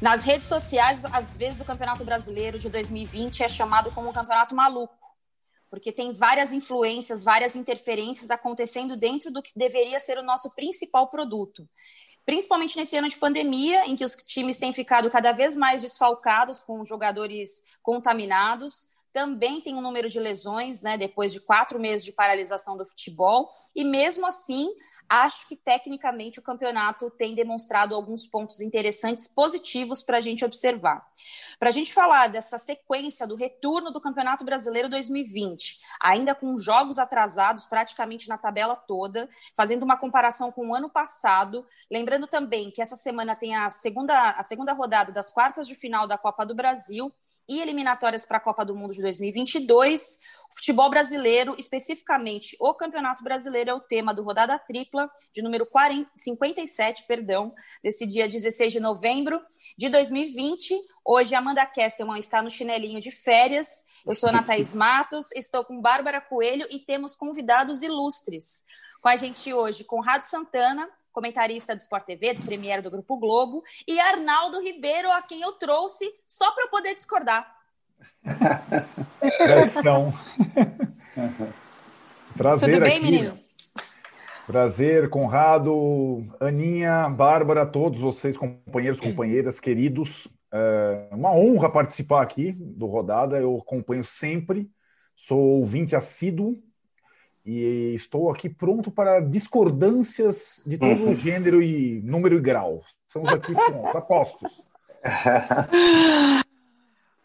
[0.00, 4.54] Nas redes sociais, às vezes o Campeonato Brasileiro de 2020 é chamado como um campeonato
[4.54, 4.96] maluco,
[5.68, 11.08] porque tem várias influências, várias interferências acontecendo dentro do que deveria ser o nosso principal
[11.08, 11.68] produto.
[12.24, 16.62] Principalmente nesse ano de pandemia, em que os times têm ficado cada vez mais desfalcados,
[16.62, 22.12] com jogadores contaminados, também tem um número de lesões, né, depois de quatro meses de
[22.12, 24.70] paralisação do futebol, e mesmo assim
[25.08, 31.06] acho que tecnicamente o campeonato tem demonstrado alguns pontos interessantes, positivos para a gente observar.
[31.58, 36.98] Para a gente falar dessa sequência do retorno do Campeonato Brasileiro 2020, ainda com jogos
[36.98, 42.82] atrasados praticamente na tabela toda, fazendo uma comparação com o ano passado, lembrando também que
[42.82, 46.54] essa semana tem a segunda, a segunda rodada das quartas de final da Copa do
[46.54, 47.12] Brasil
[47.48, 50.18] e eliminatórias para a Copa do Mundo de 2022.
[50.50, 55.64] O futebol brasileiro, especificamente o Campeonato Brasileiro, é o tema do Rodada Tripla, de número
[55.64, 59.40] 40, 57, perdão, desse dia 16 de novembro
[59.76, 60.74] de 2020.
[61.04, 63.68] Hoje, Amanda Kestelman está no chinelinho de férias.
[64.06, 68.64] Eu sou Ana Thaís Matos, estou com Bárbara Coelho e temos convidados ilustres.
[69.00, 73.62] Com a gente hoje, Conrado Santana, comentarista do Sport TV, do Premier do Grupo Globo,
[73.86, 77.54] e Arnaldo Ribeiro, a quem eu trouxe só para poder discordar.
[79.38, 80.12] Tradição.
[82.36, 83.10] Prazer Tudo bem, aqui.
[83.10, 83.54] meninos?
[84.46, 90.28] Prazer, Conrado, Aninha, Bárbara, todos vocês, companheiros, companheiras, queridos.
[90.50, 93.38] É uma honra participar aqui do Rodada.
[93.38, 94.70] Eu acompanho sempre,
[95.14, 96.56] sou ouvinte assíduo
[97.48, 101.14] e estou aqui pronto para discordâncias de todo uhum.
[101.14, 102.82] gênero e número e grau.
[103.06, 104.62] Estamos aqui prontos, apostos.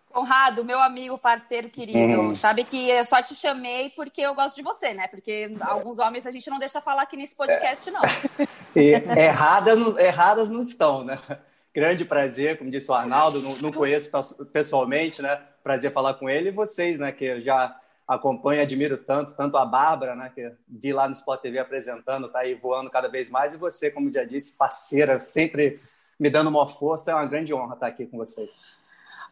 [0.09, 2.35] Conrado, meu amigo, parceiro querido, uhum.
[2.35, 5.09] sabe que eu só te chamei porque eu gosto de você, né?
[5.09, 8.01] Porque alguns homens a gente não deixa falar aqui nesse podcast, não.
[8.73, 11.19] e erradas, erradas não estão, né?
[11.75, 14.09] Grande prazer, como disse o Arnaldo, não, não conheço
[14.53, 15.41] pessoalmente, né?
[15.61, 17.11] Prazer falar com ele e vocês, né?
[17.11, 17.75] Que já
[18.13, 22.29] acompanho e admiro tanto, tanto a Bárbara, né, que vi lá no Sport TV apresentando,
[22.29, 25.79] tá aí voando cada vez mais, e você, como já disse, parceira, sempre
[26.19, 28.49] me dando uma força, é uma grande honra estar aqui com vocês.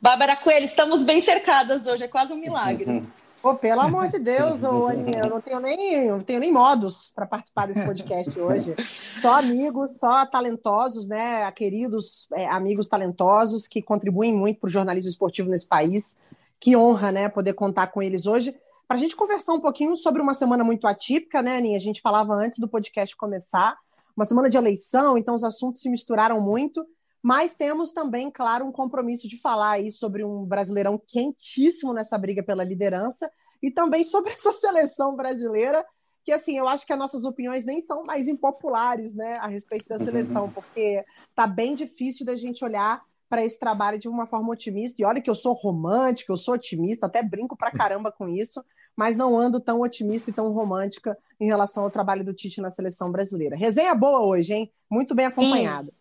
[0.02, 2.86] Bárbara Coelho, estamos bem cercadas hoje, é quase um milagre.
[2.92, 3.08] Uhum.
[3.44, 7.12] Oh, pelo amor de Deus, oh, Aninha, eu não tenho nem, não tenho nem modos
[7.16, 8.76] para participar desse podcast hoje.
[9.20, 11.52] Só amigos, só talentosos, né?
[11.52, 16.20] Queridos é, amigos talentosos que contribuem muito para o jornalismo esportivo nesse país.
[16.60, 18.56] Que honra, né, poder contar com eles hoje
[18.92, 21.78] para a gente conversar um pouquinho sobre uma semana muito atípica, né, Aninha?
[21.78, 23.80] A gente falava antes do podcast começar,
[24.18, 26.86] uma semana de eleição, então os assuntos se misturaram muito,
[27.24, 32.44] mas temos também, claro, um compromisso de falar aí sobre um brasileirão quentíssimo nessa briga
[32.44, 33.32] pela liderança
[33.64, 35.86] e também sobre essa seleção brasileira,
[36.26, 39.88] que assim, eu acho que as nossas opiniões nem são mais impopulares, né, a respeito
[39.88, 41.02] da seleção, porque
[41.34, 45.02] tá bem difícil da gente olhar para esse trabalho de uma forma otimista.
[45.02, 48.62] E olha que eu sou romântica, eu sou otimista, até brinco pra caramba com isso,
[48.96, 52.70] mas não ando tão otimista e tão romântica em relação ao trabalho do Tite na
[52.70, 53.56] seleção brasileira.
[53.56, 54.72] Resenha boa hoje, hein?
[54.90, 55.92] Muito bem acompanhado.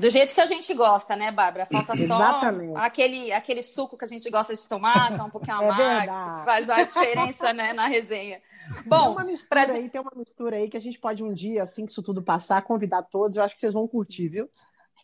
[0.00, 1.66] Do jeito que a gente gosta, né, Bárbara?
[1.66, 2.40] Falta só
[2.76, 6.38] aquele, aquele suco que a gente gosta de tomar, que é um pouquinho é amargo,
[6.38, 8.40] que faz a diferença né, na resenha.
[8.86, 9.74] Bom, tem uma, mistura pra...
[9.74, 12.22] aí, tem uma mistura aí que a gente pode um dia, assim que isso tudo
[12.22, 13.36] passar, convidar todos.
[13.36, 14.48] Eu acho que vocês vão curtir, viu?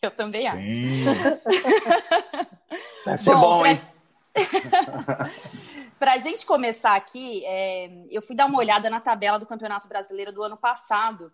[0.01, 0.63] Eu também acho.
[3.05, 3.79] Deve ser bom, bom hein?
[5.99, 9.87] Para a gente começar aqui, é, eu fui dar uma olhada na tabela do Campeonato
[9.87, 11.31] Brasileiro do ano passado.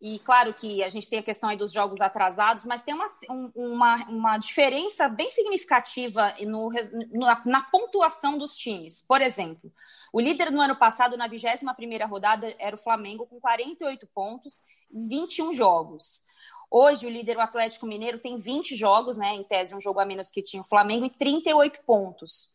[0.00, 3.06] E claro que a gente tem a questão aí dos jogos atrasados, mas tem uma,
[3.54, 6.70] uma, uma diferença bem significativa no,
[7.12, 9.02] na, na, pontuação dos times.
[9.02, 9.72] Por exemplo,
[10.12, 15.54] o líder no ano passado, na 21ª rodada, era o Flamengo, com 48 pontos, 21
[15.54, 16.24] jogos.
[16.70, 19.34] Hoje, o líder, o Atlético Mineiro, tem 20 jogos, né?
[19.34, 22.54] Em tese, um jogo a menos que tinha o Flamengo, e 38 pontos.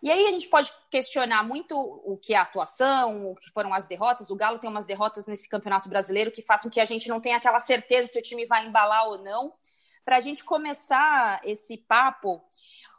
[0.00, 3.74] E aí a gente pode questionar muito o que é a atuação, o que foram
[3.74, 4.30] as derrotas.
[4.30, 7.36] O Galo tem umas derrotas nesse campeonato brasileiro que façam que a gente não tenha
[7.36, 9.52] aquela certeza se o time vai embalar ou não.
[10.04, 12.40] Para a gente começar esse papo,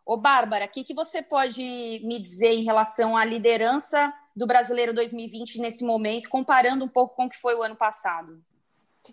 [0.05, 1.63] ô Bárbara, o que, que você pode
[2.03, 7.25] me dizer em relação à liderança do Brasileiro 2020 nesse momento, comparando um pouco com
[7.25, 8.43] o que foi o ano passado?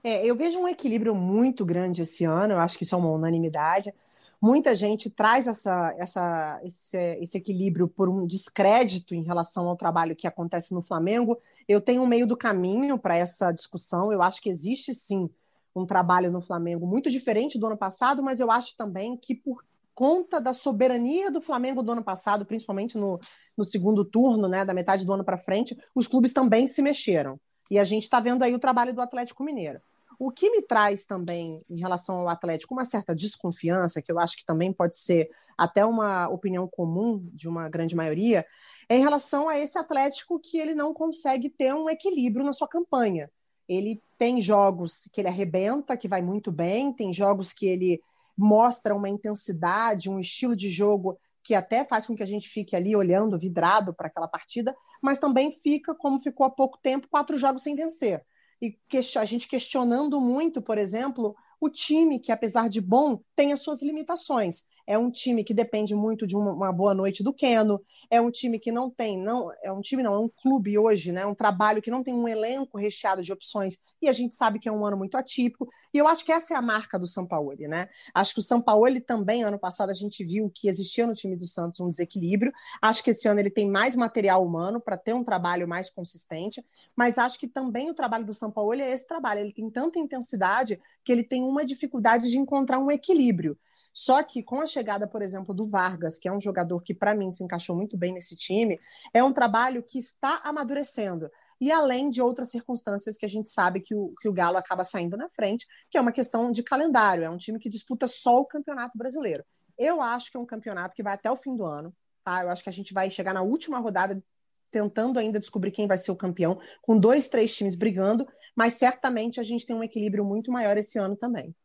[0.02, 3.10] É, eu vejo um equilíbrio muito grande esse ano, eu acho que isso é uma
[3.10, 3.92] unanimidade.
[4.40, 10.14] Muita gente traz essa, essa, esse, esse equilíbrio por um descrédito em relação ao trabalho
[10.14, 11.38] que acontece no Flamengo.
[11.66, 14.12] Eu tenho um meio do caminho para essa discussão.
[14.12, 15.30] Eu acho que existe sim
[15.74, 19.64] um trabalho no Flamengo muito diferente do ano passado, mas eu acho também que por
[19.94, 23.18] conta da soberania do Flamengo do ano passado, principalmente no,
[23.56, 27.40] no segundo turno, né, da metade do ano para frente, os clubes também se mexeram.
[27.70, 29.80] E a gente está vendo aí o trabalho do Atlético Mineiro.
[30.18, 34.36] O que me traz também, em relação ao Atlético, uma certa desconfiança, que eu acho
[34.36, 38.46] que também pode ser até uma opinião comum de uma grande maioria,
[38.88, 42.68] é em relação a esse Atlético que ele não consegue ter um equilíbrio na sua
[42.68, 43.30] campanha.
[43.68, 48.00] Ele tem jogos que ele arrebenta, que vai muito bem, tem jogos que ele
[48.36, 52.74] mostra uma intensidade, um estilo de jogo que até faz com que a gente fique
[52.74, 57.36] ali olhando, vidrado para aquela partida, mas também fica, como ficou há pouco tempo, quatro
[57.36, 58.24] jogos sem vencer.
[58.60, 58.78] E
[59.18, 63.82] a gente questionando muito, por exemplo, o time que, apesar de bom, tem as suas
[63.82, 64.64] limitações.
[64.86, 67.80] É um time que depende muito de uma, uma, boa noite do Keno,
[68.10, 71.10] é um time que não tem, não, é um time não, é um clube hoje,
[71.10, 71.26] né?
[71.26, 74.68] Um trabalho que não tem um elenco recheado de opções, e a gente sabe que
[74.68, 77.26] é um ano muito atípico, e eu acho que essa é a marca do São
[77.26, 77.88] Paulo, né?
[78.14, 81.36] Acho que o São Paulo também, ano passado, a gente viu que existia no time
[81.36, 82.52] do Santos um desequilíbrio.
[82.80, 86.64] Acho que esse ano ele tem mais material humano para ter um trabalho mais consistente,
[86.94, 89.40] mas acho que também o trabalho do São Paulo é esse trabalho.
[89.40, 93.58] Ele tem tanta intensidade que ele tem uma dificuldade de encontrar um equilíbrio.
[93.98, 97.14] Só que com a chegada, por exemplo, do Vargas, que é um jogador que para
[97.14, 98.78] mim se encaixou muito bem nesse time,
[99.14, 101.30] é um trabalho que está amadurecendo.
[101.58, 104.84] E além de outras circunstâncias que a gente sabe que o, que o Galo acaba
[104.84, 108.38] saindo na frente, que é uma questão de calendário, é um time que disputa só
[108.38, 109.42] o Campeonato Brasileiro.
[109.78, 111.90] Eu acho que é um campeonato que vai até o fim do ano,
[112.22, 112.42] tá?
[112.42, 114.22] Eu acho que a gente vai chegar na última rodada
[114.70, 119.40] tentando ainda descobrir quem vai ser o campeão, com dois, três times brigando, mas certamente
[119.40, 121.56] a gente tem um equilíbrio muito maior esse ano também.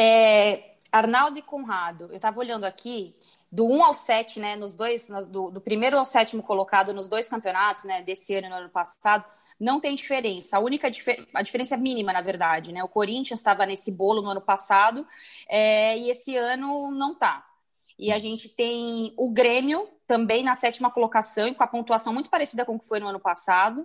[0.00, 3.16] É, Arnaldo e Conrado, eu estava olhando aqui,
[3.50, 7.28] do 1 ao 7, né, nos dois, do, do, primeiro ao sétimo colocado nos dois
[7.28, 9.24] campeonatos, né, desse ano e no ano passado,
[9.58, 10.56] não tem diferença.
[10.56, 10.88] A única
[11.34, 12.84] a diferença é mínima, na verdade, né?
[12.84, 15.04] O Corinthians estava nesse bolo no ano passado
[15.48, 17.44] é, e esse ano não está.
[17.98, 22.30] E a gente tem o Grêmio também na sétima colocação e com a pontuação muito
[22.30, 23.84] parecida com o que foi no ano passado.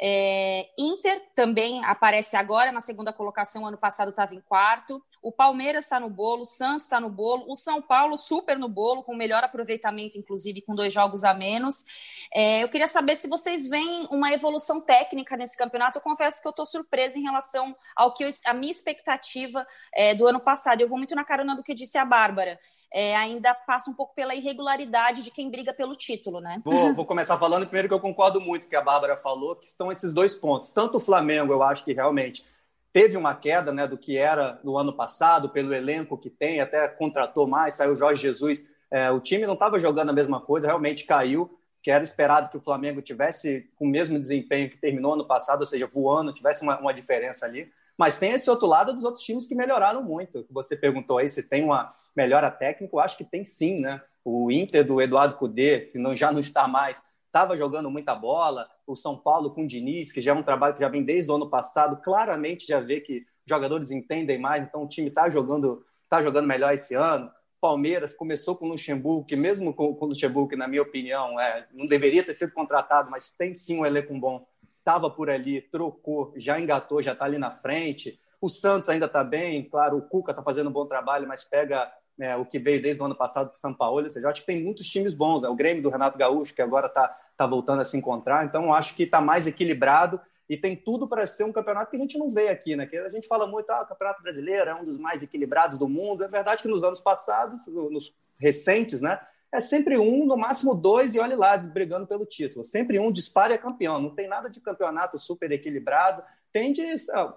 [0.00, 5.02] É, Inter também aparece agora na segunda colocação, ano passado estava em quarto.
[5.20, 8.68] O Palmeiras está no bolo, o Santos está no bolo, o São Paulo super no
[8.68, 11.84] bolo, com melhor aproveitamento, inclusive com dois jogos a menos.
[12.32, 15.98] É, eu queria saber se vocês veem uma evolução técnica nesse campeonato.
[15.98, 20.14] Eu confesso que eu estou surpresa em relação ao que eu, a minha expectativa é,
[20.14, 20.80] do ano passado.
[20.80, 22.58] Eu vou muito na carona do que disse a Bárbara.
[22.92, 26.62] É, ainda passa um pouco pela irregularidade de quem briga pelo título, né?
[26.64, 29.56] Vou, vou começar falando primeiro que eu concordo muito com o que a Bárbara falou,
[29.56, 30.70] que estão esses dois pontos.
[30.70, 32.46] Tanto o Flamengo, eu acho que realmente
[32.92, 36.88] teve uma queda né, do que era no ano passado, pelo elenco que tem, até
[36.88, 38.66] contratou mais, saiu Jorge Jesus.
[38.90, 42.56] É, o time não estava jogando a mesma coisa, realmente caiu, que era esperado que
[42.56, 46.62] o Flamengo tivesse com o mesmo desempenho que terminou ano passado, ou seja, voando, tivesse
[46.62, 47.70] uma, uma diferença ali.
[47.98, 50.46] Mas tem esse outro lado dos outros times que melhoraram muito.
[50.50, 54.00] Você perguntou aí se tem uma melhora técnica, eu acho que tem sim, né?
[54.24, 58.68] O Inter do Eduardo Cudê, que não, já não está mais, estava jogando muita bola.
[58.86, 61.30] O São Paulo com o Diniz, que já é um trabalho que já vem desde
[61.30, 65.84] o ano passado, claramente já vê que jogadores entendem mais, então o time está jogando,
[66.08, 67.30] tá jogando melhor esse ano.
[67.60, 71.66] Palmeiras começou com o Luxemburgo, que mesmo com, o Luxemburgo, que na minha opinião é,
[71.72, 74.46] não deveria ter sido contratado, mas tem sim um elenco bom,
[74.88, 78.18] estava por ali, trocou, já engatou, já está ali na frente.
[78.40, 81.92] O Santos ainda está bem, claro, o Cuca está fazendo um bom trabalho, mas pega
[82.16, 84.40] né, o que veio desde o ano passado do São Paulo, ou seja, eu acho
[84.40, 85.48] que tem muitos times bons, né?
[85.48, 87.06] o Grêmio do Renato Gaúcho, que agora está
[87.36, 91.26] tá voltando a se encontrar, então acho que está mais equilibrado e tem tudo para
[91.26, 92.86] ser um campeonato que a gente não vê aqui, né?
[92.86, 95.86] Que a gente fala muito, ah, o Campeonato Brasileiro é um dos mais equilibrados do
[95.86, 96.24] mundo.
[96.24, 99.20] É verdade que nos anos passados, nos recentes, né?
[99.52, 102.66] É sempre um, no máximo dois, e olhe lá, brigando pelo título.
[102.66, 104.00] Sempre um dispara e é campeão.
[104.00, 106.22] Não tem nada de campeonato super equilibrado.
[106.52, 106.82] Tem de.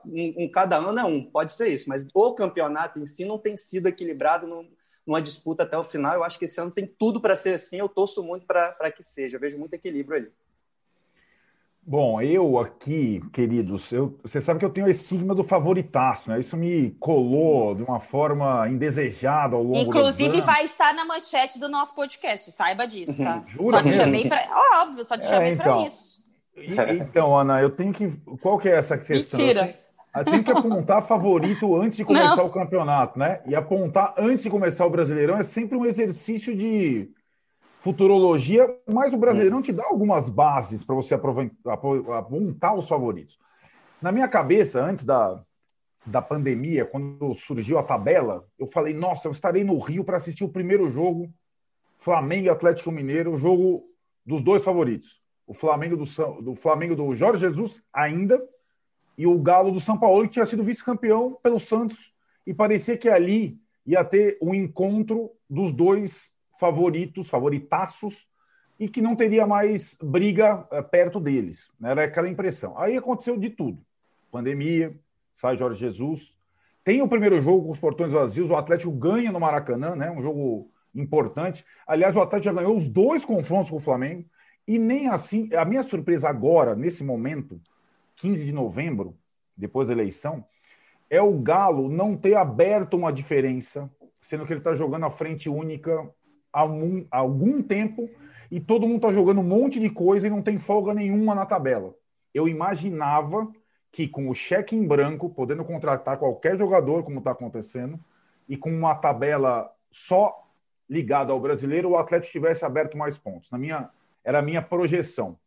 [0.06, 3.38] Um, um, cada ano é um, pode ser isso, mas o campeonato em si não
[3.38, 4.68] tem sido equilibrado
[5.06, 6.16] numa disputa até o final.
[6.16, 7.78] Eu acho que esse ano tem tudo para ser assim.
[7.78, 9.38] Eu torço muito para que seja.
[9.38, 10.32] Eu vejo muito equilíbrio ali.
[11.84, 16.40] Bom, eu aqui, queridos, eu, você sabe que eu tenho o estigma do favoritaço, né?
[16.40, 21.68] Isso me colou de uma forma indesejada ao longo Inclusive, vai estar na manchete do
[21.68, 23.44] nosso podcast, saiba disso, tá?
[23.50, 24.48] Jura só te chamei para.
[24.84, 26.24] Óbvio, só te é, chamei então, para isso.
[26.56, 28.08] E, então, Ana, eu tenho que.
[28.42, 29.40] Qual que é essa questão?
[29.40, 29.76] Mentira.
[30.16, 32.46] Eu tenho que apontar favorito antes de começar Não.
[32.46, 33.42] o campeonato, né?
[33.48, 37.10] E apontar antes de começar o Brasileirão é sempre um exercício de
[37.82, 43.40] futurologia, mas o Brasileirão te dá algumas bases para você apontar os favoritos.
[44.00, 45.44] Na minha cabeça, antes da,
[46.06, 50.44] da pandemia, quando surgiu a tabela, eu falei: nossa, eu estarei no Rio para assistir
[50.44, 51.28] o primeiro jogo
[51.98, 53.84] Flamengo e Atlético Mineiro, o jogo
[54.24, 55.20] dos dois favoritos.
[55.48, 56.06] O Flamengo do,
[56.42, 58.40] do Flamengo do Jorge Jesus ainda
[59.18, 62.14] e o Galo do São Paulo, que tinha sido vice-campeão pelo Santos,
[62.46, 68.28] e parecia que ali ia ter um encontro dos dois favoritos, favoritaços,
[68.80, 71.72] e que não teria mais briga eh, perto deles.
[71.80, 71.90] Né?
[71.90, 72.78] Era aquela impressão.
[72.78, 73.84] Aí aconteceu de tudo:
[74.32, 74.96] pandemia,
[75.34, 76.38] sai Jorge Jesus.
[76.84, 80.10] Tem o primeiro jogo com os portões vazios, o Atlético ganha no Maracanã, né?
[80.12, 81.66] Um jogo importante.
[81.86, 84.26] Aliás, o Atlético já ganhou os dois confrontos com o Flamengo.
[84.68, 87.60] E nem assim, a minha surpresa agora, nesse momento,
[88.18, 89.16] 15 de novembro,
[89.58, 90.44] depois da eleição,
[91.10, 93.90] é o Galo não ter aberto uma diferença,
[94.20, 96.08] sendo que ele está jogando a frente única
[96.52, 98.10] há, um, há algum tempo
[98.50, 101.46] e todo mundo está jogando um monte de coisa e não tem folga nenhuma na
[101.46, 101.96] tabela.
[102.34, 103.52] Eu imaginava
[103.92, 108.00] que com o cheque em branco, podendo contratar qualquer jogador, como está acontecendo,
[108.48, 110.48] e com uma tabela só
[110.90, 113.50] ligada ao brasileiro, o Atlético tivesse aberto mais pontos.
[113.50, 113.90] Na minha,
[114.24, 115.38] era a minha projeção.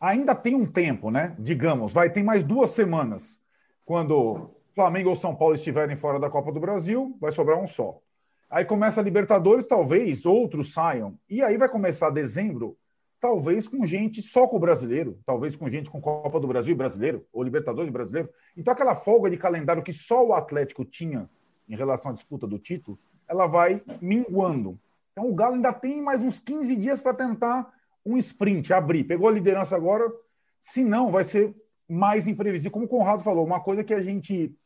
[0.00, 1.34] Ainda tem um tempo, né?
[1.38, 3.38] Digamos, vai ter mais duas semanas.
[3.84, 8.00] Quando Flamengo ou São Paulo estiverem fora da Copa do Brasil, vai sobrar um só.
[8.50, 11.18] Aí começa a Libertadores, talvez outros saiam.
[11.28, 12.78] E aí vai começar dezembro,
[13.20, 16.76] talvez com gente só com o brasileiro, talvez com gente com Copa do Brasil e
[16.76, 18.30] brasileiro, ou Libertadores brasileiro.
[18.56, 21.28] Então aquela folga de calendário que só o Atlético tinha
[21.68, 24.78] em relação à disputa do título, ela vai minguando.
[25.12, 27.70] Então o Galo ainda tem mais uns 15 dias para tentar
[28.04, 29.04] um sprint, abrir.
[29.04, 30.10] Pegou a liderança agora,
[30.58, 31.54] se não, vai ser
[31.86, 32.70] mais imprevisível.
[32.70, 34.56] Como o Conrado falou, uma coisa que a gente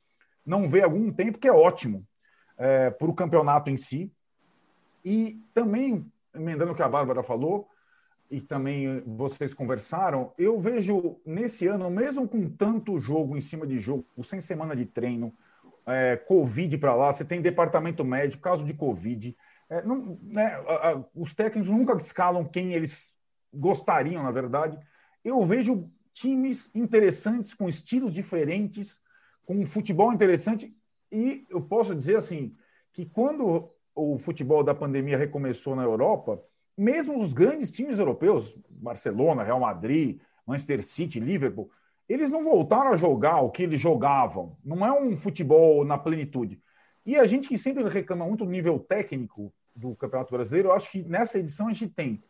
[0.46, 2.06] não vê há algum tempo, que é ótimo
[2.62, 4.08] é, para o campeonato em si.
[5.04, 7.68] E também, emendando o que a Bárbara falou,
[8.30, 13.80] e também vocês conversaram, eu vejo nesse ano, mesmo com tanto jogo em cima de
[13.80, 15.34] jogo, sem semana de treino,
[15.84, 19.36] é, Covid para lá, você tem departamento médico, caso de Covid.
[19.68, 23.12] É, não, né, a, a, os técnicos nunca escalam quem eles
[23.52, 24.78] gostariam, na verdade.
[25.24, 29.00] Eu vejo times interessantes, com estilos diferentes,
[29.44, 30.72] com um futebol interessante.
[31.12, 32.56] E eu posso dizer assim
[32.92, 36.42] que quando o futebol da pandemia recomeçou na Europa,
[36.76, 41.70] mesmo os grandes times europeus, Barcelona, Real Madrid, Manchester City, Liverpool,
[42.08, 44.56] eles não voltaram a jogar o que eles jogavam.
[44.64, 46.60] Não é um futebol na plenitude.
[47.04, 50.90] E a gente que sempre reclama muito do nível técnico do Campeonato Brasileiro, eu acho
[50.90, 52.22] que nessa edição a gente tem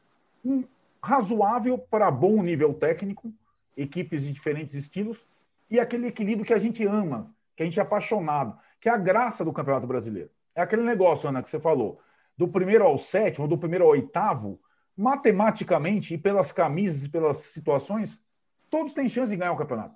[0.45, 0.65] um
[1.03, 3.33] razoável para bom nível técnico,
[3.77, 5.27] equipes de diferentes estilos,
[5.71, 8.97] e aquele equilíbrio que a gente ama, que a gente é apaixonado, que é a
[8.99, 10.29] graça do Campeonato Brasileiro.
[10.57, 12.01] É aquele negócio, Ana, que você falou,
[12.37, 14.61] do primeiro ao sétimo, do primeiro ao oitavo,
[14.97, 18.21] matematicamente e pelas camisas e pelas situações,
[18.69, 19.95] todos têm chance de ganhar o campeonato.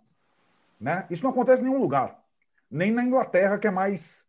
[0.81, 1.05] Né?
[1.11, 2.17] Isso não acontece em nenhum lugar.
[2.71, 4.25] Nem na Inglaterra, que é mais,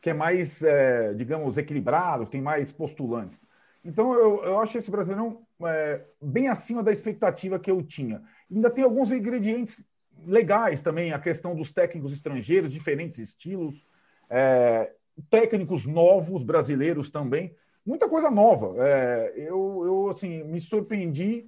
[0.00, 3.40] que é mais é, digamos, equilibrado, tem mais postulantes.
[3.84, 8.24] Então, eu, eu acho esse Brasileirão é, bem acima da expectativa que eu tinha.
[8.50, 9.84] Ainda tem alguns ingredientes
[10.26, 13.86] legais também, a questão dos técnicos estrangeiros, diferentes estilos,
[14.28, 14.92] é,
[15.30, 17.54] técnicos novos, brasileiros também,
[17.84, 18.74] muita coisa nova.
[18.78, 21.46] É, eu, eu, assim, me surpreendi,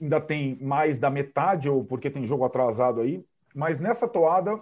[0.00, 4.60] ainda tem mais da metade, ou porque tem jogo atrasado aí, mas nessa toada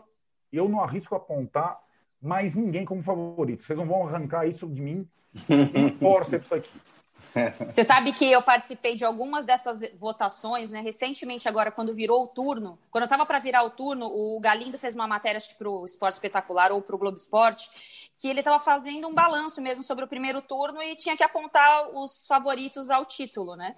[0.53, 1.79] eu não arrisco apontar
[2.23, 3.63] mais ninguém como favorito.
[3.63, 5.07] Vocês não vão arrancar isso de mim.
[5.47, 6.71] Tem forceps aqui.
[7.73, 10.81] Você sabe que eu participei de algumas dessas votações, né?
[10.81, 14.79] Recentemente, agora, quando virou o turno, quando eu estava para virar o turno, o Galindo
[14.79, 17.69] fez uma matéria, acho que para o Esporte Espetacular ou para o Globo Esporte,
[18.17, 21.89] que ele estava fazendo um balanço mesmo sobre o primeiro turno e tinha que apontar
[21.93, 23.75] os favoritos ao título, né?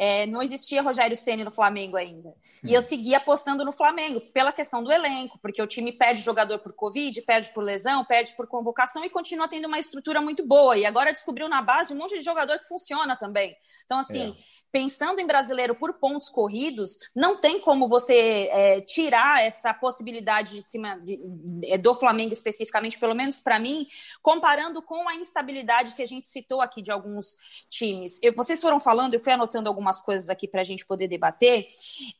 [0.00, 2.32] É, não existia Rogério Ceni no Flamengo ainda.
[2.62, 6.60] E eu seguia apostando no Flamengo, pela questão do elenco, porque o time perde jogador
[6.60, 10.78] por Covid, perde por lesão, perde por convocação e continua tendo uma estrutura muito boa.
[10.78, 13.56] E agora descobriu na base um monte de jogador que funciona também.
[13.84, 14.36] Então, assim.
[14.54, 20.54] É pensando em brasileiro por pontos corridos, não tem como você é, tirar essa possibilidade
[20.54, 23.86] de cima de, de, do Flamengo especificamente, pelo menos para mim,
[24.22, 27.36] comparando com a instabilidade que a gente citou aqui de alguns
[27.70, 28.18] times.
[28.22, 31.68] Eu, vocês foram falando, eu fui anotando algumas coisas aqui para a gente poder debater,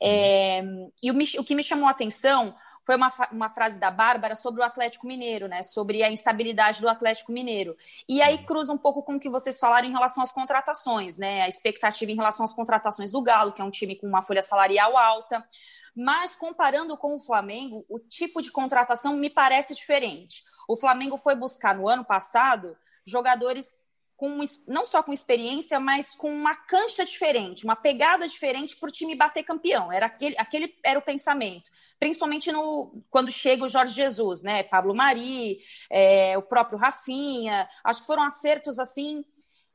[0.00, 0.62] é,
[1.02, 2.54] e o, o que me chamou a atenção
[2.88, 5.62] foi uma, uma frase da Bárbara sobre o Atlético Mineiro, né?
[5.62, 7.76] Sobre a instabilidade do Atlético Mineiro.
[8.08, 11.42] E aí cruza um pouco com o que vocês falaram em relação às contratações, né?
[11.42, 14.40] A expectativa em relação às contratações do Galo, que é um time com uma folha
[14.40, 15.46] salarial alta.
[15.94, 20.42] Mas comparando com o Flamengo, o tipo de contratação me parece diferente.
[20.66, 23.84] O Flamengo foi buscar no ano passado jogadores
[24.16, 28.92] com não só com experiência, mas com uma cancha diferente, uma pegada diferente para o
[28.92, 29.92] time bater campeão.
[29.92, 34.62] Era aquele, aquele era o pensamento principalmente no, quando chega o Jorge Jesus, né?
[34.62, 35.58] Pablo Mari,
[35.90, 37.68] é, o próprio Rafinha.
[37.84, 39.24] Acho que foram acertos assim.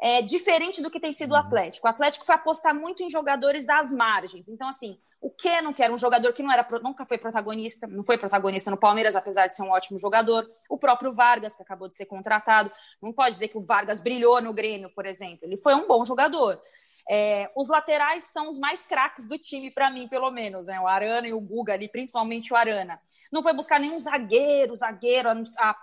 [0.01, 1.39] É, diferente do que tem sido o uhum.
[1.39, 1.87] Atlético.
[1.87, 4.49] O Atlético foi apostar muito em jogadores das margens.
[4.49, 8.03] Então, assim, o que não quer um jogador que não era, nunca foi protagonista, não
[8.03, 10.45] foi protagonista no Palmeiras, apesar de ser um ótimo jogador.
[10.67, 12.69] O próprio Vargas, que acabou de ser contratado.
[13.01, 15.39] Não pode dizer que o Vargas brilhou no Grêmio, por exemplo.
[15.43, 16.61] Ele foi um bom jogador.
[17.09, 20.79] É, os laterais são os mais craques do time, para mim, pelo menos, né?
[20.79, 22.99] O Arana e o Guga ali, principalmente o Arana.
[23.31, 25.29] Não foi buscar nenhum zagueiro, zagueiro,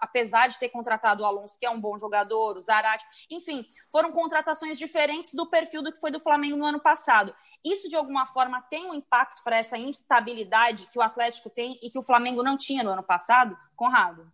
[0.01, 3.05] apesar de ter contratado o Alonso, que é um bom jogador, o Zarate.
[3.31, 7.35] Enfim, foram contratações diferentes do perfil do que foi do Flamengo no ano passado.
[7.65, 11.91] Isso, de alguma forma, tem um impacto para essa instabilidade que o Atlético tem e
[11.91, 13.57] que o Flamengo não tinha no ano passado?
[13.77, 14.31] Conrado?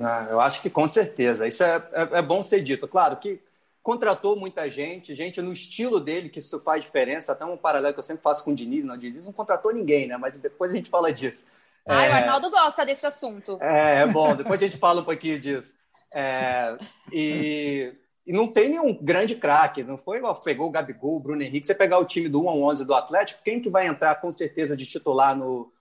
[0.00, 1.48] Ah, eu acho que com certeza.
[1.48, 2.86] Isso é, é, é bom ser dito.
[2.86, 3.42] Claro que
[3.88, 7.32] contratou muita gente, gente no estilo dele, que isso faz diferença.
[7.32, 8.84] Até um paralelo que eu sempre faço com o Diniz.
[8.84, 10.18] Não, o Diniz não contratou ninguém, né?
[10.18, 11.46] Mas depois a gente fala disso.
[11.86, 12.10] Ah, é...
[12.10, 13.56] o Arnaldo gosta desse assunto.
[13.62, 14.36] É, é bom.
[14.36, 15.74] Depois a gente fala um pouquinho disso.
[16.12, 16.76] É,
[17.10, 17.94] e,
[18.26, 19.82] e, não tem nenhum grande craque.
[19.82, 21.66] Não foi igual pegou o Gabigol, o Bruno Henrique.
[21.66, 24.30] Você pegar o time do 1 ao 11 do Atlético, quem que vai entrar com
[24.30, 25.72] certeza de titular no,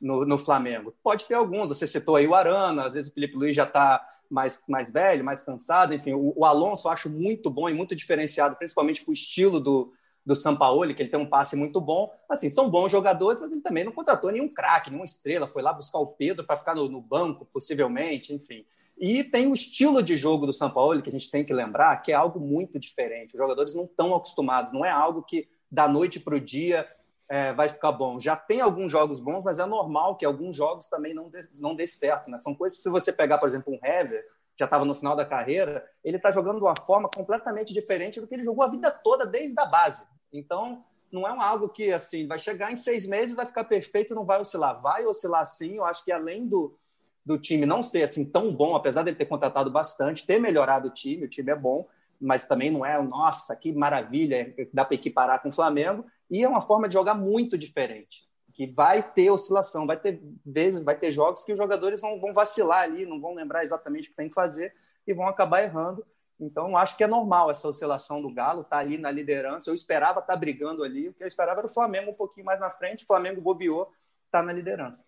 [0.00, 0.94] no, no Flamengo?
[1.02, 1.68] Pode ter alguns.
[1.68, 2.86] Você citou aí o Arana.
[2.86, 5.92] Às vezes o Felipe Luiz já está mais, mais velho, mais cansado.
[5.92, 9.58] Enfim, o, o, Alonso eu acho muito bom e muito diferenciado, principalmente com o estilo
[9.58, 9.92] do,
[10.24, 12.10] do Sampaoli, que ele tem um passe muito bom.
[12.28, 15.48] Assim, são bons jogadores, mas ele também não contratou nenhum craque, nenhuma estrela.
[15.48, 18.64] Foi lá buscar o Pedro para ficar no, no, banco, possivelmente, enfim.
[18.96, 22.12] E tem o estilo de jogo do Sampaoli, que a gente tem que lembrar, que
[22.12, 23.34] é algo muito diferente.
[23.34, 26.86] Os jogadores não estão acostumados, não é algo que da noite para o dia
[27.30, 28.18] é, vai ficar bom.
[28.18, 31.76] Já tem alguns jogos bons, mas é normal que alguns jogos também não dê, não
[31.76, 32.28] dê certo.
[32.28, 32.36] Né?
[32.38, 34.26] São coisas que, se você pegar, por exemplo, um Hever,
[34.58, 38.26] já estava no final da carreira, ele está jogando de uma forma completamente diferente do
[38.26, 40.04] que ele jogou a vida toda desde a base.
[40.32, 44.12] Então, não é um algo que assim vai chegar em seis meses, vai ficar perfeito,
[44.12, 44.82] não vai oscilar.
[44.82, 45.76] Vai oscilar sim.
[45.76, 46.76] Eu acho que além do,
[47.24, 50.90] do time não ser assim tão bom, apesar dele ter contratado bastante, ter melhorado o
[50.90, 51.86] time, o time é bom,
[52.20, 56.04] mas também não é, nossa, que maravilha, dá para equiparar com o Flamengo.
[56.30, 60.84] E é uma forma de jogar muito diferente, que vai ter oscilação, vai ter vezes,
[60.84, 64.10] vai ter jogos que os jogadores vão, vão vacilar ali, não vão lembrar exatamente o
[64.10, 64.72] que tem que fazer
[65.06, 66.06] e vão acabar errando.
[66.38, 69.68] Então, acho que é normal essa oscilação do Galo, tá ali na liderança.
[69.68, 72.46] Eu esperava estar tá brigando ali, o que eu esperava era o Flamengo um pouquinho
[72.46, 73.04] mais na frente.
[73.04, 73.90] O Flamengo bobeou,
[74.24, 75.04] está na liderança.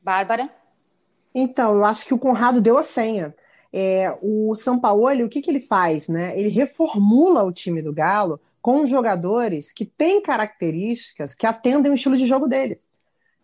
[0.00, 0.48] Bárbara?
[1.34, 3.34] Então, eu acho que o Conrado deu a senha.
[3.72, 6.08] É, o Sampaoli, o que, que ele faz?
[6.08, 6.38] Né?
[6.38, 12.16] Ele reformula o time do Galo com jogadores que têm características que atendem o estilo
[12.16, 12.80] de jogo dele.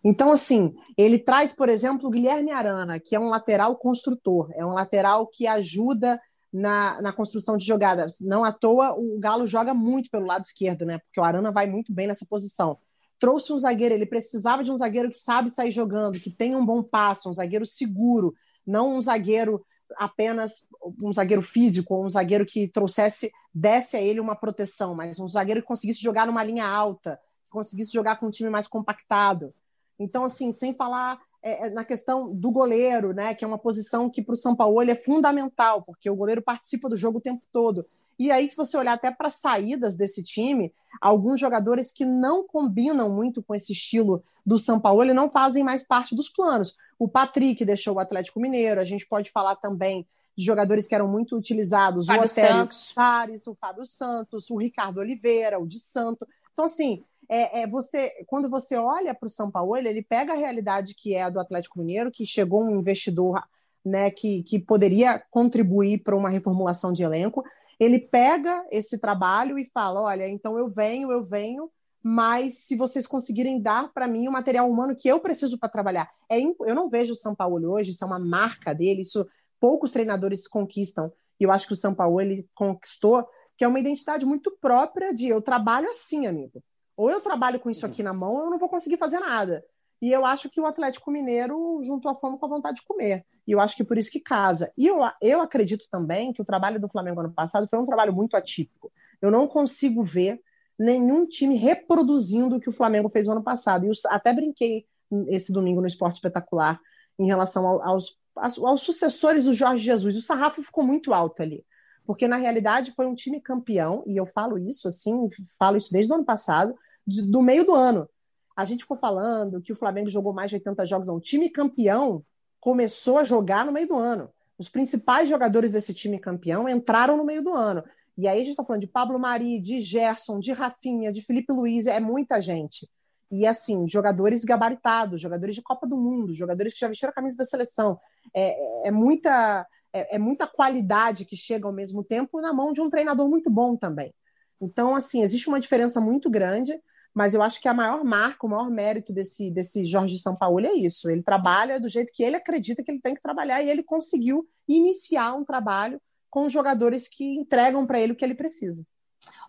[0.03, 4.65] Então, assim, ele traz, por exemplo, o Guilherme Arana, que é um lateral construtor, é
[4.65, 6.19] um lateral que ajuda
[6.51, 8.15] na, na construção de jogadas.
[8.19, 10.97] Não à toa, o Galo joga muito pelo lado esquerdo, né?
[10.97, 12.79] Porque o Arana vai muito bem nessa posição.
[13.19, 16.65] Trouxe um zagueiro, ele precisava de um zagueiro que sabe sair jogando, que tem um
[16.65, 18.33] bom passo, um zagueiro seguro,
[18.65, 19.63] não um zagueiro
[19.97, 20.67] apenas
[21.03, 25.27] um zagueiro físico, ou um zagueiro que trouxesse, desse a ele uma proteção, mas um
[25.27, 29.53] zagueiro que conseguisse jogar numa linha alta, que conseguisse jogar com um time mais compactado.
[29.99, 34.09] Então, assim, sem falar é, é na questão do goleiro, né, que é uma posição
[34.09, 37.43] que para o São Paulo é fundamental, porque o goleiro participa do jogo o tempo
[37.51, 37.85] todo.
[38.21, 42.45] E aí, se você olhar até para as saídas desse time, alguns jogadores que não
[42.45, 46.77] combinam muito com esse estilo do São Paulo não fazem mais parte dos planos.
[46.99, 50.07] O Patrick deixou o Atlético Mineiro, a gente pode falar também
[50.37, 52.91] de jogadores que eram muito utilizados, Fábio o Santos.
[52.93, 56.27] Pares, o Fábio Santos, o Ricardo Oliveira, o de Santo.
[56.53, 60.37] Então, assim, é, é, você quando você olha para o São Paulo, ele pega a
[60.37, 63.41] realidade que é a do Atlético Mineiro, que chegou um investidor
[63.83, 67.43] né, que, que poderia contribuir para uma reformulação de elenco,
[67.81, 71.67] ele pega esse trabalho e fala: olha, então eu venho, eu venho,
[72.03, 76.07] mas se vocês conseguirem dar para mim o material humano que eu preciso para trabalhar.
[76.29, 76.39] É.
[76.39, 79.27] Eu não vejo o São Paulo hoje, isso é uma marca dele, isso
[79.59, 81.11] poucos treinadores conquistam.
[81.39, 85.11] E eu acho que o São Paulo ele conquistou, que é uma identidade muito própria
[85.11, 86.63] de eu trabalho assim, amigo.
[86.95, 89.65] Ou eu trabalho com isso aqui na mão, ou eu não vou conseguir fazer nada.
[90.01, 93.23] E eu acho que o Atlético Mineiro juntou a fome com a vontade de comer.
[93.47, 94.73] E eu acho que por isso que casa.
[94.75, 98.11] E eu, eu acredito também que o trabalho do Flamengo ano passado foi um trabalho
[98.11, 98.91] muito atípico.
[99.21, 100.41] Eu não consigo ver
[100.77, 103.85] nenhum time reproduzindo o que o Flamengo fez no ano passado.
[103.85, 104.87] E eu até brinquei
[105.27, 106.79] esse domingo no Esporte Espetacular
[107.19, 110.15] em relação aos, aos, aos sucessores do Jorge Jesus.
[110.15, 111.63] O sarrafo ficou muito alto ali.
[112.03, 116.11] Porque, na realidade, foi um time campeão, e eu falo isso assim, falo isso desde
[116.11, 118.09] o ano passado, do meio do ano
[118.55, 121.15] a gente ficou falando que o Flamengo jogou mais de 80 jogos, não.
[121.15, 122.23] O time campeão
[122.59, 124.29] começou a jogar no meio do ano.
[124.57, 127.83] Os principais jogadores desse time campeão entraram no meio do ano.
[128.17, 131.51] E aí a gente está falando de Pablo Mari, de Gerson, de Rafinha, de Felipe
[131.51, 132.87] Luiz, é muita gente.
[133.31, 137.37] E assim, jogadores gabaritados, jogadores de Copa do Mundo, jogadores que já vestiram a camisa
[137.37, 137.99] da seleção.
[138.35, 142.81] É, é muita, é, é muita qualidade que chega ao mesmo tempo na mão de
[142.81, 144.13] um treinador muito bom também.
[144.59, 146.79] Então, assim, existe uma diferença muito grande
[147.13, 150.73] mas eu acho que a maior marca, o maior mérito desse, desse Jorge Sampaoli é
[150.73, 151.09] isso.
[151.09, 154.47] Ele trabalha do jeito que ele acredita que ele tem que trabalhar e ele conseguiu
[154.67, 158.85] iniciar um trabalho com jogadores que entregam para ele o que ele precisa.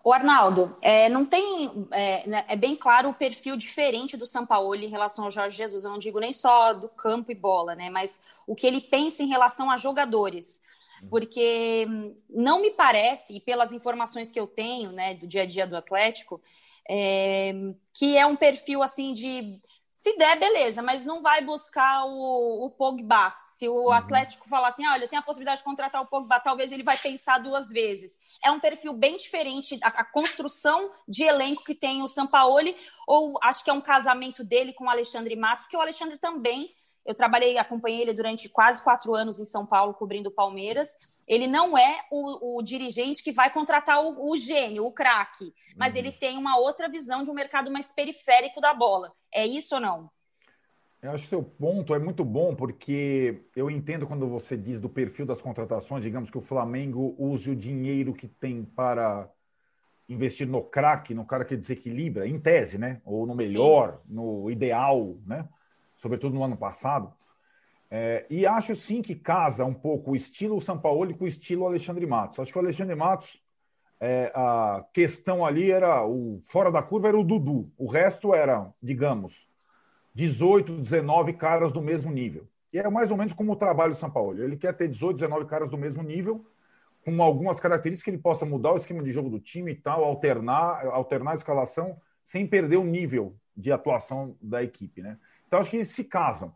[0.03, 1.87] O Arnaldo, é, não tem.
[1.91, 5.85] É, né, é, bem claro o perfil diferente do Sampaoli em relação ao Jorge Jesus.
[5.85, 7.89] Eu não digo nem só do campo e bola, né?
[7.89, 10.61] Mas o que ele pensa em relação a jogadores.
[11.09, 15.45] Porque hum, não me parece, e pelas informações que eu tenho, né, do dia a
[15.45, 16.41] dia do Atlético,
[16.89, 17.53] é,
[17.93, 19.61] que é um perfil assim de
[20.03, 23.33] se der, beleza, mas não vai buscar o, o Pogba.
[23.47, 23.91] Se o uhum.
[23.91, 26.97] Atlético falar assim, ah, olha, tem a possibilidade de contratar o Pogba, talvez ele vai
[26.97, 28.19] pensar duas vezes.
[28.43, 32.75] É um perfil bem diferente, a, a construção de elenco que tem o Sampaoli,
[33.07, 36.69] ou acho que é um casamento dele com o Alexandre Matos, porque o Alexandre também
[37.05, 40.95] eu trabalhei, acompanhei ele durante quase quatro anos em São Paulo, cobrindo o Palmeiras.
[41.27, 45.93] Ele não é o, o dirigente que vai contratar o, o gênio, o craque, mas
[45.93, 45.99] uhum.
[45.99, 49.11] ele tem uma outra visão de um mercado mais periférico da bola.
[49.33, 50.09] É isso ou não?
[51.01, 54.87] Eu acho que seu ponto é muito bom, porque eu entendo quando você diz do
[54.87, 59.29] perfil das contratações, digamos que o Flamengo use o dinheiro que tem para
[60.07, 63.01] investir no craque, no cara que desequilibra, em tese, né?
[63.03, 64.13] Ou no melhor, Sim.
[64.13, 65.45] no ideal, né?
[66.03, 67.13] Sobretudo no ano passado.
[67.89, 71.65] É, e acho sim que casa um pouco o estilo São Paulo com o estilo
[71.65, 72.39] Alexandre Matos.
[72.39, 73.41] Acho que o Alexandre Matos,
[74.01, 77.71] é, a questão ali era o fora da curva era o Dudu.
[77.77, 79.47] O resto era, digamos,
[80.13, 82.45] 18, 19 caras do mesmo nível.
[82.73, 84.43] E é mais ou menos como o trabalho do São Paulo.
[84.43, 86.45] Ele quer ter 18, 19 caras do mesmo nível,
[87.05, 90.03] com algumas características que ele possa mudar o esquema de jogo do time e tal,
[90.03, 95.17] alternar, alternar a escalação sem perder o nível de atuação da equipe, né?
[95.53, 96.51] Então, acho que eles se casam.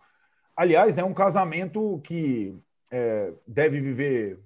[0.55, 2.57] Aliás, é né, um casamento que
[2.89, 4.39] é, deve viver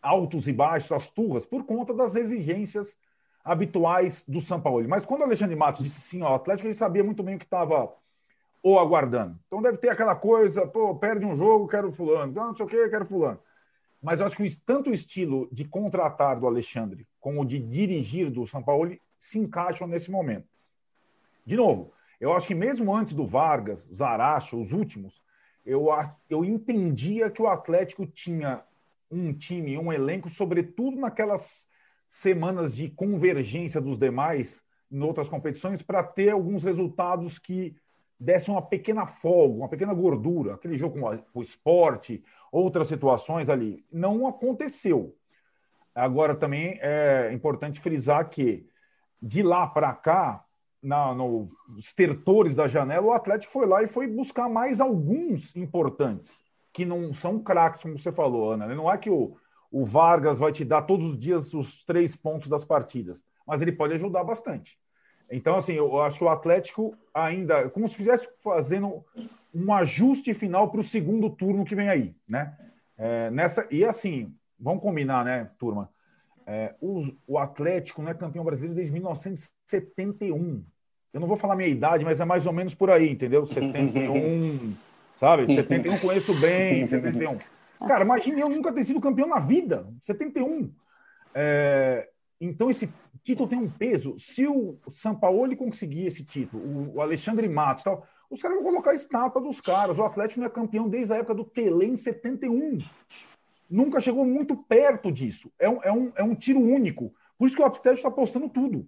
[0.00, 2.96] altos e baixos, as turras, por conta das exigências
[3.44, 4.88] habituais do São Paulo.
[4.88, 7.44] Mas quando o Alexandre Matos disse sim ao Atlético, ele sabia muito bem o que
[7.44, 7.92] estava
[8.62, 9.36] ou aguardando.
[9.48, 12.88] Então deve ter aquela coisa, pô, perde um jogo, quero fulano, não, sei o que,
[12.88, 13.40] quero fulano.
[14.00, 18.30] Mas eu acho que tanto o estilo de contratar do Alexandre como o de dirigir
[18.30, 20.46] do São Paulo se encaixam nesse momento.
[21.44, 25.22] De novo, eu acho que mesmo antes do Vargas, Zaracho, os últimos,
[25.64, 25.88] eu,
[26.28, 28.62] eu entendia que o Atlético tinha
[29.10, 31.68] um time, um elenco, sobretudo naquelas
[32.06, 37.76] semanas de convergência dos demais em outras competições, para ter alguns resultados que
[38.18, 40.54] dessem uma pequena folga, uma pequena gordura.
[40.54, 43.84] Aquele jogo com o esporte, outras situações ali.
[43.90, 45.16] Não aconteceu.
[45.94, 48.68] Agora, também é importante frisar que
[49.22, 50.44] de lá para cá,
[50.82, 56.42] na, nos estertores da janela, o Atlético foi lá e foi buscar mais alguns importantes,
[56.72, 58.66] que não são craques, como você falou, Ana.
[58.74, 59.36] Não é que o,
[59.70, 63.72] o Vargas vai te dar todos os dias os três pontos das partidas, mas ele
[63.72, 64.78] pode ajudar bastante.
[65.30, 69.04] Então, assim, eu acho que o Atlético ainda, como se estivesse fazendo
[69.54, 72.56] um ajuste final para o segundo turno que vem aí, né?
[72.98, 75.88] É, nessa, e assim, vamos combinar, né, turma?
[76.52, 80.64] É, o, o, Atlético não é campeão brasileiro desde 1971.
[81.12, 83.46] Eu não vou falar minha idade, mas é mais ou menos por aí, entendeu?
[83.46, 84.72] 71,
[85.14, 85.46] sabe?
[85.54, 87.38] 71 conheço bem, 71.
[87.86, 89.86] Cara, imagine eu nunca ter sido campeão na vida.
[90.00, 90.72] 71.
[91.32, 92.08] É,
[92.40, 94.18] então esse título tem um peso.
[94.18, 98.96] Se o Sampaoli conseguir esse título, o Alexandre Matos tal, os caras vão colocar a
[98.96, 99.96] estátua dos caras.
[99.96, 102.78] O Atlético não é campeão desde a época do Telê em 71
[103.70, 105.52] nunca chegou muito perto disso.
[105.58, 107.14] É um, é um, é um tiro único.
[107.38, 108.86] Por isso que o Atlético está apostando tudo.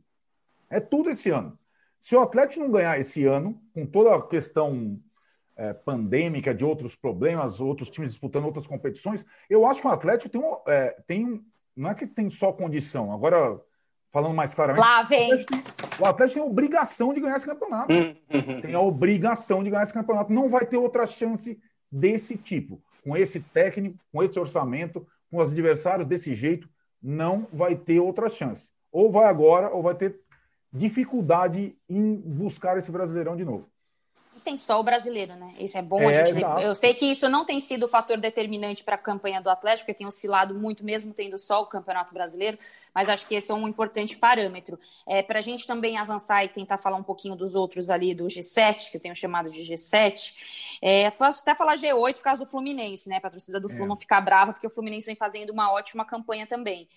[0.68, 1.56] É tudo esse ano.
[2.00, 4.98] Se o Atlético não ganhar esse ano, com toda a questão
[5.56, 10.28] é, pandêmica de outros problemas, outros times disputando outras competições, eu acho que o Atlético
[10.28, 11.44] tem um, é, tem um.
[11.76, 13.12] Não é que tem só condição.
[13.12, 13.60] Agora,
[14.10, 14.84] falando mais claramente.
[14.84, 15.46] Lá vem.
[16.00, 17.94] O Atlético tem a obrigação de ganhar esse campeonato.
[18.60, 20.32] tem a obrigação de ganhar esse campeonato.
[20.32, 21.58] Não vai ter outra chance
[21.90, 26.68] desse tipo com esse técnico, com esse orçamento, com os adversários desse jeito,
[27.02, 28.68] não vai ter outra chance.
[28.90, 30.20] Ou vai agora, ou vai ter
[30.72, 33.72] dificuldade em buscar esse Brasileirão de novo
[34.42, 35.54] tem só o brasileiro, né?
[35.58, 36.42] Isso é bom é, a gente.
[36.62, 39.86] Eu sei que isso não tem sido o fator determinante para a campanha do Atlético,
[39.86, 42.58] porque tem oscilado muito, mesmo tendo só o Campeonato Brasileiro,
[42.94, 44.78] mas acho que esse é um importante parâmetro.
[45.06, 48.24] É, para a gente também avançar e tentar falar um pouquinho dos outros ali do
[48.24, 52.50] G7, que eu tenho chamado de G7, é, posso até falar G8 por causa do
[52.50, 53.20] Fluminense, né?
[53.20, 53.88] Para a torcida do Flu é.
[53.88, 56.88] não ficar brava, porque o Fluminense vem fazendo uma ótima campanha também.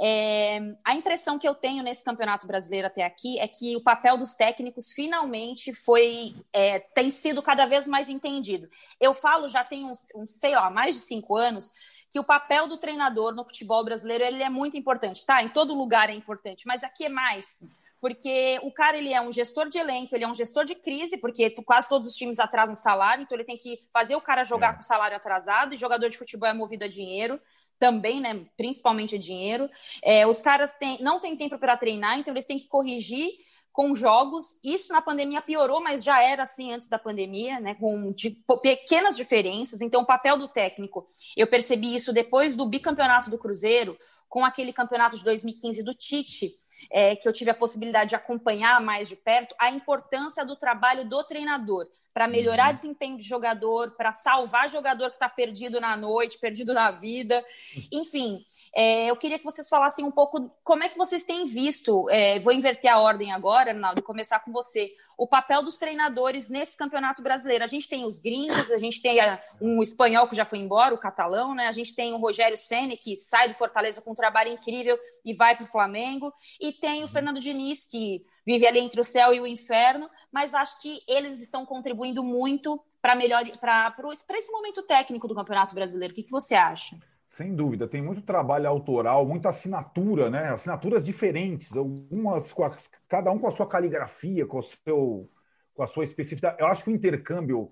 [0.00, 4.16] É, a impressão que eu tenho nesse Campeonato Brasileiro até aqui é que o papel
[4.16, 8.68] dos técnicos finalmente foi é, tem sido cada vez mais entendido.
[9.00, 11.70] Eu falo já tem uns, um, sei lá, mais de cinco anos
[12.14, 15.42] que o papel do treinador no futebol brasileiro ele é muito importante, tá?
[15.42, 17.66] Em todo lugar é importante, mas aqui é mais
[18.00, 21.16] porque o cara ele é um gestor de elenco, ele é um gestor de crise,
[21.16, 24.74] porque quase todos os times atrasam salário, então ele tem que fazer o cara jogar
[24.74, 24.76] é.
[24.76, 27.40] com salário atrasado, e jogador de futebol é movido a dinheiro.
[27.78, 28.44] também, né?
[28.58, 29.70] Principalmente dinheiro.
[30.02, 33.32] É, os caras têm, não têm tempo para treinar, então eles têm que corrigir
[33.74, 34.56] com jogos.
[34.62, 37.74] Isso na pandemia piorou, mas já era assim antes da pandemia, né?
[37.74, 38.30] Com de,
[38.62, 39.82] pequenas diferenças.
[39.82, 41.04] Então, o papel do técnico,
[41.36, 46.54] eu percebi isso depois do bicampeonato do Cruzeiro, com aquele campeonato de 2015 do Tite,
[46.90, 51.04] é, que eu tive a possibilidade de acompanhar mais de perto, a importância do trabalho
[51.04, 52.74] do treinador para melhorar uhum.
[52.74, 57.44] desempenho de jogador, para salvar jogador que está perdido na noite, perdido na vida.
[57.90, 62.08] Enfim, é, eu queria que vocês falassem um pouco como é que vocês têm visto.
[62.08, 64.92] É, vou inverter a ordem agora, Arnaldo, começar com você.
[65.18, 67.64] O papel dos treinadores nesse campeonato brasileiro.
[67.64, 69.18] A gente tem os gringos, a gente tem
[69.60, 71.66] um espanhol que já foi embora, o catalão, né?
[71.66, 75.34] A gente tem o Rogério Ceni que sai do Fortaleza com um trabalho incrível e
[75.34, 76.32] vai para o Flamengo,
[76.64, 77.08] e tem o uhum.
[77.08, 81.42] Fernando Diniz que vive ali entre o céu e o inferno, mas acho que eles
[81.42, 83.94] estão contribuindo muito para melhor para
[84.38, 86.12] esse momento técnico do Campeonato Brasileiro.
[86.12, 86.96] O que, que você acha?
[87.28, 90.52] Sem dúvida, tem muito trabalho autoral, muita assinatura, né?
[90.52, 92.74] Assinaturas diferentes, algumas com a,
[93.08, 95.28] cada um com a sua caligrafia, com, o seu,
[95.74, 96.56] com a sua especificidade.
[96.58, 97.70] Eu acho que o intercâmbio,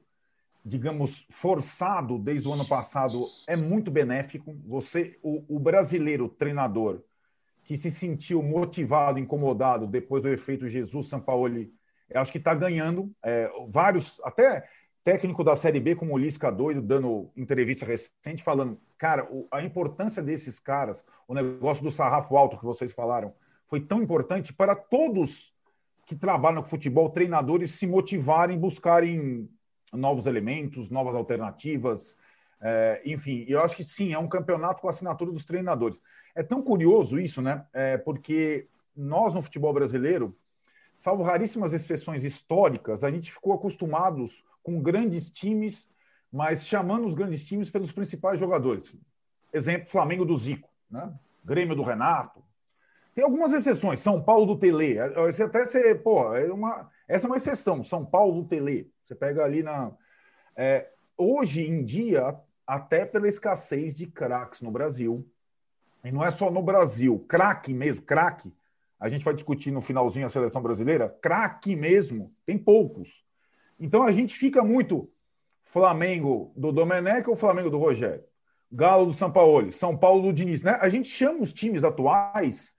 [0.62, 4.54] digamos, forçado desde o ano passado é muito benéfico.
[4.66, 7.00] Você, o, o brasileiro treinador,
[7.64, 11.72] que se sentiu motivado, incomodado depois do efeito Jesus Sampaoli,
[12.14, 13.10] acho que está ganhando.
[13.22, 14.68] É, vários, até
[15.04, 19.62] técnico da Série B, como o Lisca Doido, dando entrevista recente, falando, cara, o, a
[19.62, 23.34] importância desses caras, o negócio do sarrafo alto que vocês falaram,
[23.66, 25.52] foi tão importante para todos
[26.06, 29.48] que trabalham com futebol, treinadores se motivarem, buscarem
[29.92, 32.16] novos elementos, novas alternativas,
[32.62, 36.00] é, enfim, eu acho que sim, é um campeonato com assinatura dos treinadores.
[36.32, 37.66] É tão curioso isso, né?
[37.72, 40.36] É, porque nós no futebol brasileiro,
[40.96, 45.90] salvo raríssimas exceções históricas, a gente ficou acostumados com grandes times,
[46.32, 48.94] mas chamando os grandes times pelos principais jogadores.
[49.52, 51.12] Exemplo, Flamengo do Zico, né?
[51.44, 52.40] Grêmio do Renato.
[53.12, 54.96] Tem algumas exceções, São Paulo do Tele.
[55.26, 58.90] Você até você, pô, é uma, essa é uma exceção, São Paulo do Tele.
[59.04, 59.92] Você pega ali na.
[60.54, 65.28] É, hoje em dia, até pela escassez de craques no Brasil,
[66.04, 68.52] e não é só no Brasil, craque mesmo, craque.
[68.98, 73.24] A gente vai discutir no finalzinho a seleção brasileira, craque mesmo, tem poucos.
[73.78, 75.10] Então a gente fica muito
[75.64, 78.24] Flamengo do Domenech ou Flamengo do Rogério?
[78.70, 80.78] Galo do São Paulo, São Paulo do Diniz, né?
[80.80, 82.74] A gente chama os times atuais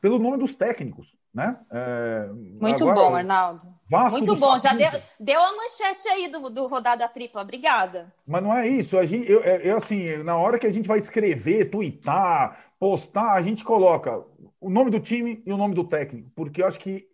[0.00, 1.16] pelo nome dos técnicos.
[1.34, 1.56] Né?
[1.72, 2.28] É,
[2.60, 3.66] Muito agora, bom, Arnaldo.
[4.12, 8.14] Muito bom, já deu, deu a manchete aí do, do Rodada Tripla, obrigada.
[8.24, 10.86] Mas não é isso, a gente, eu, eu, é, assim, na hora que a gente
[10.86, 14.24] vai escrever, twittar, postar, a gente coloca
[14.60, 17.04] o nome do time e o nome do técnico, porque eu acho que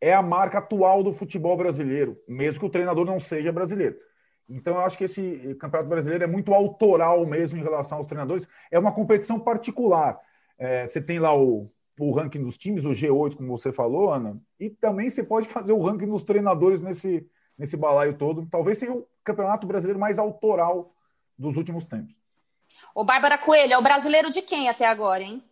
[0.00, 3.96] é a marca atual do futebol brasileiro, mesmo que o treinador não seja brasileiro.
[4.48, 8.48] Então, eu acho que esse Campeonato Brasileiro é muito autoral mesmo em relação aos treinadores.
[8.70, 10.18] É uma competição particular.
[10.58, 14.40] É, você tem lá o, o ranking dos times, o G8, como você falou, Ana,
[14.58, 18.46] e também você pode fazer o ranking dos treinadores nesse, nesse balaio todo.
[18.50, 20.94] Talvez seja o campeonato brasileiro mais autoral
[21.36, 22.14] dos últimos tempos.
[22.94, 25.42] O Bárbara Coelho, é o brasileiro de quem até agora, hein?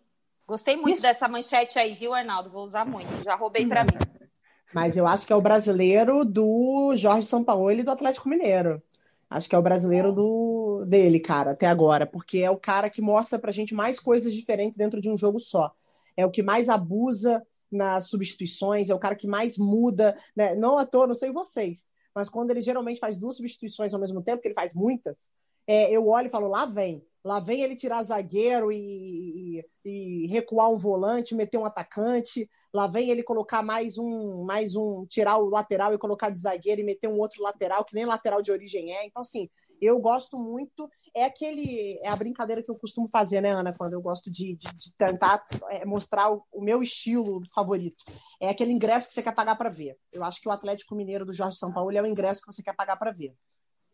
[0.47, 1.03] Gostei muito Isso.
[1.03, 2.51] dessa manchete aí, viu, Arnaldo?
[2.51, 3.91] Vou usar muito, já roubei para mim.
[4.73, 8.83] Mas eu acho que é o brasileiro do Jorge Sampaoli e do Atlético Mineiro.
[9.29, 13.01] Acho que é o brasileiro do dele, cara, até agora, porque é o cara que
[13.03, 15.75] mostra pra gente mais coisas diferentes dentro de um jogo só
[16.17, 20.55] é o que mais abusa nas substituições, é o cara que mais muda, né?
[20.55, 24.23] Não à toa, não sei vocês, mas quando ele geralmente faz duas substituições ao mesmo
[24.23, 25.29] tempo, que ele faz muitas,
[25.67, 27.05] é, eu olho e falo, lá vem.
[27.25, 32.49] Lá vem ele tirar zagueiro e, e, e, recuar um volante, meter um atacante.
[32.73, 36.81] Lá vem ele colocar mais um, mais um, tirar o lateral e colocar de zagueiro
[36.81, 39.05] e meter um outro lateral, que nem lateral de origem é.
[39.05, 39.51] Então, assim,
[39.81, 43.95] eu gosto muito é aquele é a brincadeira que eu costumo fazer, né, Ana, quando
[43.95, 48.05] eu gosto de, de, de tentar é, mostrar o, o, meu estilo favorito.
[48.39, 49.97] É aquele ingresso que você quer pagar para ver.
[50.13, 52.63] Eu acho que o Atlético Mineiro do Jorge São Paulo é o ingresso que você
[52.63, 53.33] quer pagar para ver.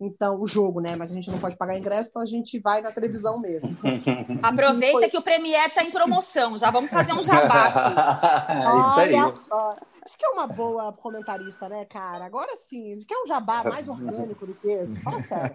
[0.00, 0.96] Então, o jogo, né?
[0.96, 3.76] Mas a gente não pode pagar ingresso, então a gente vai na televisão mesmo.
[4.42, 5.08] Aproveita Foi...
[5.08, 6.58] que o Premier está em promoção.
[6.58, 8.52] Já vamos fazer um jabá aqui.
[8.52, 9.34] É isso aí.
[9.46, 9.74] Só.
[10.04, 12.24] Isso que é uma boa comentarista, né, cara?
[12.24, 15.00] Agora sim, que é um jabá mais orgânico do que esse?
[15.00, 15.52] Fala sério.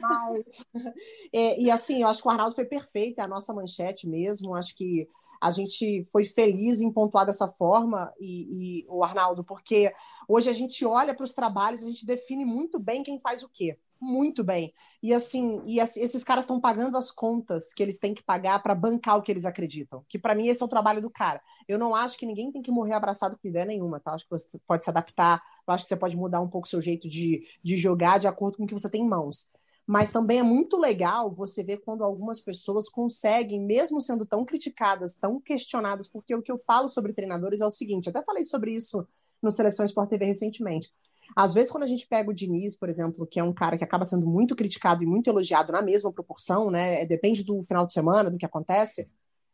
[0.00, 0.64] Mas,
[1.32, 4.54] é, e assim, eu acho que o Arnaldo foi perfeito, é a nossa manchete mesmo.
[4.56, 5.08] Acho que
[5.40, 9.92] a gente foi feliz em pontuar dessa forma, e, e o Arnaldo, porque
[10.28, 13.48] hoje a gente olha para os trabalhos, a gente define muito bem quem faz o
[13.48, 14.72] quê muito bem.
[15.02, 18.74] E assim, e esses caras estão pagando as contas que eles têm que pagar para
[18.74, 20.04] bancar o que eles acreditam.
[20.08, 21.40] Que para mim esse é o trabalho do cara.
[21.66, 24.12] Eu não acho que ninguém tem que morrer abraçado com ideia nenhuma, tá?
[24.14, 26.70] Acho que você pode se adaptar, eu acho que você pode mudar um pouco o
[26.70, 29.48] seu jeito de, de jogar de acordo com o que você tem em mãos.
[29.86, 35.14] Mas também é muito legal você ver quando algumas pessoas conseguem, mesmo sendo tão criticadas,
[35.14, 38.74] tão questionadas, porque o que eu falo sobre treinadores é o seguinte, até falei sobre
[38.74, 39.06] isso
[39.40, 40.90] no Seleção Sport TV recentemente.
[41.34, 43.84] Às vezes, quando a gente pega o Diniz, por exemplo, que é um cara que
[43.84, 47.04] acaba sendo muito criticado e muito elogiado na mesma proporção, né?
[47.04, 49.08] Depende do final de semana, do que acontece.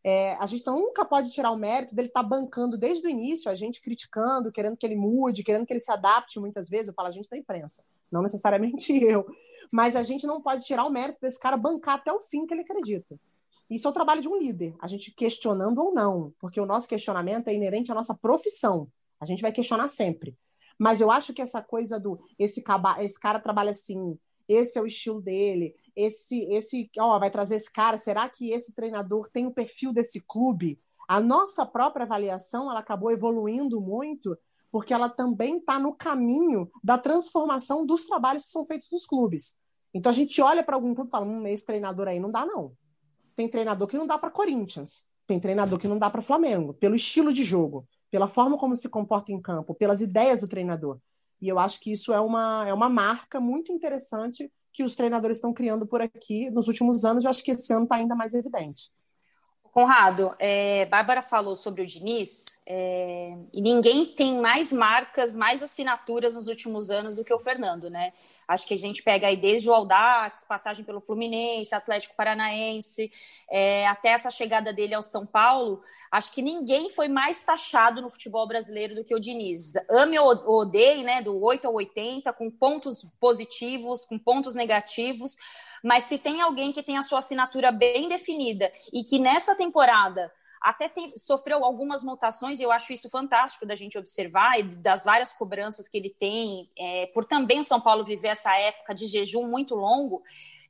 [0.04, 3.50] É, a gente nunca pode tirar o mérito dele estar tá bancando desde o início,
[3.50, 6.88] a gente criticando, querendo que ele mude, querendo que ele se adapte muitas vezes.
[6.88, 9.26] Eu falo a gente da imprensa, não necessariamente eu.
[9.70, 12.52] Mas a gente não pode tirar o mérito desse cara bancar até o fim que
[12.52, 13.18] ele acredita.
[13.70, 16.86] Isso é o trabalho de um líder, a gente questionando ou não, porque o nosso
[16.86, 18.88] questionamento é inerente à nossa profissão.
[19.18, 20.36] A gente vai questionar sempre.
[20.78, 22.62] Mas eu acho que essa coisa do esse,
[22.98, 27.72] esse cara trabalha assim, esse é o estilo dele, esse esse ó, vai trazer esse
[27.72, 30.80] cara, será que esse treinador tem o perfil desse clube?
[31.08, 34.36] A nossa própria avaliação, ela acabou evoluindo muito
[34.70, 39.58] porque ela também está no caminho da transformação dos trabalhos que são feitos nos clubes.
[39.92, 42.46] Então a gente olha para algum clube e fala: hum, esse treinador aí não dá,
[42.46, 42.72] não.
[43.36, 46.96] Tem treinador que não dá para Corinthians, tem treinador que não dá para Flamengo, pelo
[46.96, 50.98] estilo de jogo, pela forma como se comporta em campo, pelas ideias do treinador.
[51.42, 55.38] E eu acho que isso é uma, é uma marca muito interessante que os treinadores
[55.38, 57.24] estão criando por aqui nos últimos anos.
[57.24, 58.90] Eu acho que esse ano está ainda mais evidente.
[59.72, 66.34] Conrado, é, Bárbara falou sobre o Diniz, é, e ninguém tem mais marcas, mais assinaturas
[66.34, 68.12] nos últimos anos do que o Fernando, né?
[68.46, 73.10] Acho que a gente pega aí desde o Aldax, passagem pelo Fluminense, Atlético Paranaense,
[73.50, 75.82] é, até essa chegada dele ao São Paulo.
[76.10, 79.72] Acho que ninguém foi mais taxado no futebol brasileiro do que o Diniz.
[79.88, 81.22] Ame ou odeie, né?
[81.22, 85.36] Do 8 ao 80, com pontos positivos, com pontos negativos
[85.82, 90.32] mas se tem alguém que tem a sua assinatura bem definida e que nessa temporada
[90.62, 95.04] até tem, sofreu algumas mutações, e eu acho isso fantástico da gente observar, e das
[95.04, 99.06] várias cobranças que ele tem, é, por também o São Paulo viver essa época de
[99.06, 100.22] jejum muito longo.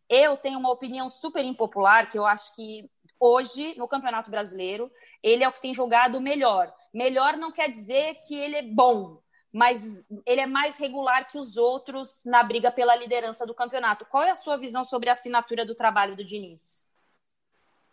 [0.08, 4.90] Eu tenho uma opinião super impopular, que eu acho que hoje, no Campeonato Brasileiro,
[5.22, 6.72] ele é o que tem jogado melhor.
[6.92, 9.20] Melhor não quer dizer que ele é bom,
[9.52, 9.82] mas
[10.26, 14.06] ele é mais regular que os outros na briga pela liderança do campeonato.
[14.06, 16.90] Qual é a sua visão sobre a assinatura do trabalho do Diniz?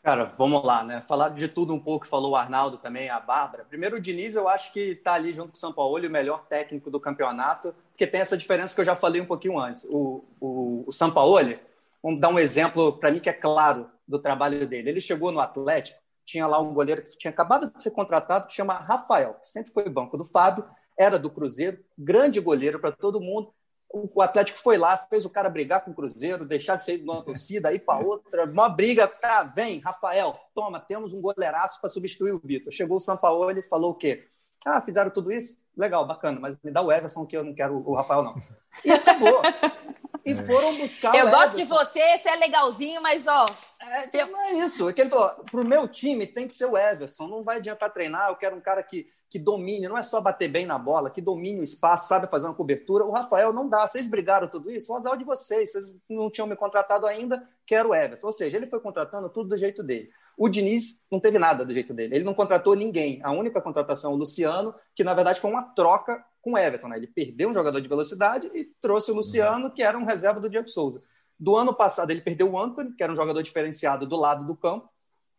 [0.10, 1.04] Cara, vamos lá, né?
[1.08, 3.64] Falar de tudo um pouco, falou o Arnaldo também, a Bárbara.
[3.64, 6.48] Primeiro, o Diniz, eu acho que está ali junto com o São Paulo, o melhor
[6.48, 9.86] técnico do campeonato, porque tem essa diferença que eu já falei um pouquinho antes.
[9.88, 11.38] O, o, o São Paulo,
[12.02, 14.90] vamos dar um exemplo para mim que é claro do trabalho dele.
[14.90, 18.54] Ele chegou no Atlético, tinha lá um goleiro que tinha acabado de ser contratado, que
[18.56, 20.66] chama Rafael, que sempre foi banco do Fábio,
[20.98, 23.54] era do Cruzeiro, grande goleiro para todo mundo.
[23.92, 27.04] O Atlético foi lá, fez o cara brigar com o Cruzeiro, deixar de sair de
[27.04, 29.08] uma torcida, ir para outra, uma briga.
[29.08, 32.72] Tá, vem, Rafael, toma, temos um goleiraço para substituir o Vitor.
[32.72, 34.28] Chegou o São Paulo e falou o quê?
[34.64, 35.58] Ah, fizeram tudo isso?
[35.76, 38.36] Legal, bacana, mas me dá o Everson que eu não quero o Rafael, não.
[38.86, 39.42] E acabou.
[40.26, 43.46] E foram buscar Eu gosto de você, você é legalzinho, mas ó.
[43.82, 44.90] É, não é isso.
[44.90, 47.28] É que ele falou: pro meu time tem que ser o Everson.
[47.28, 48.30] Não vai adiantar treinar.
[48.30, 51.22] Eu quero um cara que que domine, não é só bater bem na bola, que
[51.22, 53.06] domine o espaço, sabe fazer uma cobertura.
[53.06, 53.88] O Rafael não dá.
[53.88, 54.88] Vocês brigaram tudo isso?
[54.88, 55.72] Vou dar o de vocês.
[55.72, 58.26] Vocês não tinham me contratado ainda, quero o Everson.
[58.26, 60.10] Ou seja, ele foi contratando tudo do jeito dele.
[60.36, 62.16] O Diniz não teve nada do jeito dele.
[62.16, 63.20] Ele não contratou ninguém.
[63.24, 66.88] A única contratação, o Luciano, que na verdade foi uma troca com o Everton.
[66.88, 66.98] Né?
[66.98, 70.50] Ele perdeu um jogador de velocidade e trouxe o Luciano, que era um reserva do
[70.50, 71.04] Diego Souza.
[71.40, 74.56] Do ano passado, ele perdeu o Anthony, que era um jogador diferenciado do lado do
[74.56, 74.90] campo.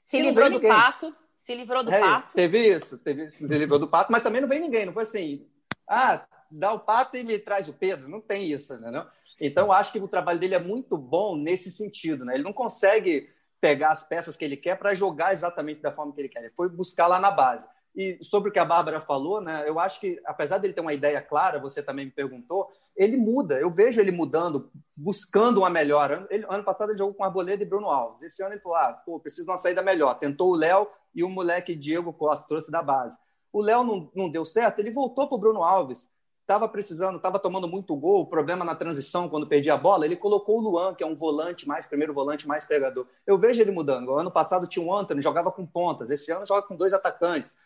[0.01, 2.35] Se livrou do Pato se livrou do é, pato.
[2.35, 5.49] Teve isso, teve, se livrou do pato, mas também não veio ninguém, não foi assim,
[5.89, 8.91] ah, dá o pato e me traz o Pedro, não tem isso, né?
[8.91, 9.07] Não?
[9.41, 12.35] Então, acho que o trabalho dele é muito bom nesse sentido, né?
[12.35, 16.21] Ele não consegue pegar as peças que ele quer para jogar exatamente da forma que
[16.21, 17.67] ele quer, ele foi buscar lá na base.
[17.95, 20.93] E sobre o que a Bárbara falou, né, eu acho que, apesar dele ter uma
[20.93, 23.59] ideia clara, você também me perguntou, ele muda.
[23.59, 26.27] Eu vejo ele mudando, buscando uma melhora.
[26.31, 28.23] Ele, ano passado ele jogou com Arboleda e Bruno Alves.
[28.23, 30.19] Esse ano ele falou: ah, pô, preciso de uma saída melhor.
[30.19, 33.19] Tentou o Léo e o moleque Diego Costa, trouxe da base.
[33.53, 36.09] O Léo não, não deu certo, ele voltou para o Bruno Alves.
[36.41, 40.05] Estava precisando, estava tomando muito gol, problema na transição quando perdia a bola.
[40.05, 43.07] Ele colocou o Luan, que é um volante mais, primeiro volante mais pegador.
[43.25, 44.13] Eu vejo ele mudando.
[44.15, 46.11] Ano passado tinha o Antônio, jogava com pontas.
[46.11, 47.57] Esse ano joga com dois atacantes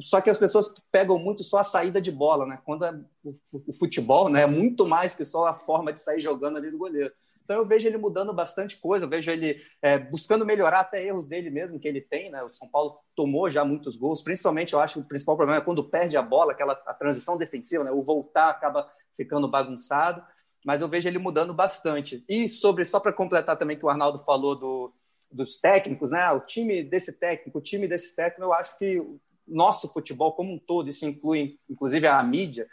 [0.00, 2.58] só que as pessoas pegam muito só a saída de bola, né?
[2.64, 6.58] Quando é o futebol, né, é muito mais que só a forma de sair jogando
[6.58, 7.12] ali do goleiro.
[7.50, 11.26] Então eu vejo ele mudando bastante coisa, eu vejo ele é, buscando melhorar até erros
[11.26, 12.42] dele mesmo que ele tem, né?
[12.44, 15.64] O São Paulo tomou já muitos gols, principalmente eu acho que o principal problema é
[15.64, 17.90] quando perde a bola, aquela a transição defensiva, né?
[17.90, 20.22] O voltar acaba ficando bagunçado,
[20.64, 22.24] mas eu vejo ele mudando bastante.
[22.28, 24.94] E sobre só para completar também que o Arnaldo falou do,
[25.28, 26.30] dos técnicos, né?
[26.30, 29.04] O time desse técnico, o time desse técnico, eu acho que
[29.50, 32.68] nosso futebol como um todo, isso inclui inclusive a mídia,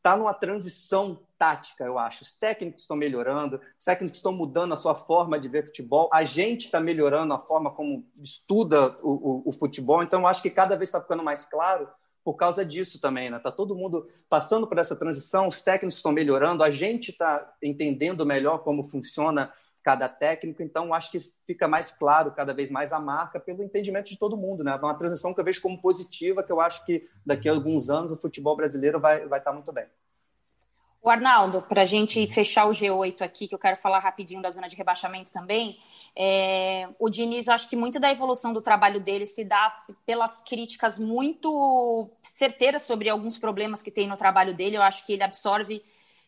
[0.00, 2.22] está numa transição tática, eu acho.
[2.22, 6.24] Os técnicos estão melhorando, os técnicos estão mudando a sua forma de ver futebol, a
[6.24, 10.02] gente está melhorando a forma como estuda o, o, o futebol.
[10.02, 11.88] Então, eu acho que cada vez está ficando mais claro
[12.24, 13.38] por causa disso também, né?
[13.38, 18.26] Tá todo mundo passando por essa transição, os técnicos estão melhorando, a gente está entendendo
[18.26, 19.52] melhor como funciona
[19.82, 24.08] cada técnico, então acho que fica mais claro cada vez mais a marca pelo entendimento
[24.08, 24.74] de todo mundo, né?
[24.76, 28.12] Uma transição que eu vejo como positiva, que eu acho que daqui a alguns anos
[28.12, 29.86] o futebol brasileiro vai, vai estar tá muito bem.
[31.02, 34.50] O Arnaldo, para a gente fechar o G8 aqui, que eu quero falar rapidinho da
[34.50, 35.78] zona de rebaixamento também,
[36.14, 40.42] é, o Diniz, eu acho que muito da evolução do trabalho dele se dá pelas
[40.42, 44.76] críticas muito certeiras sobre alguns problemas que tem no trabalho dele.
[44.76, 45.82] Eu acho que ele absorve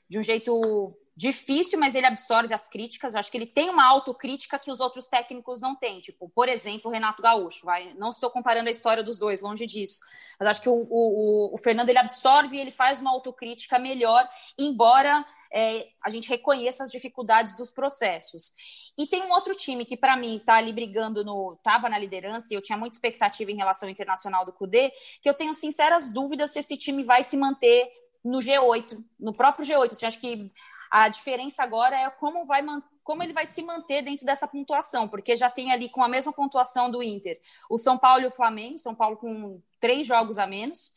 [0.09, 3.15] de um jeito difícil, mas ele absorve as críticas.
[3.15, 6.01] Eu acho que ele tem uma autocrítica que os outros técnicos não têm.
[6.01, 7.67] Tipo, por exemplo, o Renato Gaúcho.
[7.67, 7.95] Vai?
[7.95, 10.01] Não estou comparando a história dos dois, longe disso.
[10.39, 14.29] Mas acho que o, o, o Fernando ele absorve e ele faz uma autocrítica melhor,
[14.59, 18.55] embora é, a gente reconheça as dificuldades dos processos.
[18.97, 21.55] E tem um outro time que, para mim, está ali brigando no.
[21.55, 24.91] estava na liderança e eu tinha muita expectativa em relação ao internacional do CUDE,
[25.21, 27.87] que eu tenho sinceras dúvidas se esse time vai se manter
[28.25, 29.93] no G8, no próprio G8.
[29.93, 30.51] Assim, acho que
[30.93, 32.63] a diferença agora é como, vai,
[33.03, 36.35] como ele vai se manter dentro dessa pontuação, porque já tem ali com a mesma
[36.35, 37.41] pontuação do Inter
[37.71, 40.93] o São Paulo e o Flamengo, São Paulo com três jogos a menos.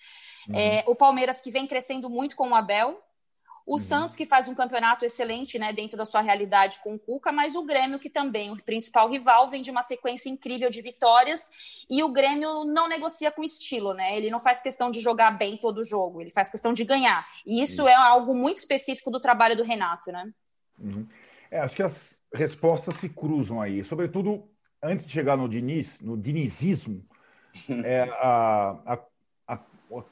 [0.49, 0.55] Uhum.
[0.55, 3.01] É, o Palmeiras que vem crescendo muito com o Abel,
[3.65, 3.79] o uhum.
[3.79, 7.55] Santos, que faz um campeonato excelente, né, dentro da sua realidade com o Cuca, mas
[7.55, 11.49] o Grêmio, que também, o principal rival, vem de uma sequência incrível de vitórias,
[11.89, 14.15] e o Grêmio não negocia com estilo, né?
[14.15, 17.27] Ele não faz questão de jogar bem todo jogo, ele faz questão de ganhar.
[17.45, 17.89] E isso uhum.
[17.89, 20.31] é algo muito específico do trabalho do Renato, né?
[20.77, 21.07] Uhum.
[21.49, 24.47] É, acho que as respostas se cruzam aí, sobretudo
[24.83, 27.03] antes de chegar no Diniz, no dinizismo,
[27.83, 28.99] é, a, a
[29.47, 29.59] a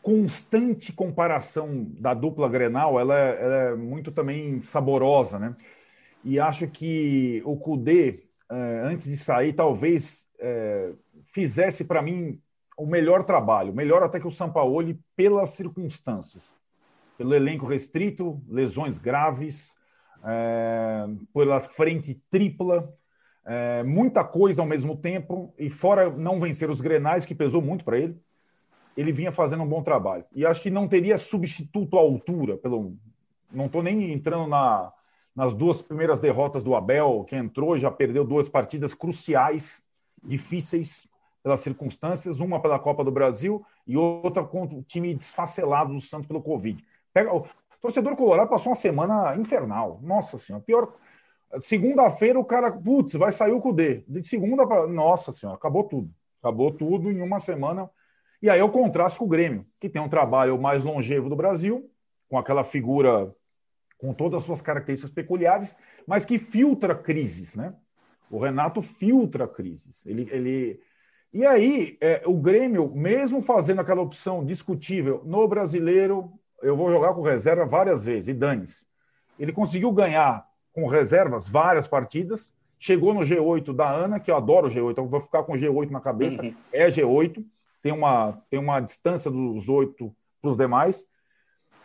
[0.01, 5.55] constante comparação da dupla Grenal, ela é, ela é, muito também saborosa, né?
[6.23, 10.91] E acho que o Cudê, é, antes de sair, talvez é,
[11.25, 12.39] fizesse para mim
[12.77, 16.53] o melhor trabalho, melhor até que o Sampaoli pelas circunstâncias,
[17.17, 19.75] pelo elenco restrito, lesões graves,
[20.23, 22.93] é, pela frente tripla,
[23.45, 27.83] é, muita coisa ao mesmo tempo e fora não vencer os Grenais que pesou muito
[27.83, 28.17] para ele
[28.95, 30.25] ele vinha fazendo um bom trabalho.
[30.33, 32.95] E acho que não teria substituto à altura, pelo
[33.51, 34.91] não estou nem entrando na,
[35.35, 39.81] nas duas primeiras derrotas do Abel, que entrou e já perdeu duas partidas cruciais,
[40.23, 41.07] difíceis
[41.43, 46.27] pelas circunstâncias, uma pela Copa do Brasil e outra contra o time desfacelado do Santos
[46.27, 46.83] pelo Covid.
[47.13, 47.45] Pega, o
[47.81, 49.99] torcedor colorado passou uma semana infernal.
[50.01, 50.93] Nossa senhora, pior.
[51.59, 54.03] Segunda-feira o cara, putz, vai sair o Cudê.
[54.07, 54.87] De segunda para.
[54.87, 56.09] Nossa senhora, acabou tudo.
[56.41, 57.89] Acabou tudo em uma semana
[58.43, 61.89] e aí eu contrasto com o Grêmio, que tem um trabalho mais longevo do Brasil,
[62.27, 63.33] com aquela figura
[63.97, 67.73] com todas as suas características peculiares, mas que filtra crises, né?
[68.29, 70.05] O Renato filtra crises.
[70.05, 70.81] Ele, ele...
[71.31, 76.29] E aí, é, o Grêmio, mesmo fazendo aquela opção discutível no brasileiro,
[76.61, 78.85] eu vou jogar com reserva várias vezes, e dane-se.
[79.39, 84.67] Ele conseguiu ganhar com reservas várias partidas, chegou no G8 da Ana, que eu adoro
[84.67, 86.53] o G8, então vou ficar com o G8 na cabeça, uhum.
[86.73, 87.41] é G8
[87.83, 91.05] tem uma, tem uma distância dos oito para os demais.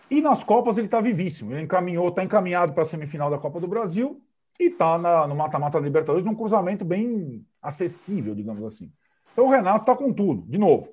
[0.08, 1.52] E nas Copas ele está vivíssimo.
[1.52, 4.22] Ele encaminhou, está encaminhado para a semifinal da Copa do Brasil
[4.58, 4.96] e está
[5.26, 8.90] no mata-mata da Libertadores num cruzamento bem acessível, digamos assim.
[9.32, 10.88] Então o Renato está com tudo, de novo.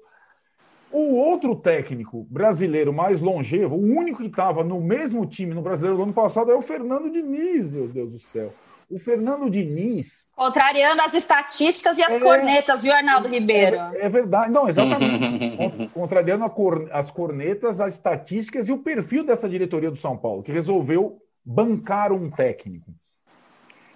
[0.92, 5.98] O outro técnico brasileiro mais longevo, o único que estava no mesmo time no brasileiro
[5.98, 8.52] do ano passado é o Fernando Diniz, meu Deus do céu.
[8.90, 10.26] O Fernando Diniz.
[10.36, 13.76] Contrariando as estatísticas e as é, cornetas, viu, Arnaldo Ribeiro?
[13.76, 14.52] É, é verdade.
[14.52, 15.90] Não, exatamente.
[15.94, 20.52] Contrariando cor, as cornetas, as estatísticas e o perfil dessa diretoria do São Paulo, que
[20.52, 22.94] resolveu bancar um técnico.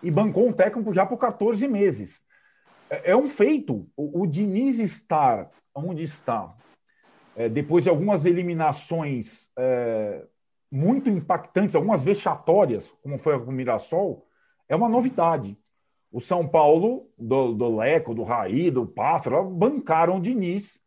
[0.02, 2.22] E bancou um técnico já por 14 meses.
[2.90, 3.88] É, é um feito.
[3.96, 6.54] O, o Diniz estar onde está,
[7.36, 10.24] é, depois de algumas eliminações é,
[10.72, 14.26] muito impactantes, algumas vexatórias, como foi com o Mirassol
[14.70, 15.58] é uma novidade.
[16.12, 20.80] O São Paulo, do, do Leco, do Raí, do Pássaro, bancaram o Diniz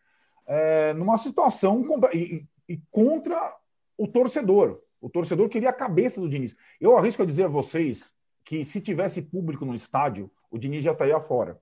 [0.47, 3.55] é, numa situação e, e, contra
[3.99, 4.81] o torcedor.
[5.01, 6.57] O torcedor queria a cabeça do Diniz.
[6.81, 8.13] Eu arrisco a dizer a vocês
[8.45, 11.59] que se tivesse público no estádio, o Diniz já estaria fora.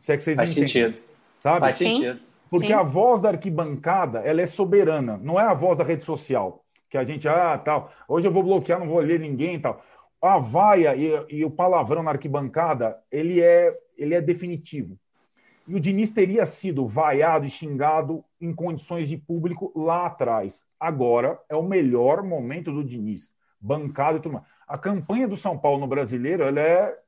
[0.00, 1.02] Se é que vocês Faz entendem, sentido.
[1.40, 1.60] Sabe?
[1.60, 2.20] Faz sentido.
[2.48, 2.74] Porque Sim.
[2.74, 6.64] a voz da arquibancada, ela é soberana, não é a voz da rede social.
[6.88, 9.82] Que a gente, ah, tal, hoje eu vou bloquear, não vou ler ninguém tal
[10.26, 14.98] a vaia e, e, o palavrão na arquibancada, ele é, ele é definitivo.
[15.66, 20.64] E o Diniz teria sido vaiado e xingado em condições de público lá atrás.
[20.78, 23.34] Agora é o melhor momento do Diniz.
[23.60, 24.44] bancada e tudo mais.
[24.68, 26.98] A campanha do São Paulo no brasileiro ela é,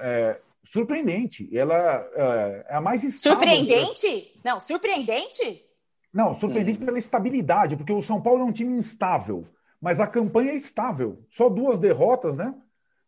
[0.00, 1.54] é surpreendente.
[1.56, 3.38] Ela é, é a mais estável.
[3.38, 4.40] Surpreendente?
[4.42, 5.66] Não, surpreendente?
[6.12, 6.86] Não, surpreendente hum.
[6.86, 9.46] pela estabilidade, porque o São Paulo é um time instável,
[9.80, 11.24] mas a campanha é estável.
[11.28, 12.54] Só duas derrotas, né?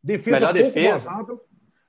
[0.02, 1.10] Defesa Melhor defesa.
[1.10, 1.40] Vazada,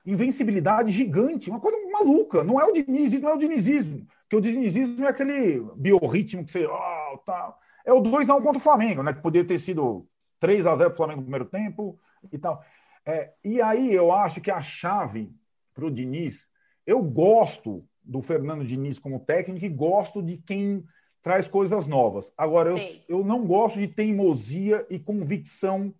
[0.04, 2.42] invencibilidade gigante, uma coisa maluca.
[2.42, 4.06] Não é o dinizismo, não é o dinizismo.
[4.22, 6.66] Porque o dinizismo é aquele biorritmo que você.
[6.66, 7.56] Oh, tá.
[7.84, 9.12] É o 2x1 contra o Flamengo, né?
[9.12, 10.06] Que poderia ter sido
[10.38, 11.98] 3 a 0 para o Flamengo no primeiro tempo
[12.32, 12.62] e tal.
[13.04, 15.32] É, e aí eu acho que a chave
[15.74, 16.48] para o Diniz,
[16.86, 20.84] eu gosto do Fernando Diniz como técnico e gosto de quem
[21.22, 22.32] traz coisas novas.
[22.36, 25.94] Agora, eu, eu não gosto de teimosia e convicção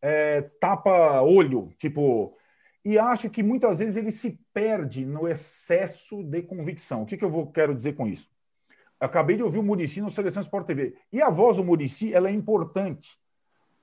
[0.00, 2.36] é, tapa-olho, tipo.
[2.84, 7.02] E acho que muitas vezes ele se perde no excesso de convicção.
[7.02, 8.28] O que, que eu vou, quero dizer com isso?
[8.98, 10.96] Acabei de ouvir o Murici no Seleção Sport TV.
[11.12, 13.16] E a voz do Murici ela é importante,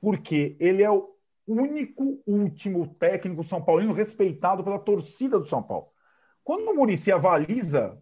[0.01, 1.09] porque ele é o
[1.47, 5.87] único último técnico São Paulino respeitado pela torcida do São Paulo.
[6.43, 8.01] Quando o Murici avaliza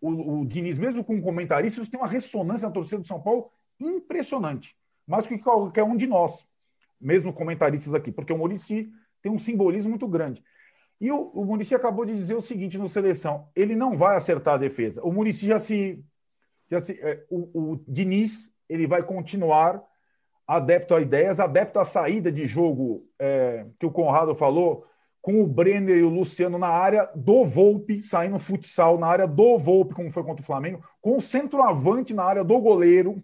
[0.00, 4.76] o, o Diniz, mesmo com comentaristas, tem uma ressonância na torcida do São Paulo impressionante.
[5.06, 6.46] Mais que qualquer um de nós,
[7.00, 8.90] mesmo comentaristas aqui, porque o Murici
[9.22, 10.42] tem um simbolismo muito grande.
[11.00, 14.54] E o, o Murici acabou de dizer o seguinte no seleção: ele não vai acertar
[14.54, 15.02] a defesa.
[15.02, 16.02] O Murici já se.
[16.70, 19.82] Já se é, o, o Diniz ele vai continuar
[20.46, 24.86] adepto a ideias, adepto à saída de jogo é, que o Conrado falou,
[25.22, 29.58] com o Brenner e o Luciano na área do Volpe, saindo futsal na área do
[29.58, 33.22] Volpe, como foi contra o Flamengo, com o centroavante na área do goleiro.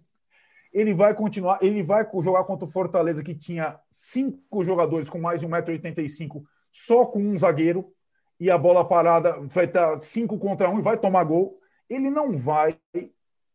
[0.71, 5.41] Ele vai continuar, ele vai jogar contra o Fortaleza, que tinha cinco jogadores com mais
[5.41, 7.91] de 1,85m, só com um zagueiro,
[8.39, 11.59] e a bola parada vai estar 5 contra 1 um, e vai tomar gol.
[11.89, 12.77] Ele não vai,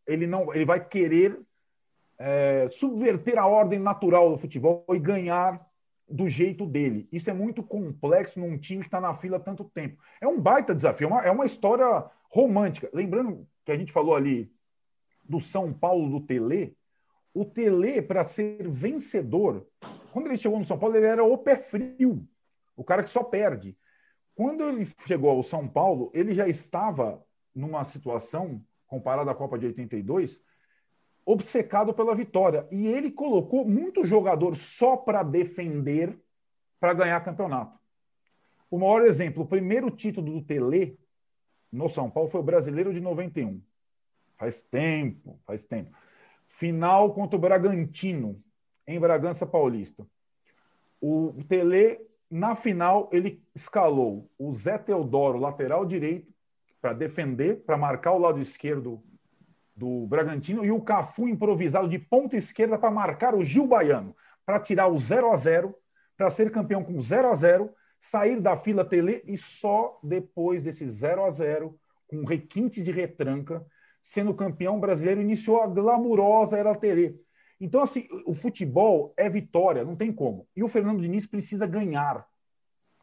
[0.06, 1.40] ele não, ele vai querer
[2.18, 5.64] é, subverter a ordem natural do futebol e ganhar
[6.12, 7.08] do jeito dele.
[7.10, 10.00] Isso é muito complexo num time que está na fila há tanto tempo.
[10.20, 12.90] É um baita desafio, é uma, é uma história romântica.
[12.92, 14.52] Lembrando que a gente falou ali
[15.24, 16.76] do São Paulo do Tele,
[17.32, 19.66] o Tele, para ser vencedor,
[20.12, 22.28] quando ele chegou no São Paulo, ele era o pé frio,
[22.76, 23.76] o cara que só perde.
[24.34, 29.66] Quando ele chegou ao São Paulo, ele já estava numa situação, comparada à Copa de
[29.66, 30.42] 82,
[31.24, 32.66] obcecado pela vitória.
[32.70, 36.18] E ele colocou muito jogador só para defender,
[36.80, 37.78] para ganhar campeonato.
[38.70, 40.98] O maior exemplo, o primeiro título do Tele
[41.70, 43.60] no São Paulo foi o Brasileiro de 91.
[44.36, 45.96] Faz tempo, faz tempo.
[46.48, 48.42] Final contra o Bragantino,
[48.86, 50.06] em Bragança Paulista.
[51.00, 52.00] O Tele,
[52.30, 56.32] na final, ele escalou o Zé Teodoro, lateral direito,
[56.80, 58.98] para defender, para marcar o lado esquerdo
[59.74, 64.14] do Bragantino e o Cafu improvisado de ponta esquerda para marcar o Gil Baiano,
[64.44, 65.74] para tirar o 0 a 0
[66.16, 70.88] para ser campeão com 0 a 0 sair da fila Tele e só depois desse
[70.88, 73.64] 0 a 0 com requinte de retranca,
[74.02, 77.18] sendo campeão brasileiro, iniciou a glamurosa era Tele.
[77.60, 80.48] Então, assim, o futebol é vitória, não tem como.
[80.54, 82.26] E o Fernando Diniz precisa ganhar.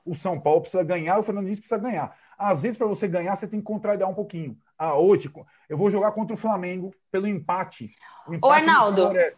[0.06, 2.16] O São Paulo precisa ganhar, o Fernando Diniz precisa ganhar.
[2.38, 4.58] Às vezes, para você ganhar, você tem que contrariar um pouquinho.
[4.80, 5.30] Ah, hoje
[5.68, 7.92] eu vou jogar contra o Flamengo pelo empate.
[8.26, 9.18] O empate Ô, Arnaldo.
[9.18, 9.34] É...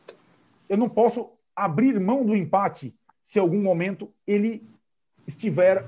[0.69, 4.69] Eu não posso abrir mão do empate se em algum momento ele
[5.25, 5.83] estiver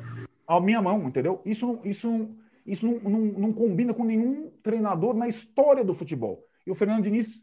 [0.48, 1.40] à minha mão, entendeu?
[1.46, 2.30] Isso, isso,
[2.66, 6.44] isso não, não, não combina com nenhum treinador na história do futebol.
[6.66, 7.40] E o Fernando Diniz,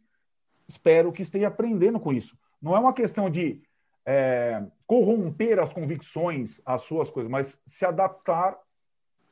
[0.67, 2.37] espero que esteja aprendendo com isso.
[2.61, 3.63] Não é uma questão de
[4.05, 8.59] é, corromper as convicções, as suas coisas, mas se adaptar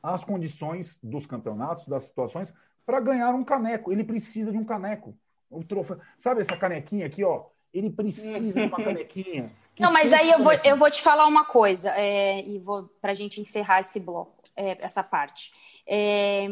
[0.01, 2.53] às condições dos campeonatos, das situações,
[2.89, 3.91] para ganhar um caneco.
[3.91, 5.15] Ele precisa de um caneco.
[5.47, 5.99] O troféu.
[6.17, 7.43] Sabe essa canequinha aqui, ó?
[7.71, 9.51] Ele precisa de uma canequinha.
[9.79, 13.11] Não, mas aí eu vou, eu vou te falar uma coisa, é, e vou para
[13.11, 15.51] a gente encerrar esse bloco, é, essa parte.
[15.87, 16.47] É,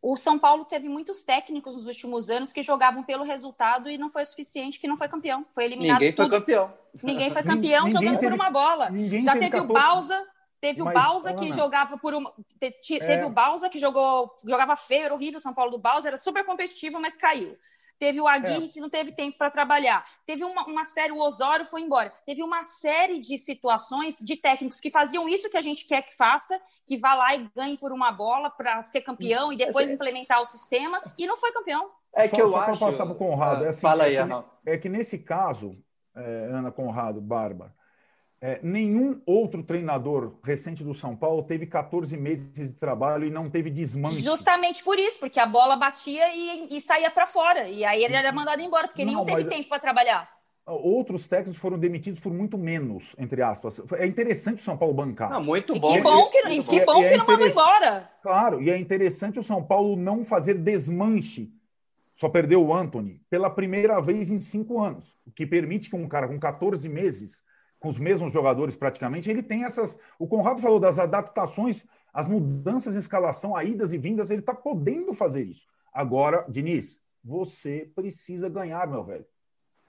[0.00, 4.08] o São Paulo teve muitos técnicos nos últimos anos que jogavam pelo resultado e não
[4.08, 5.44] foi o suficiente, que não foi campeão.
[5.52, 5.98] Foi eliminado.
[5.98, 6.30] Ninguém tudo.
[6.30, 6.72] foi campeão.
[7.02, 8.90] Ninguém foi campeão ninguém jogando teve, por uma bola.
[9.22, 10.24] Já teve, teve o Bausa,
[10.60, 12.32] Teve Mas, o Balsa que jogava por uma.
[12.58, 13.06] Te, te, é.
[13.06, 15.40] Teve o Balsa que jogou, jogava feio, era horrível.
[15.40, 17.56] São Paulo do Balsa era super competitivo, mas caiu.
[17.98, 18.68] Teve o Aguirre é.
[18.68, 20.06] que não teve tempo para trabalhar.
[20.24, 22.10] Teve uma, uma, série, o Osório foi embora.
[22.24, 26.16] Teve uma série de situações de técnicos que faziam isso que a gente quer que
[26.16, 29.92] faça, que vá lá e ganhe por uma bola para ser campeão e depois é.
[29.92, 31.90] implementar o sistema, e não foi campeão.
[32.14, 32.78] É que só, eu só acho.
[32.78, 33.64] passar para o Conrado.
[33.66, 35.72] É, assim, Fala aí, é que, é que nesse caso,
[36.16, 37.74] é, Ana Conrado, Bárbara,
[38.42, 43.50] é, nenhum outro treinador recente do São Paulo teve 14 meses de trabalho e não
[43.50, 44.22] teve desmanche.
[44.22, 47.68] Justamente por isso, porque a bola batia e, e saía para fora.
[47.68, 50.26] E aí ele era mandado embora, porque não, nenhum teve tempo para trabalhar.
[50.66, 53.82] outros técnicos foram demitidos por muito menos, entre aspas.
[53.98, 55.28] É interessante o São Paulo bancar.
[55.28, 55.92] Não, muito bom.
[55.92, 56.94] E que bom que, muito que, bom.
[56.94, 58.10] bom que é não mandou embora.
[58.22, 61.52] Claro, e é interessante o São Paulo não fazer desmanche.
[62.16, 66.08] Só perdeu o Anthony pela primeira vez em cinco anos, o que permite que um
[66.08, 67.42] cara com 14 meses,
[67.80, 69.98] com os mesmos jogadores praticamente, ele tem essas.
[70.18, 74.54] O Conrado falou das adaptações, as mudanças de escalação, a idas e vindas, ele está
[74.54, 75.66] podendo fazer isso.
[75.92, 79.24] Agora, Diniz, você precisa ganhar, meu velho.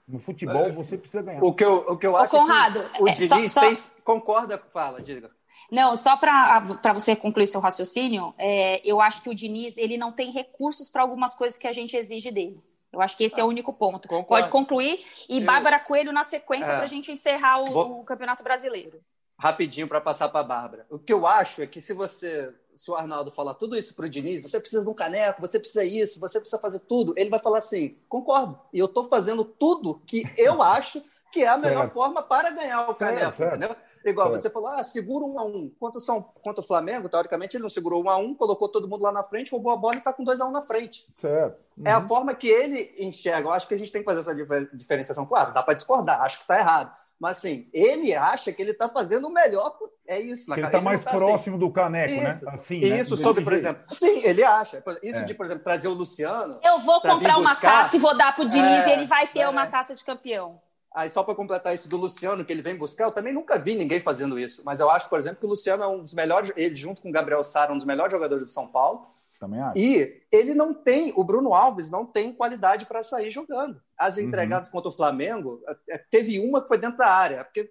[0.08, 1.44] No futebol, você precisa ganhar.
[1.44, 3.78] O que eu, o que eu acho Conrado, é que o é, Diniz só, tem,
[4.02, 5.30] concorda, fala, diga.
[5.70, 6.60] Não, só para
[6.94, 11.02] você concluir seu raciocínio, é, eu acho que o Diniz ele não tem recursos para
[11.02, 12.62] algumas coisas que a gente exige dele.
[12.92, 14.06] Eu acho que esse é o único ponto.
[14.06, 14.26] Concordo.
[14.26, 15.04] Pode concluir.
[15.28, 15.44] E eu...
[15.44, 16.74] Bárbara Coelho na sequência é.
[16.74, 18.00] para a gente encerrar o, Vou...
[18.00, 19.00] o Campeonato Brasileiro
[19.42, 20.86] rapidinho para passar para a Bárbara.
[20.88, 24.06] O que eu acho é que se você, se o Arnaldo falar tudo isso para
[24.06, 27.28] o Diniz, você precisa de um caneco, você precisa isso, você precisa fazer tudo, ele
[27.28, 31.58] vai falar assim: concordo, e eu estou fazendo tudo que eu acho que é a
[31.58, 33.56] melhor forma para ganhar o certo, caneco, certo.
[33.56, 33.76] entendeu?
[34.04, 35.70] Igual você falou, ah, segura um a um.
[35.78, 39.02] Quanto, são, quanto o Flamengo, teoricamente, ele não segurou um a um, colocou todo mundo
[39.02, 41.06] lá na frente, roubou a bola e está com dois a um na frente.
[41.14, 41.58] Certo.
[41.76, 41.86] Uhum.
[41.86, 42.08] É a uhum.
[42.08, 43.48] forma que ele enxerga.
[43.48, 45.26] Eu acho que a gente tem que fazer essa diferenciação.
[45.26, 46.92] Claro, dá para discordar, acho que está errado.
[47.22, 49.78] Mas assim, ele acha que ele está fazendo o melhor.
[50.08, 50.52] É isso.
[50.52, 51.18] Ele está mais tá assim.
[51.18, 51.64] próximo assim.
[51.64, 52.28] do caneco, né?
[52.28, 52.44] isso.
[52.44, 52.52] né?
[52.52, 53.22] Assim, isso né?
[53.22, 53.94] sobre, por exemplo.
[53.94, 54.82] Sim, ele acha.
[55.00, 55.22] Isso é.
[55.22, 56.58] de, por exemplo, trazer o Luciano.
[56.64, 59.28] Eu vou comprar uma taça e vou dar para o Diniz é, e ele vai
[59.28, 59.48] ter é.
[59.48, 60.60] uma taça de campeão.
[60.94, 63.74] Aí, só para completar isso do Luciano, que ele vem buscar, eu também nunca vi
[63.74, 64.62] ninguém fazendo isso.
[64.64, 67.08] Mas eu acho, por exemplo, que o Luciano é um dos melhores, ele junto com
[67.08, 69.06] o Gabriel Sara, um dos melhores jogadores de São Paulo.
[69.40, 69.78] Também acho.
[69.78, 73.80] E ele não tem, o Bruno Alves não tem qualidade para sair jogando.
[73.96, 74.24] As uhum.
[74.24, 74.72] entregadas uhum.
[74.72, 77.70] contra o Flamengo, é, teve uma que foi dentro da área, porque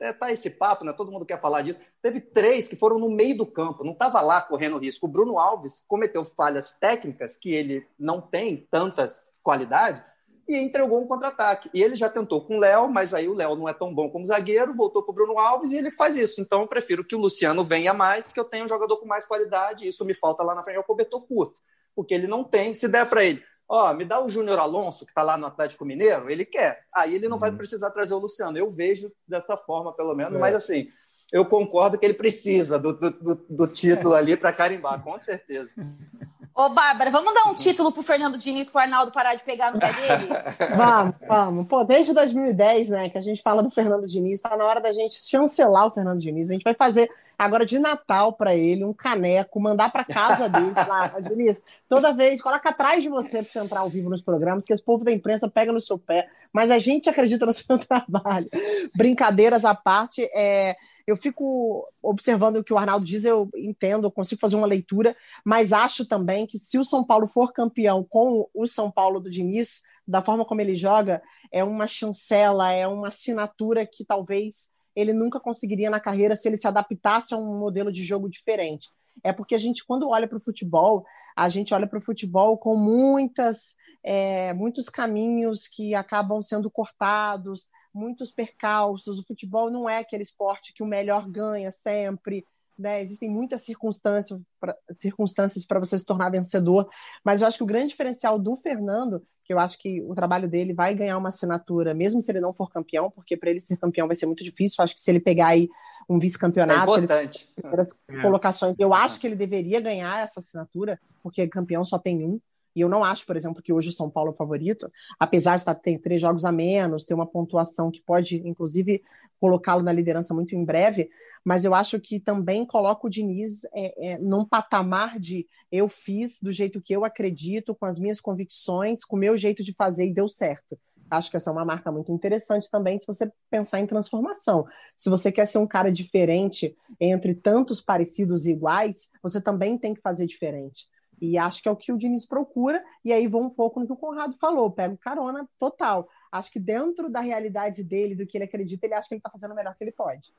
[0.00, 0.92] é, tá esse papo, né?
[0.92, 1.80] Todo mundo quer falar disso.
[2.00, 5.06] Teve três que foram no meio do campo, não estava lá correndo risco.
[5.06, 10.02] O Bruno Alves cometeu falhas técnicas que ele não tem tantas qualidades
[10.50, 11.70] e entregou um contra-ataque.
[11.72, 14.10] E ele já tentou com o Léo, mas aí o Léo não é tão bom
[14.10, 16.40] como zagueiro, voltou para o Bruno Alves e ele faz isso.
[16.40, 19.26] Então eu prefiro que o Luciano venha mais, que eu tenha um jogador com mais
[19.26, 19.86] qualidade.
[19.86, 21.60] Isso me falta lá na frente, é o cobertor curto,
[21.94, 22.74] porque ele não tem.
[22.74, 25.84] Se der para ele, ó, me dá o Júnior Alonso, que está lá no Atlético
[25.84, 26.84] Mineiro, ele quer.
[26.92, 27.40] Aí ele não uhum.
[27.40, 28.58] vai precisar trazer o Luciano.
[28.58, 30.88] Eu vejo dessa forma, pelo menos, mas assim,
[31.32, 35.70] eu concordo que ele precisa do, do, do título ali para carimbar, com certeza.
[36.54, 39.78] Ô, Bárbara, vamos dar um título pro Fernando Diniz pro Arnaldo parar de pegar no
[39.78, 40.28] pé dele?
[40.76, 41.66] vamos, vamos.
[41.66, 44.92] Pô, desde 2010, né, que a gente fala do Fernando Diniz, tá na hora da
[44.92, 46.50] gente chancelar o Fernando Diniz.
[46.50, 50.74] A gente vai fazer agora de Natal para ele um caneco, mandar para casa dele,
[50.74, 54.66] lá, Diniz, toda vez, coloca atrás de você para você entrar ao vivo nos programas,
[54.66, 57.78] que esse povo da imprensa pega no seu pé, mas a gente acredita no seu
[57.80, 58.50] trabalho.
[58.94, 60.76] Brincadeiras à parte, é,
[61.06, 65.16] eu fico observando o que o Arnaldo diz, eu entendo, eu consigo fazer uma leitura,
[65.44, 69.30] mas acho também que se o São Paulo for campeão com o São Paulo do
[69.30, 71.22] Diniz, da forma como ele joga,
[71.52, 76.56] é uma chancela, é uma assinatura que talvez ele nunca conseguiria na carreira se ele
[76.56, 78.88] se adaptasse a um modelo de jogo diferente.
[79.22, 81.04] É porque a gente, quando olha para o futebol,
[81.36, 87.66] a gente olha para o futebol com muitas, é, muitos caminhos que acabam sendo cortados,
[87.92, 89.18] muitos percalços.
[89.18, 92.44] O futebol não é aquele esporte que o melhor ganha sempre.
[92.78, 93.02] Né?
[93.02, 96.88] Existem muitas circunstâncias para circunstâncias você se tornar vencedor,
[97.22, 100.48] mas eu acho que o grande diferencial do Fernando, que eu acho que o trabalho
[100.48, 103.76] dele vai ganhar uma assinatura, mesmo se ele não for campeão, porque para ele ser
[103.76, 104.76] campeão vai ser muito difícil.
[104.78, 105.68] Eu acho que se ele pegar aí
[106.08, 108.22] um vice-campeonato, é primeiras é.
[108.22, 112.40] colocações, eu acho que ele deveria ganhar essa assinatura, porque campeão só tem um.
[112.74, 115.56] E eu não acho, por exemplo, que hoje o São Paulo é o favorito, apesar
[115.56, 119.02] de estar, ter três jogos a menos, ter uma pontuação que pode, inclusive,
[119.40, 121.10] colocá-lo na liderança muito em breve,
[121.44, 126.40] mas eu acho que também coloca o Diniz é, é, num patamar de eu fiz
[126.42, 130.06] do jeito que eu acredito, com as minhas convicções, com o meu jeito de fazer
[130.06, 130.78] e deu certo.
[131.10, 134.64] Acho que essa é uma marca muito interessante também se você pensar em transformação.
[134.96, 139.92] Se você quer ser um cara diferente entre tantos parecidos e iguais, você também tem
[139.92, 140.86] que fazer diferente.
[141.20, 143.86] E acho que é o que o Diniz procura, e aí vou um pouco no
[143.86, 146.08] que o Conrado falou, pego carona total.
[146.32, 149.30] Acho que dentro da realidade dele, do que ele acredita, ele acha que ele está
[149.30, 150.32] fazendo o melhor que ele pode.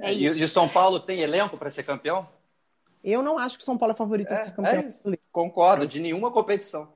[0.00, 2.26] É e, e o São Paulo tem elenco para ser campeão?
[3.04, 4.74] Eu não acho que o São Paulo é favorito é, a ser campeão.
[4.74, 6.88] É Concordo, de nenhuma competição.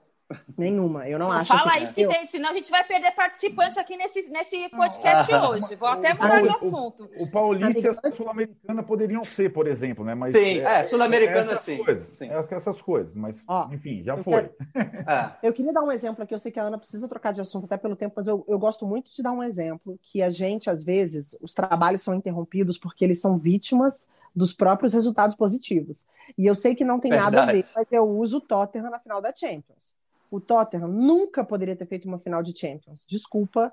[0.59, 1.47] Nenhuma, eu não, não acho.
[1.47, 5.33] Fala assim, isso que tem, senão a gente vai perder participante aqui nesse, nesse podcast
[5.33, 5.75] ah, hoje.
[5.77, 7.09] Vou até mudar de assunto.
[7.17, 10.15] O, o Paulista e a Sul-Americana poderiam ser, por exemplo, né?
[10.15, 11.79] Mas sim, é, é Sul-Americana é sim.
[11.79, 12.29] Coisas, sim.
[12.29, 14.43] É essas coisas, mas Ó, enfim, já foi.
[14.43, 14.55] Quero...
[15.07, 15.31] É.
[15.43, 16.35] Eu queria dar um exemplo aqui.
[16.35, 18.59] Eu sei que a Ana precisa trocar de assunto até pelo tempo, mas eu, eu
[18.59, 22.79] gosto muito de dar um exemplo que a gente, às vezes, os trabalhos são interrompidos
[22.79, 26.07] porque eles são vítimas dos próprios resultados positivos.
[26.37, 27.37] E eu sei que não tem Verdade.
[27.37, 29.96] nada a ver, mas eu uso o Tottenham na final da Champions.
[30.31, 33.05] O Tottenham nunca poderia ter feito uma final de Champions.
[33.09, 33.73] Desculpa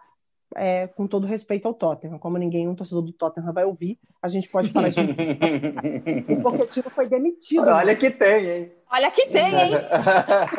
[0.55, 2.19] é, com todo respeito ao Tottenham.
[2.19, 4.99] Como ninguém, um torcedor do Tottenham vai ouvir, a gente pode falar isso.
[6.29, 7.67] o Pochettino foi demitido.
[7.67, 8.71] Olha que tem, hein?
[8.91, 9.71] Olha que tem, hein?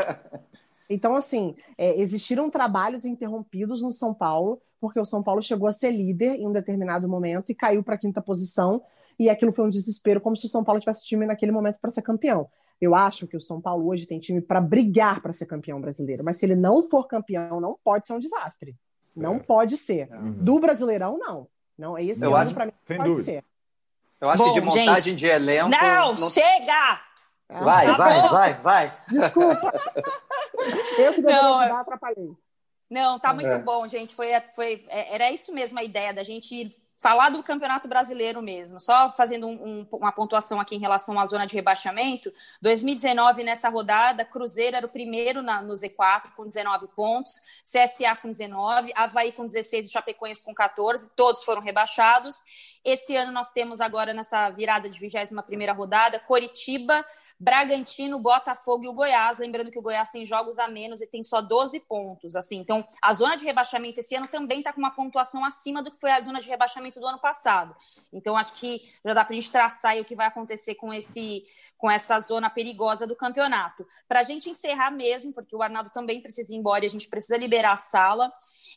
[0.90, 5.72] então, assim, é, existiram trabalhos interrompidos no São Paulo, porque o São Paulo chegou a
[5.72, 8.82] ser líder em um determinado momento e caiu para a quinta posição,
[9.18, 11.92] e aquilo foi um desespero, como se o São Paulo tivesse time naquele momento para
[11.92, 12.48] ser campeão.
[12.84, 16.22] Eu acho que o São Paulo hoje tem time para brigar para ser campeão brasileiro,
[16.22, 18.76] mas se ele não for campeão, não pode ser um desastre.
[19.16, 19.38] Não é.
[19.38, 20.10] pode ser.
[20.12, 20.32] Uhum.
[20.32, 21.48] Do Brasileirão, não.
[21.78, 23.24] Não, esse eu ano, para mim, sem pode dúvida.
[23.24, 23.44] ser.
[24.20, 25.70] Eu acho Bom, que de montagem gente, de elenco.
[25.70, 26.16] Não, não...
[26.16, 27.00] chega!
[27.48, 28.92] Vai, tá vai, vai, vai.
[29.08, 29.72] Desculpa.
[30.98, 32.30] eu que não, atrapalhei.
[32.90, 33.58] Não, tá muito é.
[33.58, 34.14] bom, gente.
[34.14, 38.80] Foi, foi, é, era isso mesmo a ideia da gente falar do Campeonato Brasileiro mesmo,
[38.80, 42.32] só fazendo um, um, uma pontuação aqui em relação à zona de rebaixamento.
[42.62, 48.28] 2019, nessa rodada, Cruzeiro era o primeiro na, no Z4 com 19 pontos, CSA com
[48.28, 52.42] 19, Havaí com 16 e Chapecoense com 14, todos foram rebaixados.
[52.84, 57.04] Esse ano nós temos agora nessa virada de 21ª rodada, Coritiba,
[57.40, 61.22] Bragantino, Botafogo e o Goiás, lembrando que o Goiás tem jogos a menos e tem
[61.22, 62.58] só 12 pontos, assim.
[62.58, 65.98] Então, a zona de rebaixamento esse ano também está com uma pontuação acima do que
[65.98, 67.74] foi a zona de rebaixamento do ano passado.
[68.12, 71.46] Então, acho que já dá para a gente traçar o que vai acontecer com esse
[71.84, 73.86] com essa zona perigosa do campeonato.
[74.08, 77.10] Para a gente encerrar mesmo, porque o Arnaldo também precisa ir embora e a gente
[77.10, 78.32] precisa liberar a sala.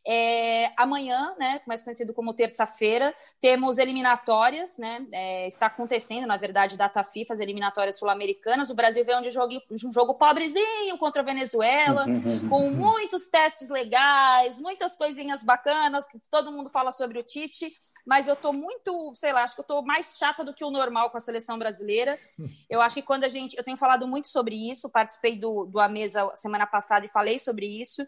[0.05, 5.07] É, amanhã, né, mais conhecido como terça-feira, temos eliminatórias, né?
[5.13, 8.69] É, está acontecendo, na verdade, data FIFA, as eliminatórias sul-americanas.
[8.69, 12.03] O Brasil veio de jogo, um jogo pobrezinho contra a Venezuela,
[12.49, 17.73] com muitos testes legais, muitas coisinhas bacanas, que todo mundo fala sobre o Tite
[18.07, 20.71] mas eu tô muito, sei lá, acho que eu tô mais chata do que o
[20.71, 22.17] normal com a seleção brasileira.
[22.69, 23.57] Eu acho que quando a gente.
[23.57, 27.37] Eu tenho falado muito sobre isso, participei do, do A Mesa semana passada e falei
[27.37, 28.05] sobre isso.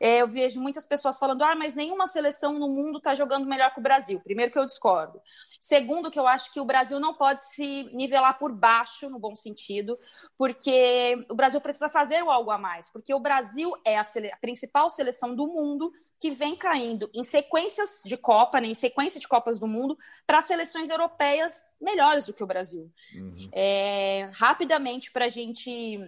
[0.00, 3.72] É, eu vejo muitas pessoas falando: ah, mas nenhuma seleção no mundo está jogando melhor
[3.72, 4.18] que o Brasil.
[4.20, 5.20] Primeiro, que eu discordo.
[5.60, 9.36] Segundo, que eu acho que o Brasil não pode se nivelar por baixo, no bom
[9.36, 9.98] sentido,
[10.38, 12.90] porque o Brasil precisa fazer algo a mais.
[12.90, 18.02] Porque o Brasil é a, a principal seleção do mundo que vem caindo em sequências
[18.04, 22.44] de Copa, né, em sequência de Copas do Mundo, para seleções europeias melhores do que
[22.44, 22.90] o Brasil.
[23.14, 23.50] Uhum.
[23.54, 25.98] É, rapidamente, para a gente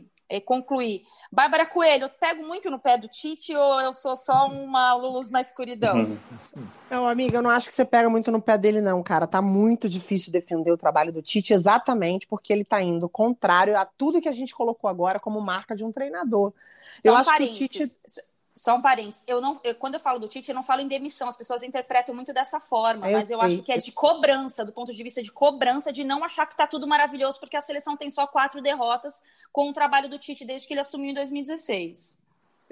[0.45, 1.03] concluir.
[1.31, 5.31] Bárbara Coelho, eu pego muito no pé do Tite ou eu sou só uma luz
[5.31, 6.19] na escuridão?
[6.91, 9.27] Não, amiga, eu não acho que você pega muito no pé dele, não, cara.
[9.27, 13.87] Tá muito difícil defender o trabalho do Tite exatamente porque ele tá indo contrário a
[13.87, 16.53] tudo que a gente colocou agora como marca de um treinador.
[17.03, 17.59] Só eu um acho parênteses.
[17.59, 17.99] que o Tite
[18.55, 19.23] só um parênteses.
[19.27, 21.29] Eu não, eu, quando eu falo do Tite, eu não falo em demissão.
[21.29, 23.49] As pessoas interpretam muito dessa forma, eu mas eu sei.
[23.49, 26.55] acho que é de cobrança, do ponto de vista de cobrança, de não achar que
[26.55, 29.23] está tudo maravilhoso, porque a seleção tem só quatro derrotas
[29.53, 32.19] com o trabalho do Tite desde que ele assumiu em 2016.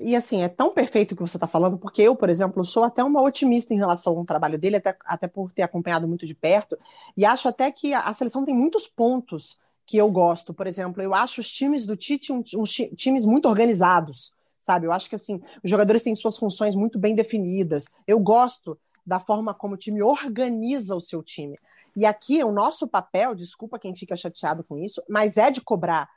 [0.02, 2.84] E assim, é tão perfeito o que você está falando, porque eu, por exemplo, sou
[2.84, 6.34] até uma otimista em relação ao trabalho dele, até, até por ter acompanhado muito de
[6.34, 6.78] perto,
[7.14, 10.54] e acho até que a, a seleção tem muitos pontos que eu gosto.
[10.54, 14.86] Por exemplo, eu acho os times do Tite uns um, um, times muito organizados sabe?
[14.86, 17.86] Eu acho que assim, os jogadores têm suas funções muito bem definidas.
[18.06, 21.56] Eu gosto da forma como o time organiza o seu time.
[21.96, 26.08] E aqui o nosso papel, desculpa quem fica chateado com isso, mas é de cobrar.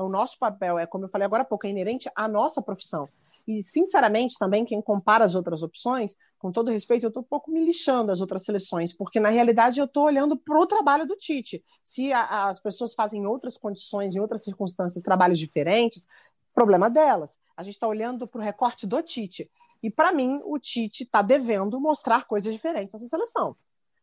[0.00, 3.08] O nosso papel é, como eu falei agora há pouco, é inerente à nossa profissão.
[3.46, 7.50] E, sinceramente, também, quem compara as outras opções, com todo respeito, eu estou um pouco
[7.50, 11.16] me lixando as outras seleções, porque, na realidade, eu estou olhando para o trabalho do
[11.16, 11.62] Tite.
[11.84, 16.06] Se a, as pessoas fazem em outras condições, em outras circunstâncias, trabalhos diferentes,
[16.54, 17.36] problema delas.
[17.56, 19.50] A gente está olhando para o recorte do Tite.
[19.82, 23.56] E, para mim, o Tite está devendo mostrar coisas diferentes nessa seleção.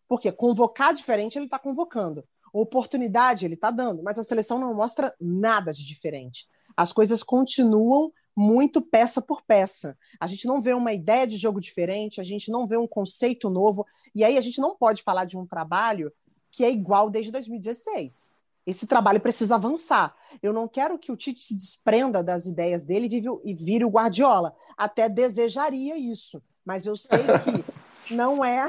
[0.07, 2.23] Porque convocar diferente, ele está convocando.
[2.51, 4.03] Oportunidade, ele está dando.
[4.03, 6.47] Mas a seleção não mostra nada de diferente.
[6.75, 9.97] As coisas continuam muito peça por peça.
[10.19, 13.49] A gente não vê uma ideia de jogo diferente, a gente não vê um conceito
[13.49, 13.85] novo.
[14.15, 16.11] E aí a gente não pode falar de um trabalho
[16.51, 18.33] que é igual desde 2016.
[18.69, 20.15] Esse trabalho precisa avançar.
[20.43, 23.09] Eu não quero que o Tite se desprenda das ideias dele
[23.43, 24.55] e vire o Guardiola.
[24.77, 28.67] Até desejaria isso, mas eu sei que não é,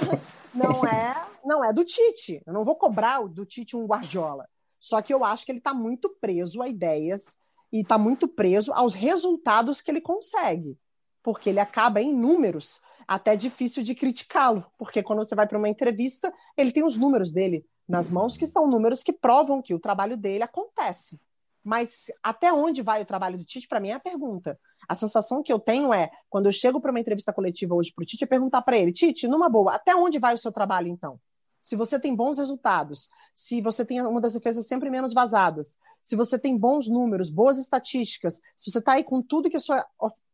[0.54, 2.42] não é, não é do Tite.
[2.46, 4.48] Eu não vou cobrar do Tite um Guardiola.
[4.80, 7.36] Só que eu acho que ele está muito preso a ideias
[7.70, 10.78] e está muito preso aos resultados que ele consegue,
[11.22, 15.68] porque ele acaba em números até difícil de criticá-lo, porque quando você vai para uma
[15.68, 19.80] entrevista, ele tem os números dele nas mãos, que são números que provam que o
[19.80, 21.20] trabalho dele acontece.
[21.62, 24.58] Mas até onde vai o trabalho do Tite, para mim, é a pergunta.
[24.88, 28.02] A sensação que eu tenho é, quando eu chego para uma entrevista coletiva hoje para
[28.02, 30.88] o Tite, é perguntar para ele, Tite, numa boa, até onde vai o seu trabalho
[30.88, 31.20] então?
[31.60, 36.16] Se você tem bons resultados, se você tem uma das defesas sempre menos vazadas, se
[36.16, 39.86] você tem bons números, boas estatísticas, se você está aí com tudo que a sua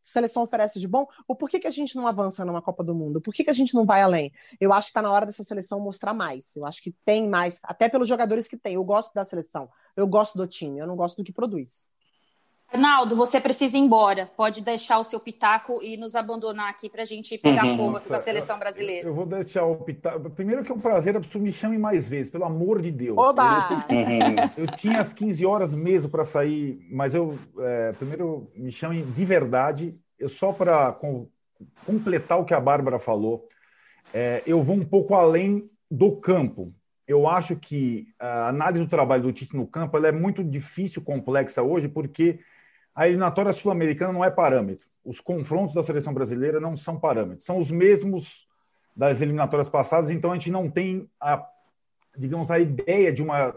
[0.02, 3.20] seleção oferece de bom, o porquê que a gente não avança numa Copa do Mundo?
[3.20, 4.32] Por que, que a gente não vai além?
[4.60, 6.54] Eu acho que está na hora dessa seleção mostrar mais.
[6.54, 8.74] Eu acho que tem mais, até pelos jogadores que tem.
[8.74, 11.86] Eu gosto da seleção, eu gosto do time, eu não gosto do que produz.
[12.72, 14.30] Arnaldo, você precisa ir embora.
[14.36, 17.76] Pode deixar o seu pitaco e nos abandonar aqui para a gente pegar uhum.
[17.76, 19.06] fogo aqui com a seleção brasileira.
[19.06, 20.30] Eu, eu, vou deixar o pitaco.
[20.30, 23.16] Primeiro que é um prazer absurdo, me chame mais vezes, pelo amor de Deus.
[23.16, 23.84] Oba!
[23.88, 24.50] Eu, uhum.
[24.58, 29.24] eu tinha as 15 horas mesmo para sair, mas eu é, primeiro me chame de
[29.24, 29.96] verdade.
[30.18, 31.28] Eu só para com,
[31.84, 33.48] completar o que a Bárbara falou,
[34.12, 36.74] é, eu vou um pouco além do campo.
[37.06, 41.62] Eu acho que a análise do trabalho do Tite no campo é muito difícil, complexa
[41.62, 42.40] hoje, porque
[42.96, 44.88] a eliminatória sul-americana não é parâmetro.
[45.04, 47.44] Os confrontos da seleção brasileira não são parâmetros.
[47.44, 48.48] São os mesmos
[48.96, 51.46] das eliminatórias passadas, então a gente não tem a,
[52.16, 53.54] digamos, a ideia de uma,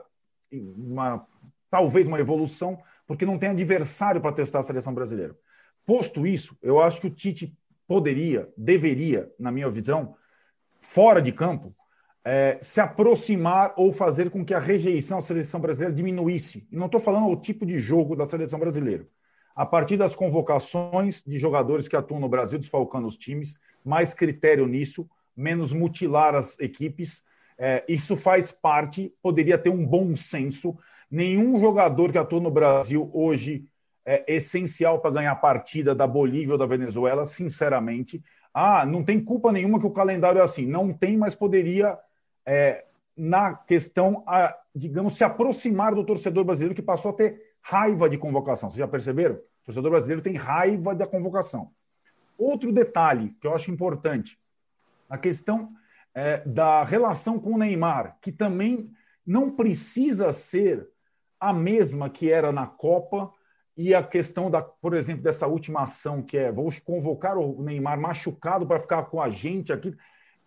[0.51, 1.25] uma
[1.71, 2.77] talvez uma evolução,
[3.07, 5.33] porque não tem adversário para testar a seleção brasileira.
[5.85, 10.15] Posto isso, eu acho que o Tite poderia, deveria, na minha visão,
[10.81, 11.73] fora de campo,
[12.25, 16.67] é, se aproximar ou fazer com que a rejeição à seleção brasileira diminuísse.
[16.69, 19.07] E não estou falando o tipo de jogo da seleção brasileira
[19.59, 24.65] a partir das convocações de jogadores que atuam no Brasil, desfalcando os times, mais critério
[24.65, 25.05] nisso,
[25.35, 27.21] menos mutilar as equipes.
[27.57, 30.77] É, isso faz parte, poderia ter um bom senso.
[31.11, 33.65] Nenhum jogador que atua no Brasil hoje
[34.05, 38.23] é essencial para ganhar a partida da Bolívia ou da Venezuela, sinceramente.
[38.53, 40.65] Ah, não tem culpa nenhuma que o calendário é assim.
[40.65, 41.99] Não tem, mas poderia,
[42.45, 42.85] é,
[43.17, 48.17] na questão, a, digamos, se aproximar do torcedor brasileiro que passou a ter raiva de
[48.17, 48.69] convocação.
[48.69, 49.37] Vocês já perceberam?
[49.69, 51.71] Torcedor brasileiro tem raiva da convocação.
[52.35, 54.39] Outro detalhe que eu acho importante,
[55.07, 55.73] a questão
[56.11, 58.91] é, da relação com o Neymar, que também
[59.23, 60.87] não precisa ser
[61.39, 63.31] a mesma que era na Copa
[63.77, 67.99] e a questão da, por exemplo, dessa última ação que é vou convocar o Neymar
[67.99, 69.95] machucado para ficar com a gente aqui,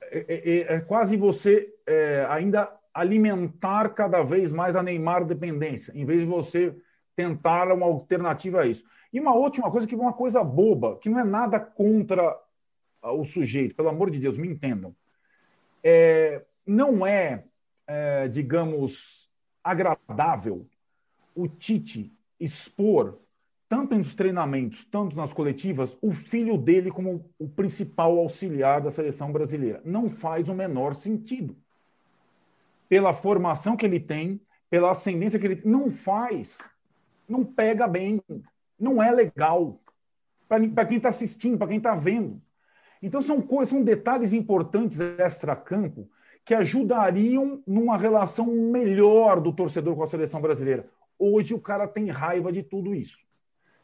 [0.00, 5.92] é, é, é, é quase você é, ainda alimentar cada vez mais a Neymar dependência,
[5.94, 6.76] em vez de você
[7.14, 8.84] tentar uma alternativa a isso.
[9.12, 12.38] E uma última coisa que é uma coisa boba, que não é nada contra
[13.02, 14.94] o sujeito, pelo amor de Deus, me entendam.
[15.82, 17.44] É, não é,
[17.86, 19.28] é, digamos,
[19.62, 20.66] agradável
[21.34, 23.18] o Tite expor,
[23.68, 29.32] tanto nos treinamentos, tanto nas coletivas, o filho dele como o principal auxiliar da seleção
[29.32, 29.80] brasileira.
[29.84, 31.56] Não faz o menor sentido.
[32.88, 36.58] Pela formação que ele tem, pela ascendência que ele não faz
[37.32, 38.22] não pega bem,
[38.78, 39.80] não é legal
[40.48, 42.40] para quem está assistindo, para quem está vendo.
[43.02, 46.08] Então são coisas, são detalhes importantes extra-campo
[46.44, 50.86] que ajudariam numa relação melhor do torcedor com a seleção brasileira.
[51.18, 53.18] Hoje o cara tem raiva de tudo isso.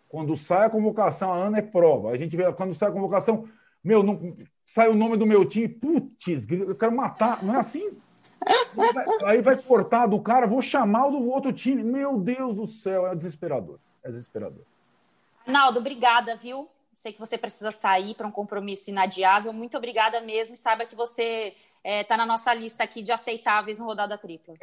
[0.09, 2.11] Quando sai a convocação, a Ana é prova.
[2.11, 3.49] A gente vê quando sai a convocação,
[3.83, 4.37] meu, não,
[4.67, 7.43] sai o nome do meu time, putz, eu quero matar.
[7.43, 7.91] Não é assim?
[9.25, 11.83] Aí vai cortar do cara, vou chamar o do outro time.
[11.83, 13.79] Meu Deus do céu, é desesperador.
[14.03, 14.63] É desesperador.
[15.47, 16.69] Arnaldo, obrigada, viu?
[16.95, 19.53] Sei que você precisa sair para um compromisso inadiável.
[19.53, 20.55] Muito obrigada mesmo.
[20.55, 24.19] E saiba que você está é, tá na nossa lista aqui de aceitáveis no Rodada
[24.19, 24.57] Tripla.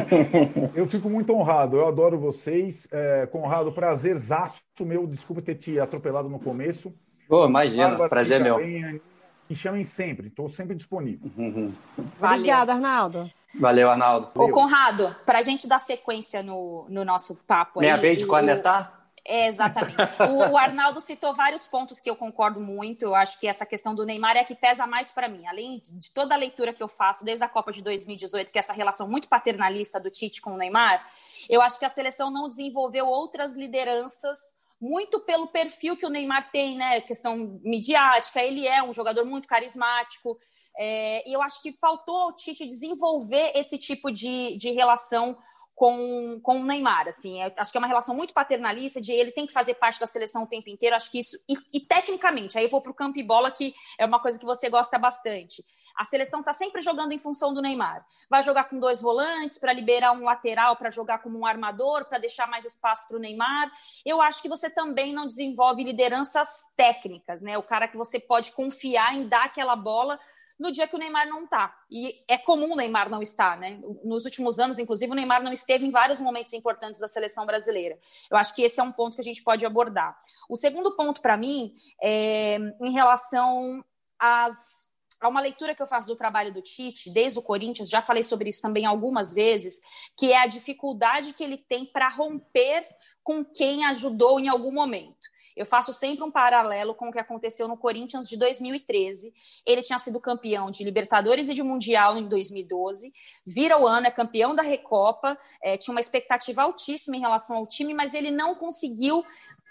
[0.74, 1.76] eu fico muito honrado.
[1.76, 2.88] Eu adoro vocês.
[2.90, 5.06] É, Conrado, prazerzaço meu.
[5.06, 6.92] Desculpa ter te atropelado no começo.
[7.28, 8.56] Oh, imagina, Bárbara, prazer meu.
[8.56, 9.00] Bem,
[9.48, 11.30] me chamem sempre, estou sempre disponível.
[11.36, 11.72] Uhum.
[12.20, 13.30] Obrigada, Arnaldo.
[13.54, 14.30] Valeu, Arnaldo.
[14.34, 17.80] Ô, Conrado, para a gente dar sequência no, no nosso papo.
[17.80, 18.98] Meia vez de cornetar?
[19.24, 19.96] É, exatamente.
[20.30, 23.02] O, o, Arnaldo citou vários pontos que eu concordo muito.
[23.02, 25.46] Eu acho que essa questão do Neymar é a que pesa mais para mim.
[25.46, 28.60] Além de toda a leitura que eu faço desde a Copa de 2018, que é
[28.60, 31.06] essa relação muito paternalista do Tite com o Neymar,
[31.48, 34.38] eu acho que a seleção não desenvolveu outras lideranças
[34.80, 37.00] muito pelo perfil que o Neymar tem, né?
[37.00, 40.38] Questão midiática, ele é um jogador muito carismático.
[40.76, 45.36] É, e eu acho que faltou ao Tite desenvolver esse tipo de, de relação
[45.74, 47.08] com, com o Neymar.
[47.08, 50.06] Assim, acho que é uma relação muito paternalista, de ele tem que fazer parte da
[50.06, 50.96] seleção o tempo inteiro.
[50.96, 51.36] Acho que isso.
[51.48, 54.38] E, e tecnicamente, aí eu vou para o campo e bola, que é uma coisa
[54.38, 55.64] que você gosta bastante.
[55.98, 58.06] A seleção está sempre jogando em função do Neymar.
[58.30, 62.18] Vai jogar com dois volantes para liberar um lateral para jogar como um armador, para
[62.18, 63.68] deixar mais espaço para o Neymar.
[64.06, 67.58] Eu acho que você também não desenvolve lideranças técnicas, né?
[67.58, 70.20] O cara que você pode confiar em dar aquela bola
[70.56, 71.76] no dia que o Neymar não está.
[71.90, 73.80] E é comum o Neymar não estar, né?
[74.04, 77.98] Nos últimos anos, inclusive, o Neymar não esteve em vários momentos importantes da seleção brasileira.
[78.30, 80.16] Eu acho que esse é um ponto que a gente pode abordar.
[80.48, 83.84] O segundo ponto, para mim, é em relação
[84.18, 84.87] às
[85.20, 88.22] há uma leitura que eu faço do trabalho do Tite, desde o Corinthians, já falei
[88.22, 89.80] sobre isso também algumas vezes,
[90.16, 92.86] que é a dificuldade que ele tem para romper
[93.22, 95.16] com quem ajudou em algum momento.
[95.58, 99.34] Eu faço sempre um paralelo com o que aconteceu no Corinthians de 2013.
[99.66, 103.12] Ele tinha sido campeão de Libertadores e de Mundial em 2012.
[103.44, 105.36] Vira o ano, é campeão da Recopa.
[105.60, 109.24] É, tinha uma expectativa altíssima em relação ao time, mas ele não conseguiu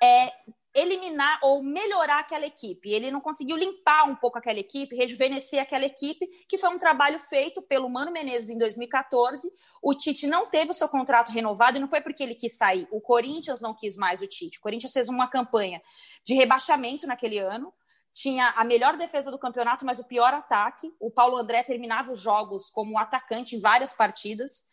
[0.04, 0.34] é,
[0.78, 2.90] eliminar ou melhorar aquela equipe.
[2.90, 7.20] Ele não conseguiu limpar um pouco aquela equipe, rejuvenescer aquela equipe, que foi um trabalho
[7.20, 9.52] feito pelo Mano Menezes em 2014.
[9.82, 12.88] O Tite não teve o seu contrato renovado e não foi porque ele quis sair.
[12.92, 14.60] O Corinthians não quis mais o Tite.
[14.60, 15.82] O Corinthians fez uma campanha
[16.24, 17.74] de rebaixamento naquele ano
[18.18, 20.92] tinha a melhor defesa do campeonato, mas o pior ataque.
[21.00, 24.66] O Paulo André terminava os jogos como atacante em várias partidas.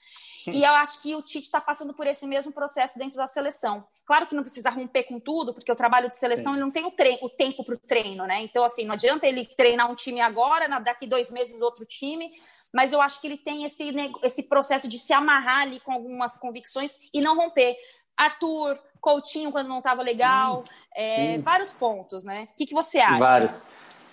[0.46, 3.86] E eu acho que o Tite está passando por esse mesmo processo dentro da seleção.
[4.06, 6.84] Claro que não precisa romper com tudo, porque o trabalho de seleção ele não tem
[6.84, 6.92] o,
[7.22, 8.42] o tempo para o treino, né?
[8.42, 12.32] Então, assim, não adianta ele treinar um time agora, daqui dois meses outro time.
[12.72, 13.84] Mas eu acho que ele tem esse,
[14.22, 17.76] esse processo de se amarrar ali com algumas convicções e não romper.
[18.16, 22.48] Arthur, Coutinho quando não estava legal, hum, é, vários pontos, né?
[22.50, 23.18] O que, que você acha?
[23.18, 23.62] Vários.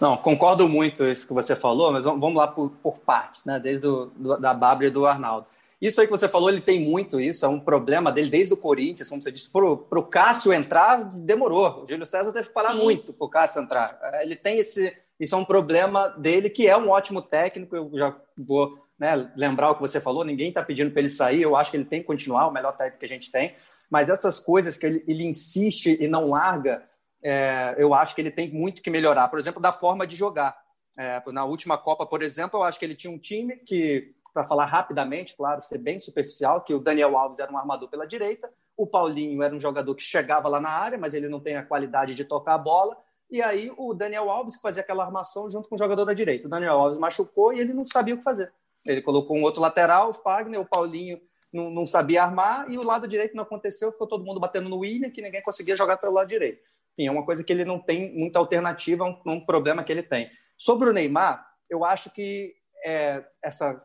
[0.02, 3.58] Não, concordo muito isso que você falou, mas vamos lá por, por partes, né?
[3.58, 5.48] Desde do, do, da Babra e do Arnaldo.
[5.82, 8.58] Isso aí que você falou, ele tem muito isso, é um problema dele desde o
[8.58, 11.84] Corinthians, como você disse, para o Cássio entrar, demorou.
[11.84, 12.80] O Júlio César teve que parar Sim.
[12.80, 13.98] muito para o Cássio entrar.
[14.04, 17.90] É, ele tem esse, isso é um problema dele, que é um ótimo técnico, eu
[17.94, 21.56] já vou né, lembrar o que você falou, ninguém está pedindo para ele sair, eu
[21.56, 23.56] acho que ele tem que continuar, o melhor técnico que a gente tem,
[23.90, 26.84] mas essas coisas que ele, ele insiste e não larga,
[27.24, 29.28] é, eu acho que ele tem muito que melhorar.
[29.28, 30.56] Por exemplo, da forma de jogar.
[30.96, 34.46] É, na última Copa, por exemplo, eu acho que ele tinha um time que, para
[34.46, 38.52] falar rapidamente, claro, ser bem superficial, que o Daniel Alves era um armador pela direita,
[38.78, 41.66] o Paulinho era um jogador que chegava lá na área, mas ele não tem a
[41.66, 42.96] qualidade de tocar a bola,
[43.32, 46.46] e aí o Daniel Alves fazia aquela armação junto com o jogador da direita.
[46.46, 48.54] O Daniel Alves machucou e ele não sabia o que fazer.
[48.86, 51.20] Ele colocou um outro lateral, o Fagner, o Paulinho
[51.54, 54.80] não, não, sabia armar, e o lado direito não aconteceu, ficou todo mundo batendo no
[54.80, 56.62] William, que ninguém conseguia jogar pelo lado direito.
[56.94, 59.92] Enfim, é uma coisa que ele não tem muita alternativa, é um, um problema que
[59.92, 60.30] ele tem.
[60.58, 63.84] Sobre o Neymar, eu acho que é, essa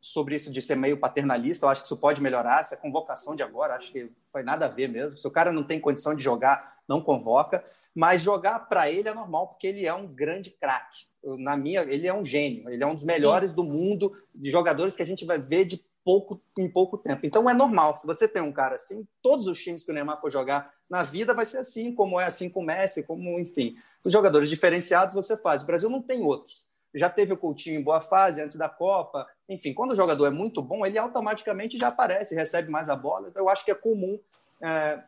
[0.00, 3.42] sobre isso de ser meio paternalista, eu acho que isso pode melhorar, essa convocação de
[3.42, 5.18] agora, acho que foi nada a ver mesmo.
[5.18, 7.64] Se o cara não tem condição de jogar, não convoca,
[7.94, 11.04] mas jogar para ele é normal, porque ele é um grande craque.
[11.22, 13.56] Na minha, ele é um gênio, ele é um dos melhores Sim.
[13.56, 17.24] do mundo, de jogadores que a gente vai ver de pouco em pouco tempo.
[17.24, 17.96] Então é normal.
[17.96, 21.02] Se você tem um cara assim, todos os times que o Neymar for jogar na
[21.02, 23.74] vida vai ser assim, como é assim com o Messi, como enfim.
[24.04, 25.62] Os jogadores diferenciados você faz.
[25.62, 26.66] O Brasil não tem outros.
[26.94, 29.26] Já teve o Coutinho em boa fase antes da Copa.
[29.48, 33.28] Enfim, quando o jogador é muito bom, ele automaticamente já aparece, recebe mais a bola.
[33.28, 34.20] Então, eu acho que é comum
[34.62, 35.02] é,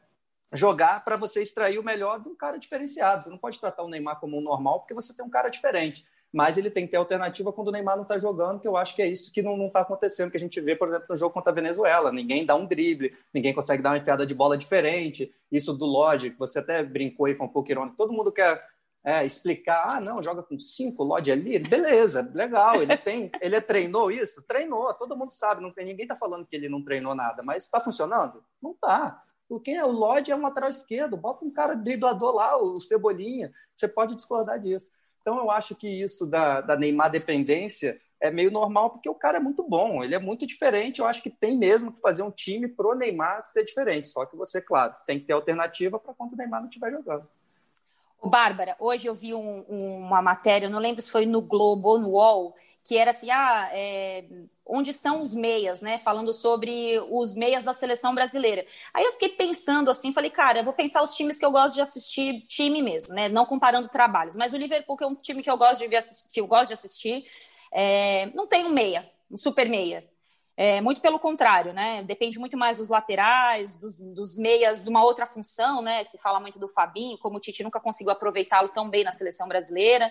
[0.52, 3.24] jogar para você extrair o melhor de um cara diferenciado.
[3.24, 6.06] Você não pode tratar o Neymar como um normal, porque você tem um cara diferente
[6.36, 8.94] mas ele tem que ter alternativa quando o Neymar não está jogando, que eu acho
[8.94, 11.32] que é isso que não está acontecendo, que a gente vê, por exemplo, no jogo
[11.32, 12.12] contra a Venezuela.
[12.12, 15.32] Ninguém dá um drible, ninguém consegue dar uma enfiada de bola diferente.
[15.50, 18.62] Isso do Lodge, você até brincou aí com um pouco irônico, todo mundo quer
[19.02, 24.10] é, explicar, ah, não, joga com cinco, Lodge ali, beleza, legal, ele tem, ele treinou
[24.10, 24.42] isso?
[24.42, 27.62] Treinou, todo mundo sabe, não tem, ninguém está falando que ele não treinou nada, mas
[27.62, 28.44] está funcionando?
[28.60, 29.22] Não está.
[29.62, 33.52] Quem é o Lodge é um lateral esquerdo, bota um cara driblador lá, o Cebolinha,
[33.76, 34.90] você pode discordar disso.
[35.20, 39.38] Então, eu acho que isso da, da Neymar dependência é meio normal, porque o cara
[39.38, 41.00] é muito bom, ele é muito diferente.
[41.00, 44.08] Eu acho que tem mesmo que fazer um time pro Neymar ser diferente.
[44.08, 47.28] Só que você, claro, tem que ter alternativa para quando o Neymar não estiver jogando.
[48.24, 52.10] Bárbara, hoje eu vi um, uma matéria, não lembro se foi no Globo ou no
[52.10, 54.24] UOL, que era assim, ah, é,
[54.66, 55.98] onde estão os meias, né?
[55.98, 58.66] Falando sobre os meias da seleção brasileira.
[58.92, 61.76] Aí eu fiquei pensando assim, falei, cara, eu vou pensar os times que eu gosto
[61.76, 63.28] de assistir, time mesmo, né?
[63.28, 66.02] Não comparando trabalhos, mas o Liverpool que é um time que eu gosto de ver,
[66.32, 67.24] que eu gosto de assistir,
[67.72, 70.04] é, não tem um meia, um super meia.
[70.56, 72.02] É, muito pelo contrário, né?
[72.04, 76.02] Depende muito mais dos laterais, dos, dos, meias de uma outra função, né?
[76.04, 79.46] Se fala muito do Fabinho, como o Tite nunca conseguiu aproveitá-lo tão bem na seleção
[79.46, 80.10] brasileira.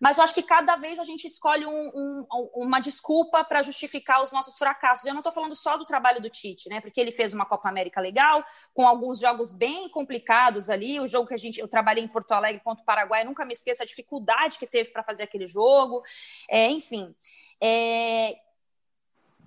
[0.00, 4.22] Mas eu acho que cada vez a gente escolhe um, um, uma desculpa para justificar
[4.22, 5.06] os nossos fracassos.
[5.06, 6.80] Eu não estou falando só do trabalho do Tite, né?
[6.80, 10.98] Porque ele fez uma Copa América legal, com alguns jogos bem complicados ali.
[10.98, 13.44] O jogo que a gente, eu trabalhei em Porto Alegre contra o Paraguai, eu nunca
[13.44, 16.02] me esqueço a dificuldade que teve para fazer aquele jogo.
[16.48, 17.14] É, enfim,
[17.62, 18.36] é,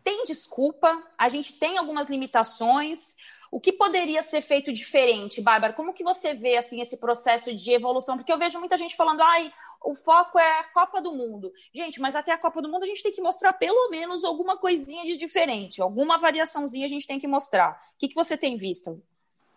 [0.07, 3.17] tem desculpa, a gente tem algumas limitações.
[3.51, 5.73] O que poderia ser feito diferente, Bárbara?
[5.73, 8.15] Como que você vê assim esse processo de evolução?
[8.15, 9.51] Porque eu vejo muita gente falando, ai,
[9.83, 11.51] o foco é a Copa do Mundo.
[11.73, 14.57] Gente, mas até a Copa do Mundo a gente tem que mostrar pelo menos alguma
[14.57, 17.71] coisinha de diferente, alguma variaçãozinha a gente tem que mostrar.
[17.71, 19.03] O que, que você tem visto?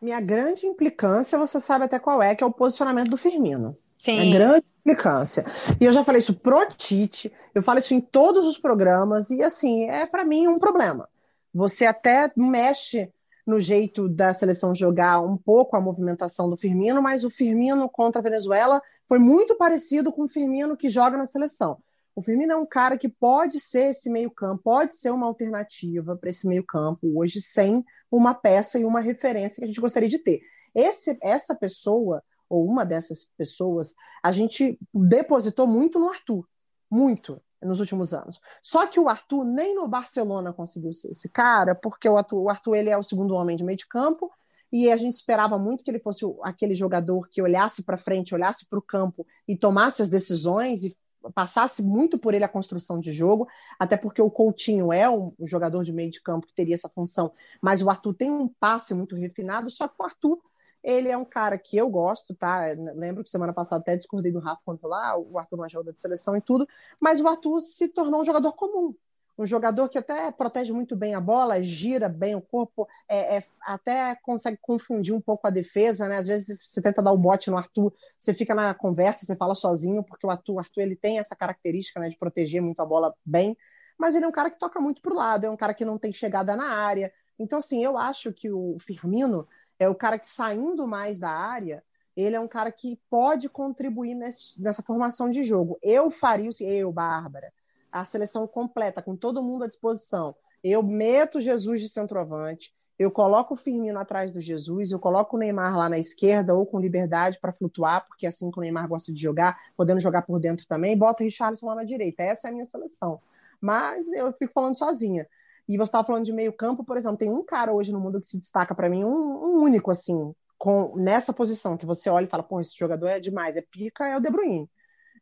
[0.02, 3.78] Minha grande implicância, você sabe até qual é, que é o posicionamento do Firmino.
[4.00, 4.30] Sim.
[4.30, 5.44] É grande implicância.
[5.78, 9.42] E eu já falei isso pro Tite, eu falo isso em todos os programas, e
[9.42, 11.06] assim, é para mim um problema.
[11.52, 13.12] Você até mexe
[13.46, 18.20] no jeito da seleção jogar um pouco a movimentação do Firmino, mas o Firmino contra
[18.20, 21.76] a Venezuela foi muito parecido com o Firmino que joga na seleção.
[22.16, 26.30] O Firmino é um cara que pode ser esse meio-campo, pode ser uma alternativa para
[26.30, 30.40] esse meio-campo hoje, sem uma peça e uma referência que a gente gostaria de ter.
[30.74, 36.46] Esse, essa pessoa ou uma dessas pessoas, a gente depositou muito no Arthur,
[36.90, 38.40] muito nos últimos anos.
[38.62, 42.50] Só que o Arthur nem no Barcelona conseguiu ser esse cara, porque o Arthur, o
[42.50, 44.30] Arthur ele é o segundo homem de meio de campo
[44.72, 48.66] e a gente esperava muito que ele fosse aquele jogador que olhasse para frente, olhasse
[48.66, 50.96] para o campo e tomasse as decisões e
[51.34, 53.46] passasse muito por ele a construção de jogo,
[53.78, 57.32] até porque o Coutinho é um, jogador de meio de campo que teria essa função,
[57.60, 60.40] mas o Arthur tem um passe muito refinado, só que o Arthur
[60.82, 62.64] ele é um cara que eu gosto, tá?
[62.94, 66.00] Lembro que semana passada até discordei do Rafa quando lá, o Arthur não ajuda de
[66.00, 66.66] seleção e tudo,
[66.98, 68.94] mas o Arthur se tornou um jogador comum.
[69.38, 73.44] Um jogador que até protege muito bem a bola, gira bem o corpo, é, é,
[73.62, 76.18] até consegue confundir um pouco a defesa, né?
[76.18, 79.54] Às vezes você tenta dar o bote no Arthur, você fica na conversa, você fala
[79.54, 82.84] sozinho, porque o Arthur, o Arthur ele tem essa característica né, de proteger muito a
[82.84, 83.56] bola bem,
[83.96, 85.98] mas ele é um cara que toca muito pro lado, é um cara que não
[85.98, 87.10] tem chegada na área.
[87.38, 89.48] Então, assim, eu acho que o Firmino
[89.80, 91.82] é o cara que saindo mais da área,
[92.14, 95.78] ele é um cara que pode contribuir nesse, nessa formação de jogo.
[95.82, 97.50] Eu faria, eu, Bárbara,
[97.90, 100.36] a seleção completa, com todo mundo à disposição.
[100.62, 105.38] Eu meto Jesus de centroavante, eu coloco o Firmino atrás do Jesus, eu coloco o
[105.38, 108.86] Neymar lá na esquerda ou com liberdade para flutuar, porque é assim que o Neymar
[108.86, 112.22] gosta de jogar, podendo jogar por dentro também, bota o Richarlison lá na direita.
[112.22, 113.18] Essa é a minha seleção.
[113.58, 115.26] Mas eu fico falando sozinha.
[115.68, 118.20] E você estava falando de meio campo, por exemplo, tem um cara hoje no mundo
[118.20, 122.24] que se destaca para mim, um, um, único, assim, com nessa posição, que você olha
[122.24, 124.68] e fala, pô, esse jogador é demais, é pica, é o De Bruyne.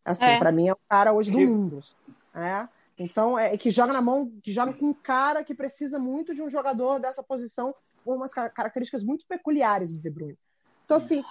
[0.05, 0.39] Assim, é.
[0.39, 1.81] para mim é o cara hoje do mundo.
[2.35, 2.69] Né?
[2.99, 6.43] Então, é que joga na mão, que joga com um cara que precisa muito de
[6.43, 7.75] um jogador dessa posição,
[8.05, 10.39] com umas características muito peculiares do De Bruyne.
[10.85, 11.23] Então, assim,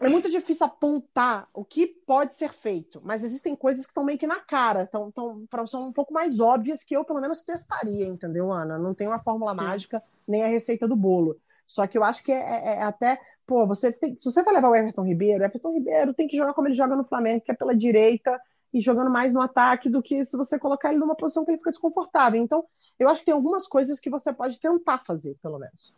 [0.00, 4.18] é muito difícil apontar o que pode ser feito, mas existem coisas que estão meio
[4.18, 8.06] que na cara, tão, tão, são um pouco mais óbvias que eu, pelo menos, testaria,
[8.06, 8.78] entendeu, Ana?
[8.78, 9.56] Não tem uma fórmula Sim.
[9.56, 11.38] mágica, nem a receita do bolo.
[11.66, 14.54] Só que eu acho que é, é, é até, pô, você tem, se você vai
[14.54, 17.40] levar o Everton Ribeiro, o Everton Ribeiro tem que jogar como ele joga no Flamengo,
[17.40, 18.38] que é pela direita
[18.72, 21.58] e jogando mais no ataque do que se você colocar ele numa posição que ele
[21.58, 22.40] fica desconfortável.
[22.40, 22.64] Então,
[22.98, 25.92] eu acho que tem algumas coisas que você pode tentar fazer, pelo menos.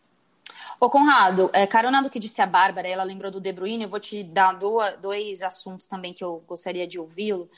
[0.81, 3.89] Ô, Conrado, é, carona do que disse a Bárbara, ela lembrou do De Bruyne, eu
[3.89, 7.49] vou te dar dois, dois assuntos também que eu gostaria de ouvi-lo.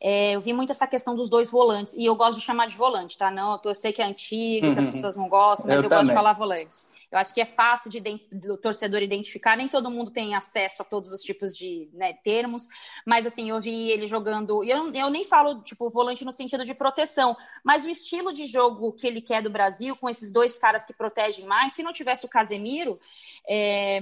[0.00, 2.76] É, eu vi muito essa questão dos dois volantes, e eu gosto de chamar de
[2.76, 3.30] volante, tá?
[3.30, 4.72] Não, eu sei que é antigo, uhum.
[4.74, 4.92] que as uhum.
[4.92, 6.76] pessoas não gostam, mas eu, eu gosto de falar volante.
[7.10, 8.00] Eu acho que é fácil de,
[8.32, 12.68] do torcedor identificar, nem todo mundo tem acesso a todos os tipos de né, termos,
[13.06, 16.64] mas assim, eu vi ele jogando, e eu, eu nem falo, tipo, volante no sentido
[16.64, 20.58] de proteção, mas o estilo de jogo que ele quer do Brasil, com esses dois
[20.58, 22.55] caras que protegem mais, se não tivesse o Casemiro,
[23.48, 24.00] é,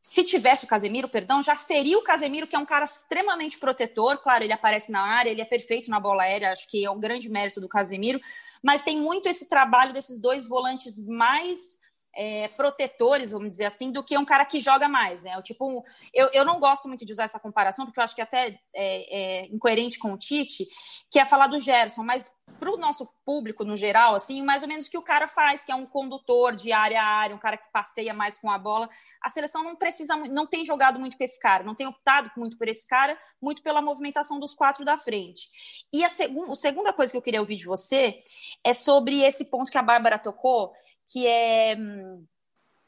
[0.00, 4.18] se tivesse o Casemiro, perdão, já seria o Casemiro, que é um cara extremamente protetor.
[4.18, 6.98] Claro, ele aparece na área, ele é perfeito na bola aérea, acho que é o
[6.98, 8.20] grande mérito do Casemiro.
[8.62, 11.78] Mas tem muito esse trabalho desses dois volantes mais
[12.14, 15.40] é, protetores, vamos dizer assim, do que um cara que joga mais, né?
[15.42, 18.58] tipo, eu, eu não gosto muito de usar essa comparação, porque eu acho que até
[18.74, 20.66] é, é incoerente com o Tite,
[21.10, 24.68] que é falar do Gerson, mas para o nosso público no geral, assim, mais ou
[24.68, 27.38] menos o que o cara faz, que é um condutor de área a área, um
[27.38, 28.88] cara que passeia mais com a bola.
[29.22, 32.58] A seleção não precisa, não tem jogado muito com esse cara, não tem optado muito
[32.58, 35.48] por esse cara, muito pela movimentação dos quatro da frente.
[35.92, 38.18] E a, seg a segunda coisa que eu queria ouvir de você
[38.64, 40.72] é sobre esse ponto que a Bárbara tocou,
[41.10, 41.76] que é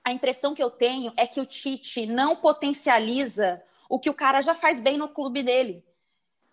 [0.05, 4.41] a impressão que eu tenho é que o Tite não potencializa o que o cara
[4.41, 5.85] já faz bem no clube dele.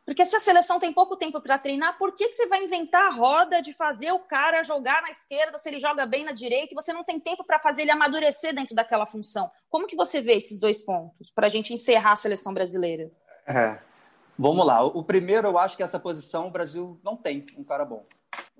[0.06, 3.06] Porque se a seleção tem pouco tempo para treinar, por que, que você vai inventar
[3.06, 6.74] a roda de fazer o cara jogar na esquerda se ele joga bem na direita
[6.74, 9.52] e você não tem tempo para fazer ele amadurecer dentro daquela função?
[9.70, 13.12] Como que você vê esses dois pontos para a gente encerrar a seleção brasileira?
[13.46, 13.78] É.
[14.38, 14.84] Vamos lá.
[14.84, 18.04] O primeiro, eu acho que essa posição o Brasil não tem um cara bom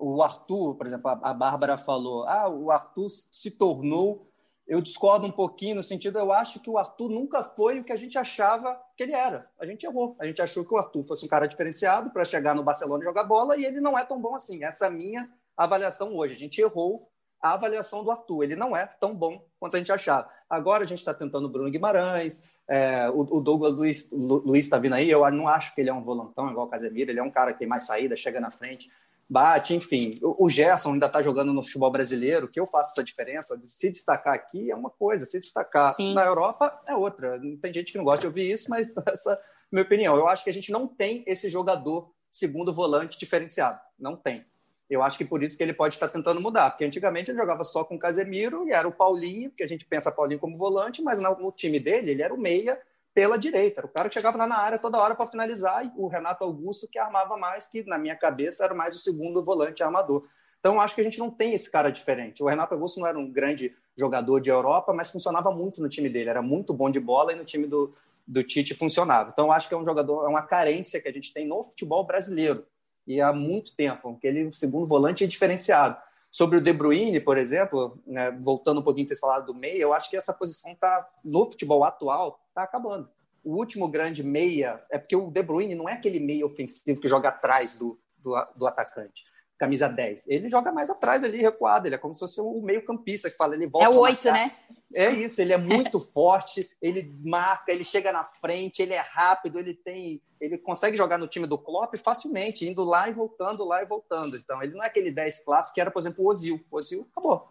[0.00, 4.26] o Arthur, por exemplo, a, Bárbara falou, ah, o Arthur se tornou.
[4.66, 7.92] Eu discordo um pouquinho no sentido, eu acho que o Arthur nunca foi o que
[7.92, 9.50] a gente achava que ele era.
[9.58, 10.16] A gente errou.
[10.18, 13.06] A gente achou que o Arthur fosse um cara diferenciado para chegar no Barcelona e
[13.06, 14.64] jogar bola e ele não é tão bom assim.
[14.64, 16.34] Essa é a minha avaliação hoje.
[16.34, 17.10] A gente errou
[17.42, 18.44] a avaliação do Arthur.
[18.44, 20.30] Ele não é tão bom quanto a gente achava.
[20.48, 23.74] Agora a gente está tentando o Bruno Guimarães, é, o, o, Douglas
[24.12, 25.10] Luiz está vindo aí.
[25.10, 27.10] Eu não acho que ele é um volantão igual o Casemiro.
[27.10, 28.88] Ele é um cara que tem mais saída, chega na frente
[29.30, 30.18] bate, enfim.
[30.20, 33.56] O, Gerson ainda está jogando no futebol brasileiro, que eu faço essa diferença.
[33.56, 36.14] De se destacar aqui é uma coisa, se destacar Sim.
[36.14, 37.40] na Europa é outra.
[37.62, 39.38] Tem gente que não gosta de ouvir isso, mas essa é a
[39.70, 40.16] minha opinião.
[40.16, 43.78] Eu acho que a gente não tem esse jogador segundo volante diferenciado.
[43.96, 44.44] Não tem.
[44.88, 47.62] Eu acho que por isso que ele pode estar tentando mudar, porque antigamente ele jogava
[47.62, 51.00] só com o Casemiro e era o Paulinho, que a gente pensa Paulinho como volante,
[51.00, 52.76] mas no time dele ele era o meia
[53.12, 56.06] pela direita, o cara que chegava lá na área toda hora para finalizar e o
[56.06, 60.26] Renato Augusto que armava mais, que na minha cabeça era mais o segundo volante armador.
[60.60, 62.42] Então acho que a gente não tem esse cara diferente.
[62.42, 66.08] O Renato Augusto não era um grande jogador de Europa, mas funcionava muito no time
[66.08, 67.94] dele, era muito bom de bola e no time do,
[68.26, 69.30] do Tite funcionava.
[69.32, 72.04] Então acho que é um jogador, é uma carência que a gente tem no futebol
[72.04, 72.64] brasileiro
[73.06, 75.96] e há muito tempo, que ele, o segundo volante, é diferenciado.
[76.30, 79.80] Sobre o De Bruyne, por exemplo, né, voltando um pouquinho que vocês falaram do meia,
[79.80, 83.08] eu acho que essa posição está no futebol atual está acabando.
[83.42, 87.08] O último grande meia é porque o De Bruyne não é aquele meia ofensivo que
[87.08, 89.24] joga atrás do, do, do atacante
[89.60, 90.26] camisa 10.
[90.26, 91.86] Ele joga mais atrás ali, recuado.
[91.86, 93.86] Ele é como se fosse o meio-campista que fala, ele volta.
[93.86, 94.50] É o 8, né?
[94.94, 99.58] É isso, ele é muito forte, ele marca, ele chega na frente, ele é rápido,
[99.58, 100.22] ele tem.
[100.40, 104.34] Ele consegue jogar no time do Klopp facilmente, indo lá e voltando, lá e voltando.
[104.34, 106.64] Então, ele não é aquele 10 clássico que era, por exemplo, o Ozil.
[106.70, 107.50] O Ozil acabou.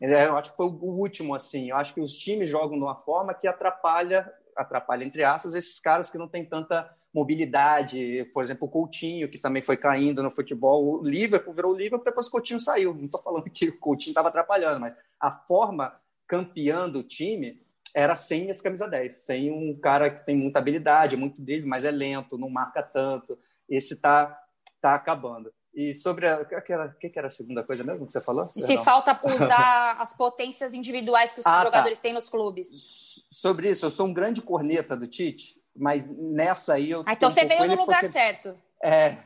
[0.00, 1.70] Eu acho que foi o último, assim.
[1.70, 5.78] Eu acho que os times jogam de uma forma que atrapalha, atrapalha entre aspas, esses
[5.78, 10.30] caras que não têm tanta mobilidade, por exemplo, o Coutinho, que também foi caindo no
[10.30, 12.94] futebol, o Liverpool virou o Liverpool, depois o Coutinho saiu.
[12.94, 15.94] Não estou falando que o Coutinho estava atrapalhando, mas a forma
[16.26, 17.60] campeã do time
[17.92, 21.84] era sem esse camisa 10, sem um cara que tem muita habilidade, muito dele, mas
[21.84, 23.36] é lento, não marca tanto.
[23.68, 24.40] Esse está
[24.80, 25.52] tá acabando.
[25.74, 26.40] E sobre a.
[26.40, 28.44] O que, era, que, era a segunda coisa mesmo que você falou?
[28.44, 28.84] Se Perdão.
[28.84, 31.64] falta usar as potências individuais que os ah, tá.
[31.64, 32.02] jogadores tá.
[32.02, 33.24] têm nos clubes.
[33.32, 37.02] Sobre isso, eu sou um grande corneta do Tite, mas nessa aí eu.
[37.06, 38.56] Ah, então você um veio no lugar porque, certo.
[38.82, 39.16] É,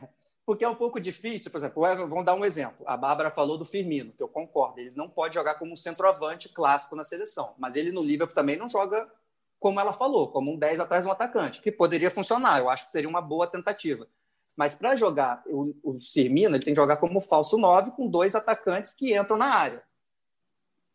[0.45, 2.85] porque é um pouco difícil, por exemplo, vamos dar um exemplo.
[2.87, 4.79] A Bárbara falou do Firmino, que eu concordo.
[4.79, 8.57] Ele não pode jogar como um centroavante clássico na seleção, mas ele no Liverpool também
[8.57, 9.07] não joga
[9.59, 12.59] como ela falou, como um 10 atrás de um atacante, que poderia funcionar.
[12.59, 14.07] Eu acho que seria uma boa tentativa.
[14.55, 18.35] Mas para jogar o, o Firmino, ele tem que jogar como falso 9 com dois
[18.35, 19.83] atacantes que entram na área.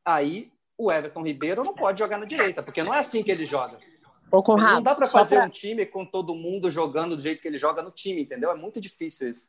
[0.04, 3.44] Aí o Everton Ribeiro não pode jogar na direita, porque não é assim que ele
[3.44, 3.78] joga.
[4.30, 5.46] Ô, Conrado, não dá para fazer pra...
[5.46, 8.50] um time com todo mundo jogando do jeito que ele joga no time, entendeu?
[8.50, 9.48] É muito difícil isso.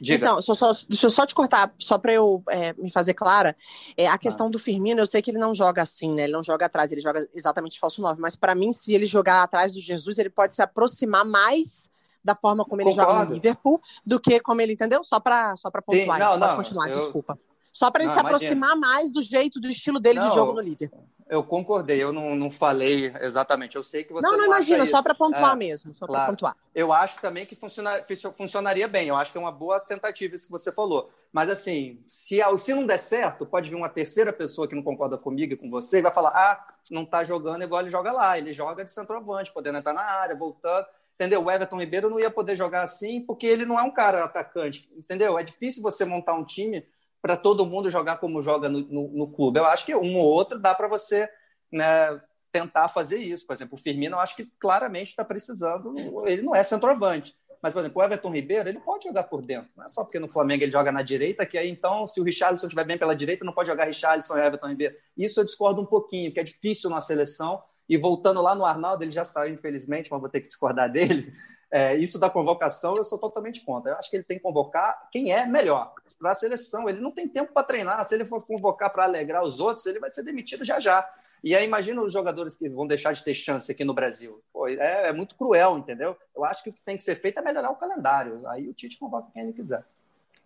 [0.00, 0.26] Diga.
[0.26, 3.56] Então, só, só, deixa eu só te cortar, só para eu é, me fazer clara.
[3.96, 4.50] É, a questão ah.
[4.50, 6.24] do Firmino, eu sei que ele não joga assim, né?
[6.24, 8.20] Ele não joga atrás, ele joga exatamente falso 9.
[8.20, 11.90] Mas para mim, se ele jogar atrás do Jesus, ele pode se aproximar mais
[12.22, 13.12] da forma como ele Concordo.
[13.12, 15.02] joga no Liverpool do que como ele, entendeu?
[15.02, 16.18] Só para só pontuar.
[16.18, 17.00] Sim, não, não, continuar, eu...
[17.00, 17.38] desculpa.
[17.78, 18.36] Só para ele não, se imagina.
[18.36, 21.08] aproximar mais do jeito, do estilo dele não, de jogo no Liverpool.
[21.30, 23.76] Eu concordei, eu não, não falei exatamente.
[23.76, 24.26] Eu sei que você.
[24.26, 25.94] Não, não, não imagina, só para pontuar é, mesmo.
[25.94, 26.24] Só claro.
[26.24, 26.56] para pontuar.
[26.74, 28.02] Eu acho também que funciona,
[28.36, 29.06] funcionaria bem.
[29.06, 31.08] Eu acho que é uma boa tentativa isso que você falou.
[31.32, 35.16] Mas, assim, se, se não der certo, pode vir uma terceira pessoa que não concorda
[35.16, 38.36] comigo e com você e vai falar: ah, não está jogando igual ele joga lá.
[38.36, 40.84] Ele joga de centroavante, podendo entrar na área, voltando.
[41.14, 41.44] Entendeu?
[41.44, 44.90] O Everton Ribeiro não ia poder jogar assim porque ele não é um cara atacante.
[44.96, 45.38] Entendeu?
[45.38, 46.84] É difícil você montar um time
[47.20, 49.58] para todo mundo jogar como joga no, no, no, clube.
[49.58, 51.28] Eu acho que um ou outro dá para você
[51.70, 52.20] né,
[52.52, 53.46] tentar fazer isso.
[53.46, 55.94] Por exemplo, o Firmino, eu acho que claramente está precisando.
[56.26, 57.36] Ele não é centroavante.
[57.60, 59.68] Mas, por exemplo, o Everton Ribeiro, ele pode jogar por dentro.
[59.76, 62.24] Não é só porque no Flamengo ele joga na direita, que aí então, se o
[62.24, 64.94] Richarlison estiver bem pela direita, não pode jogar Richarlison e Everton Ribeiro.
[65.16, 67.60] Isso eu discordo um pouquinho, que é difícil na seleção.
[67.88, 71.32] E voltando lá no Arnaldo, ele já saiu, infelizmente, mas vou ter que discordar dele.
[71.70, 73.92] É, isso da convocação eu sou totalmente contra.
[73.92, 76.88] Eu acho que ele tem que convocar quem é melhor para a seleção.
[76.88, 78.04] Ele não tem tempo para treinar.
[78.04, 81.08] Se ele for convocar para alegrar os outros, ele vai ser demitido já já.
[81.42, 84.42] E aí imagina os jogadores que vão deixar de ter chance aqui no Brasil.
[84.52, 86.16] Pô, é, é, muito cruel, entendeu?
[86.34, 88.46] Eu acho que o que tem que ser feito é melhorar o calendário.
[88.48, 89.84] Aí o Tite convoca quem ele quiser.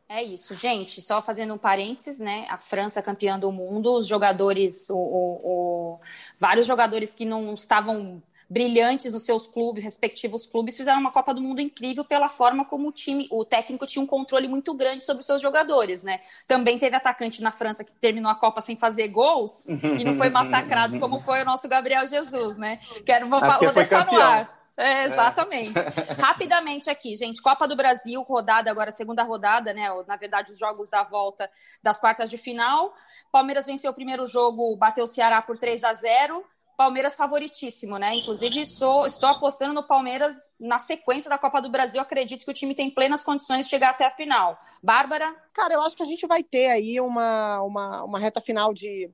[0.09, 1.01] É isso, gente.
[1.01, 2.47] Só fazendo um parênteses, né?
[2.51, 6.01] A França campeã do mundo, os jogadores, o, o, o
[6.39, 11.41] vários jogadores que não estavam brilhantes nos seus clubes, respectivos clubes, fizeram uma Copa do
[11.41, 15.21] Mundo incrível pela forma como o time, o técnico tinha um controle muito grande sobre
[15.21, 16.21] os seus jogadores, né?
[16.47, 20.31] Também teve atacante na França que terminou a Copa sem fazer gols e não foi
[20.31, 22.81] massacrado como foi o nosso Gabriel Jesus, né?
[23.05, 24.63] Quero vou, vou deixar no ar.
[24.77, 25.79] É, exatamente.
[25.79, 26.13] É.
[26.21, 27.43] Rapidamente aqui, gente.
[27.43, 29.89] Copa do Brasil, rodada agora, segunda rodada, né?
[30.07, 31.51] Na verdade, os jogos da volta
[31.83, 32.95] das quartas de final.
[33.31, 36.45] Palmeiras venceu o primeiro jogo, bateu o Ceará por 3 a 0
[36.77, 38.15] Palmeiras favoritíssimo, né?
[38.15, 42.01] Inclusive, sou, estou apostando no Palmeiras na sequência da Copa do Brasil.
[42.01, 44.59] Acredito que o time tem plenas condições de chegar até a final.
[44.83, 45.35] Bárbara?
[45.53, 49.11] Cara, eu acho que a gente vai ter aí uma, uma, uma reta final de,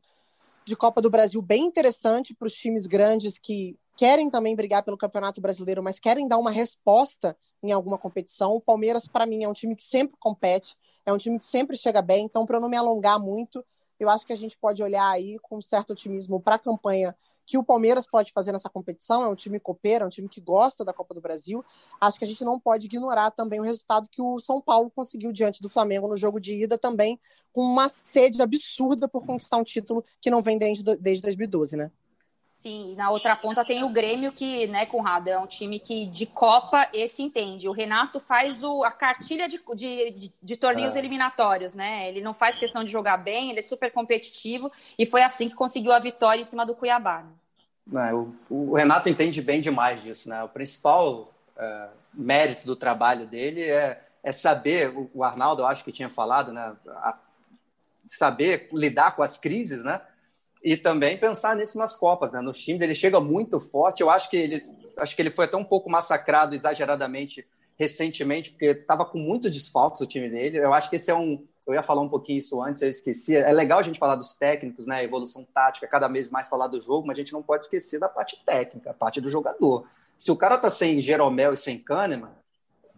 [0.64, 4.96] de Copa do Brasil bem interessante para os times grandes que querem também brigar pelo
[4.96, 8.52] Campeonato Brasileiro, mas querem dar uma resposta em alguma competição.
[8.52, 11.76] O Palmeiras, para mim, é um time que sempre compete É um time que sempre
[11.76, 12.24] chega bem.
[12.24, 13.64] Então, para eu não me alongar muito,
[13.98, 17.16] eu acho que a gente pode olhar aí com certo otimismo para a campanha
[17.48, 19.24] que o Palmeiras pode fazer nessa competição.
[19.24, 21.64] É um time copeiro, é um time que gosta da Copa do Brasil.
[21.98, 25.32] Acho que a gente não pode ignorar também o resultado que o São Paulo conseguiu
[25.32, 27.18] diante do Flamengo no jogo de ida, também
[27.50, 31.90] com uma sede absurda por conquistar um título que não vem desde, desde 2012, né?
[32.58, 36.06] Sim, e na outra ponta tem o Grêmio, que, né, Conrado, é um time que
[36.06, 37.68] de Copa esse entende.
[37.68, 40.98] O Renato faz o, a cartilha de, de, de, de torneios é.
[40.98, 42.08] eliminatórios, né?
[42.08, 45.54] Ele não faz questão de jogar bem, ele é super competitivo e foi assim que
[45.54, 47.24] conseguiu a vitória em cima do Cuiabá.
[47.86, 48.12] Né?
[48.12, 50.42] o, o, Renato entende bem demais disso, né?
[50.42, 55.84] O principal é, mérito do trabalho dele é, é saber, o, o, Arnaldo, eu acho
[55.84, 56.74] que tinha falado, né?
[56.88, 57.16] A,
[58.08, 60.00] saber lidar com as crises, né?
[60.62, 62.40] E também pensar nisso nas Copas, né?
[62.40, 64.02] Nos times, ele chega muito forte.
[64.02, 64.62] Eu acho que ele,
[64.98, 67.46] acho que ele foi até um pouco massacrado exageradamente
[67.78, 70.58] recentemente, porque estava com muitos desfalques o time dele.
[70.58, 71.46] Eu acho que esse é um.
[71.66, 73.36] Eu ia falar um pouquinho isso antes, eu esqueci.
[73.36, 75.04] É legal a gente falar dos técnicos, né?
[75.04, 78.08] Evolução tática, cada vez mais falar do jogo, mas a gente não pode esquecer da
[78.08, 79.86] parte técnica, a parte do jogador.
[80.16, 82.32] Se o cara tá sem Jeromel e sem Kahneman,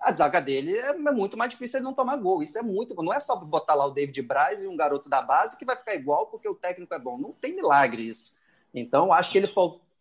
[0.01, 2.43] a zaga dele é muito mais difícil ele não tomar gol.
[2.43, 2.95] Isso é muito.
[2.95, 5.77] Não é só botar lá o David Braz e um garoto da base que vai
[5.77, 7.19] ficar igual porque o técnico é bom.
[7.19, 8.35] Não tem milagre isso.
[8.73, 9.49] Então, acho que ele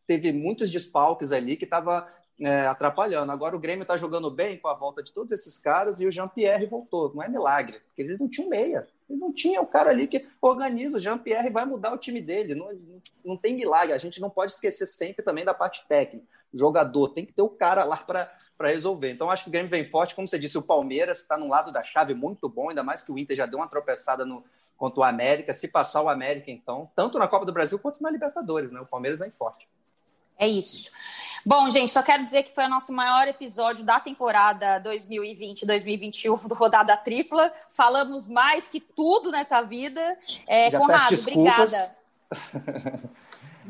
[0.07, 2.07] teve muitos desfalques ali que estava
[2.39, 3.31] é, atrapalhando.
[3.31, 6.11] Agora o Grêmio está jogando bem com a volta de todos esses caras e o
[6.11, 7.13] Jean-Pierre voltou.
[7.13, 8.87] Não é milagre, porque ele não tinha um meia.
[9.09, 10.97] Ele não tinha o cara ali que organiza.
[10.97, 12.55] O Jean-Pierre vai mudar o time dele.
[12.55, 12.69] Não,
[13.25, 13.93] não tem milagre.
[13.93, 16.25] A gente não pode esquecer sempre também da parte técnica.
[16.53, 19.11] O jogador tem que ter o cara lá para resolver.
[19.11, 20.15] Então, acho que o Grêmio vem forte.
[20.15, 23.11] Como você disse, o Palmeiras está no lado da chave muito bom, ainda mais que
[23.11, 24.43] o Inter já deu uma tropeçada no,
[24.77, 25.53] contra o América.
[25.53, 28.79] Se passar o América, então, tanto na Copa do Brasil quanto na Libertadores, né?
[28.79, 29.67] O Palmeiras vem forte.
[30.37, 30.89] É isso.
[31.45, 36.53] Bom, gente, só quero dizer que foi o nosso maior episódio da temporada 2020-2021 do
[36.53, 37.53] Rodada Tripla.
[37.71, 40.17] Falamos mais que tudo nessa vida.
[40.47, 41.95] É, Conrado, obrigada.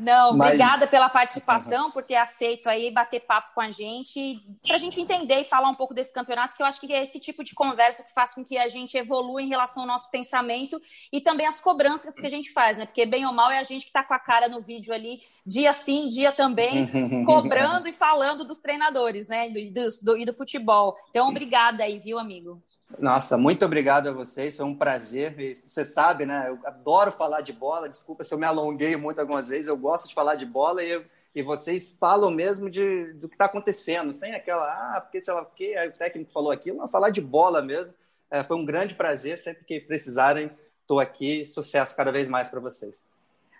[0.00, 0.48] Não, Mas...
[0.48, 4.98] obrigada pela participação, por ter aceito aí bater papo com a gente, para a gente
[5.00, 7.54] entender e falar um pouco desse campeonato, que eu acho que é esse tipo de
[7.54, 10.80] conversa que faz com que a gente evolua em relação ao nosso pensamento
[11.12, 12.86] e também as cobranças que a gente faz, né?
[12.86, 15.20] Porque bem ou mal é a gente que está com a cara no vídeo ali,
[15.46, 16.88] dia sim, dia também,
[17.24, 19.50] cobrando e falando dos treinadores, né?
[19.50, 20.96] E do, do, e do futebol.
[21.10, 22.62] Então, obrigada aí, viu, amigo?
[22.98, 25.34] Nossa, muito obrigado a vocês, foi um prazer.
[25.68, 26.46] Você sabe, né?
[26.48, 27.88] Eu adoro falar de bola.
[27.88, 29.68] Desculpa se eu me alonguei muito algumas vezes.
[29.68, 31.02] Eu gosto de falar de bola e,
[31.34, 35.42] e vocês falam mesmo de, do que está acontecendo, sem aquela, ah, porque sei lá
[35.42, 36.78] o quê, aí o técnico falou aquilo.
[36.78, 37.94] Não, falar de bola mesmo.
[38.30, 39.38] É, foi um grande prazer.
[39.38, 40.50] Sempre que precisarem,
[40.82, 41.46] estou aqui.
[41.46, 43.04] Sucesso cada vez mais para vocês.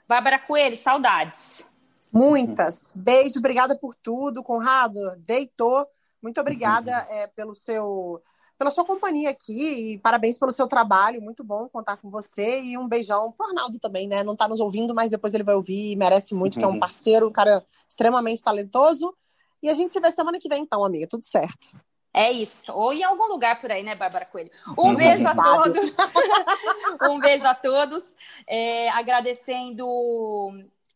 [0.09, 1.70] Bárbara Coelho, saudades.
[2.12, 2.93] Muitas.
[2.97, 4.43] Beijo, obrigada por tudo.
[4.43, 5.86] Conrado, deitou.
[6.20, 8.20] Muito obrigada é, pelo seu
[8.61, 11.23] pela sua companhia aqui e parabéns pelo seu trabalho.
[11.23, 14.23] Muito bom contar com você e um beijão pro Arnaldo também, né?
[14.23, 16.73] Não tá nos ouvindo, mas depois ele vai ouvir e merece muito, que é um
[16.73, 16.78] uhum.
[16.78, 19.16] parceiro, um cara extremamente talentoso.
[19.62, 21.07] E a gente se vê semana que vem, então, amiga.
[21.09, 21.69] Tudo certo.
[22.12, 22.70] É isso.
[22.74, 24.51] Ou em algum lugar por aí, né, Bárbara Coelho?
[24.78, 25.97] Um beijo a todos.
[27.09, 28.15] um beijo a todos.
[28.47, 29.87] É, agradecendo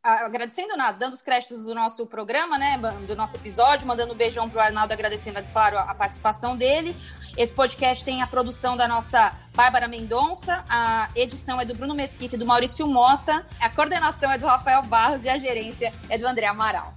[0.04, 4.50] agradecendo, nada, dando os créditos do nosso programa, né, do nosso episódio, mandando um beijão
[4.50, 6.94] pro Arnaldo, agradecendo, claro, a participação dele.
[7.36, 12.36] Esse podcast tem a produção da nossa Bárbara Mendonça, a edição é do Bruno Mesquita
[12.36, 16.26] e do Maurício Mota, a coordenação é do Rafael Barros e a gerência é do
[16.26, 16.94] André Amaral.